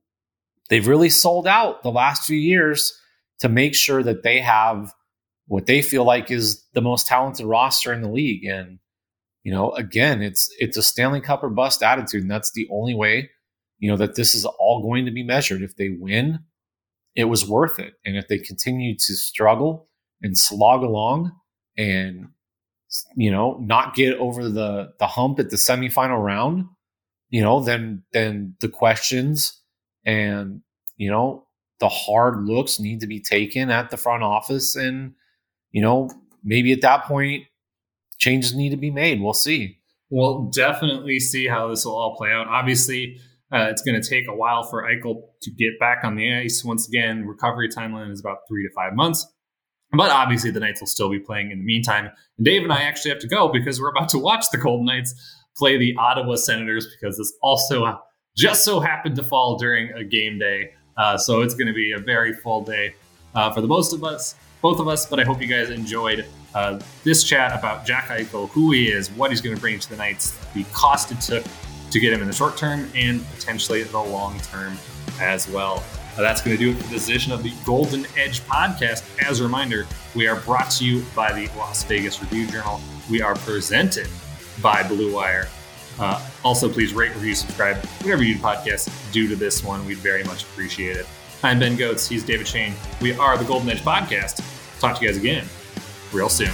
they've 0.68 0.86
really 0.86 1.08
sold 1.08 1.46
out 1.46 1.82
the 1.82 1.90
last 1.90 2.26
few 2.26 2.36
years 2.36 2.98
to 3.40 3.48
make 3.48 3.74
sure 3.74 4.02
that 4.02 4.22
they 4.22 4.40
have 4.40 4.92
what 5.46 5.66
they 5.66 5.82
feel 5.82 6.04
like 6.04 6.30
is 6.30 6.64
the 6.74 6.80
most 6.80 7.06
talented 7.06 7.46
roster 7.46 7.92
in 7.92 8.02
the 8.02 8.10
league. 8.10 8.44
And, 8.44 8.78
you 9.42 9.52
know, 9.52 9.72
again, 9.72 10.22
it's 10.22 10.48
it's 10.58 10.76
a 10.76 10.82
Stanley 10.82 11.20
Cup 11.20 11.42
or 11.42 11.50
bust 11.50 11.82
attitude. 11.82 12.22
And 12.22 12.30
that's 12.30 12.52
the 12.52 12.68
only 12.70 12.94
way, 12.94 13.30
you 13.78 13.90
know, 13.90 13.96
that 13.96 14.16
this 14.16 14.34
is 14.34 14.44
all 14.44 14.82
going 14.82 15.04
to 15.04 15.10
be 15.12 15.22
measured. 15.22 15.62
If 15.62 15.76
they 15.76 15.90
win, 15.90 16.40
it 17.14 17.24
was 17.24 17.48
worth 17.48 17.78
it. 17.78 17.94
And 18.04 18.16
if 18.16 18.28
they 18.28 18.38
continue 18.38 18.96
to 18.96 19.14
struggle 19.14 19.88
and 20.22 20.36
slog 20.36 20.82
along 20.82 21.32
and 21.76 22.28
you 23.16 23.30
know, 23.30 23.58
not 23.60 23.94
get 23.94 24.16
over 24.18 24.48
the 24.48 24.92
the 24.98 25.06
hump 25.06 25.38
at 25.40 25.50
the 25.50 25.56
semifinal 25.56 26.22
round, 26.22 26.66
you 27.30 27.42
know, 27.42 27.60
then 27.60 28.04
then 28.12 28.54
the 28.60 28.68
questions 28.68 29.60
and 30.04 30.60
you 30.96 31.10
know 31.10 31.46
the 31.80 31.88
hard 31.88 32.46
looks 32.46 32.78
need 32.78 33.00
to 33.00 33.06
be 33.06 33.20
taken 33.20 33.70
at 33.70 33.90
the 33.90 33.96
front 33.96 34.22
office 34.22 34.76
and 34.76 35.14
you 35.74 35.82
know, 35.82 36.08
maybe 36.44 36.72
at 36.72 36.82
that 36.82 37.04
point, 37.04 37.46
changes 38.18 38.54
need 38.54 38.70
to 38.70 38.76
be 38.76 38.92
made. 38.92 39.20
We'll 39.20 39.34
see. 39.34 39.78
We'll 40.08 40.42
definitely 40.44 41.18
see 41.18 41.48
how 41.48 41.68
this 41.68 41.84
will 41.84 41.96
all 41.96 42.16
play 42.16 42.30
out. 42.30 42.46
Obviously, 42.46 43.18
uh, 43.52 43.66
it's 43.70 43.82
going 43.82 44.00
to 44.00 44.08
take 44.08 44.28
a 44.28 44.34
while 44.34 44.62
for 44.62 44.84
Eichel 44.84 45.22
to 45.42 45.50
get 45.50 45.80
back 45.80 46.04
on 46.04 46.14
the 46.14 46.32
ice. 46.32 46.64
Once 46.64 46.86
again, 46.86 47.26
recovery 47.26 47.68
timeline 47.68 48.12
is 48.12 48.20
about 48.20 48.38
three 48.48 48.62
to 48.62 48.72
five 48.72 48.94
months. 48.94 49.26
But 49.90 50.12
obviously, 50.12 50.52
the 50.52 50.60
Knights 50.60 50.80
will 50.80 50.86
still 50.86 51.10
be 51.10 51.18
playing 51.18 51.50
in 51.50 51.58
the 51.58 51.64
meantime. 51.64 52.08
And 52.38 52.44
Dave 52.44 52.62
and 52.62 52.72
I 52.72 52.82
actually 52.82 53.10
have 53.10 53.20
to 53.20 53.28
go 53.28 53.48
because 53.48 53.80
we're 53.80 53.90
about 53.90 54.08
to 54.10 54.18
watch 54.18 54.46
the 54.52 54.58
Golden 54.58 54.86
Knights 54.86 55.12
play 55.56 55.76
the 55.76 55.96
Ottawa 55.96 56.36
Senators 56.36 56.86
because 56.86 57.18
this 57.18 57.32
also 57.42 57.98
just 58.36 58.64
so 58.64 58.78
happened 58.78 59.16
to 59.16 59.24
fall 59.24 59.56
during 59.56 59.92
a 59.92 60.04
game 60.04 60.38
day. 60.38 60.72
Uh, 60.96 61.18
so 61.18 61.40
it's 61.40 61.54
going 61.54 61.66
to 61.66 61.74
be 61.74 61.90
a 61.90 61.98
very 61.98 62.32
full 62.32 62.62
day 62.62 62.94
uh, 63.34 63.52
for 63.52 63.60
the 63.60 63.66
most 63.66 63.92
of 63.92 64.04
us 64.04 64.36
both 64.64 64.80
of 64.80 64.88
us, 64.88 65.04
but 65.04 65.20
I 65.20 65.24
hope 65.24 65.42
you 65.42 65.46
guys 65.46 65.68
enjoyed 65.68 66.24
uh, 66.54 66.80
this 67.02 67.22
chat 67.22 67.52
about 67.52 67.84
Jack 67.84 68.06
Eichel, 68.06 68.48
who 68.48 68.72
he 68.72 68.90
is, 68.90 69.10
what 69.10 69.30
he's 69.30 69.42
going 69.42 69.54
to 69.54 69.60
bring 69.60 69.78
to 69.78 69.90
the 69.90 69.96
Knights, 69.96 70.30
the 70.54 70.64
cost 70.72 71.12
it 71.12 71.20
took 71.20 71.44
to 71.90 72.00
get 72.00 72.14
him 72.14 72.22
in 72.22 72.26
the 72.26 72.32
short 72.32 72.56
term, 72.56 72.90
and 72.94 73.22
potentially 73.34 73.82
the 73.82 73.98
long 73.98 74.40
term 74.40 74.78
as 75.20 75.46
well. 75.50 75.84
Uh, 76.16 76.22
that's 76.22 76.40
going 76.40 76.56
to 76.56 76.64
do 76.64 76.70
it 76.70 76.82
for 76.82 76.90
this 76.90 77.06
edition 77.10 77.30
of 77.30 77.42
the 77.42 77.52
Golden 77.66 78.06
Edge 78.16 78.40
podcast. 78.44 79.04
As 79.22 79.40
a 79.40 79.42
reminder, 79.42 79.86
we 80.14 80.26
are 80.26 80.40
brought 80.40 80.70
to 80.70 80.86
you 80.86 81.04
by 81.14 81.30
the 81.30 81.46
Las 81.58 81.84
Vegas 81.84 82.22
Review 82.22 82.46
Journal. 82.46 82.80
We 83.10 83.20
are 83.20 83.34
presented 83.34 84.08
by 84.62 84.82
Blue 84.88 85.12
Wire. 85.12 85.46
Uh, 86.00 86.26
also, 86.42 86.72
please 86.72 86.94
rate, 86.94 87.14
review, 87.14 87.34
subscribe, 87.34 87.76
whatever 88.00 88.22
you 88.22 88.36
do 88.36 88.40
podcasts 88.40 88.90
do 89.12 89.28
to 89.28 89.36
this 89.36 89.62
one. 89.62 89.84
We'd 89.84 89.98
very 89.98 90.24
much 90.24 90.44
appreciate 90.44 90.96
it. 90.96 91.06
I'm 91.42 91.58
Ben 91.58 91.76
Gotz. 91.76 92.08
He's 92.08 92.24
David 92.24 92.48
Schoen. 92.48 92.72
We 93.02 93.12
are 93.18 93.36
the 93.36 93.44
Golden 93.44 93.68
Edge 93.68 93.82
Podcast. 93.82 94.53
Talk 94.84 94.98
to 94.98 95.04
you 95.06 95.10
guys 95.10 95.16
again 95.16 95.46
real 96.12 96.28
soon. 96.28 96.50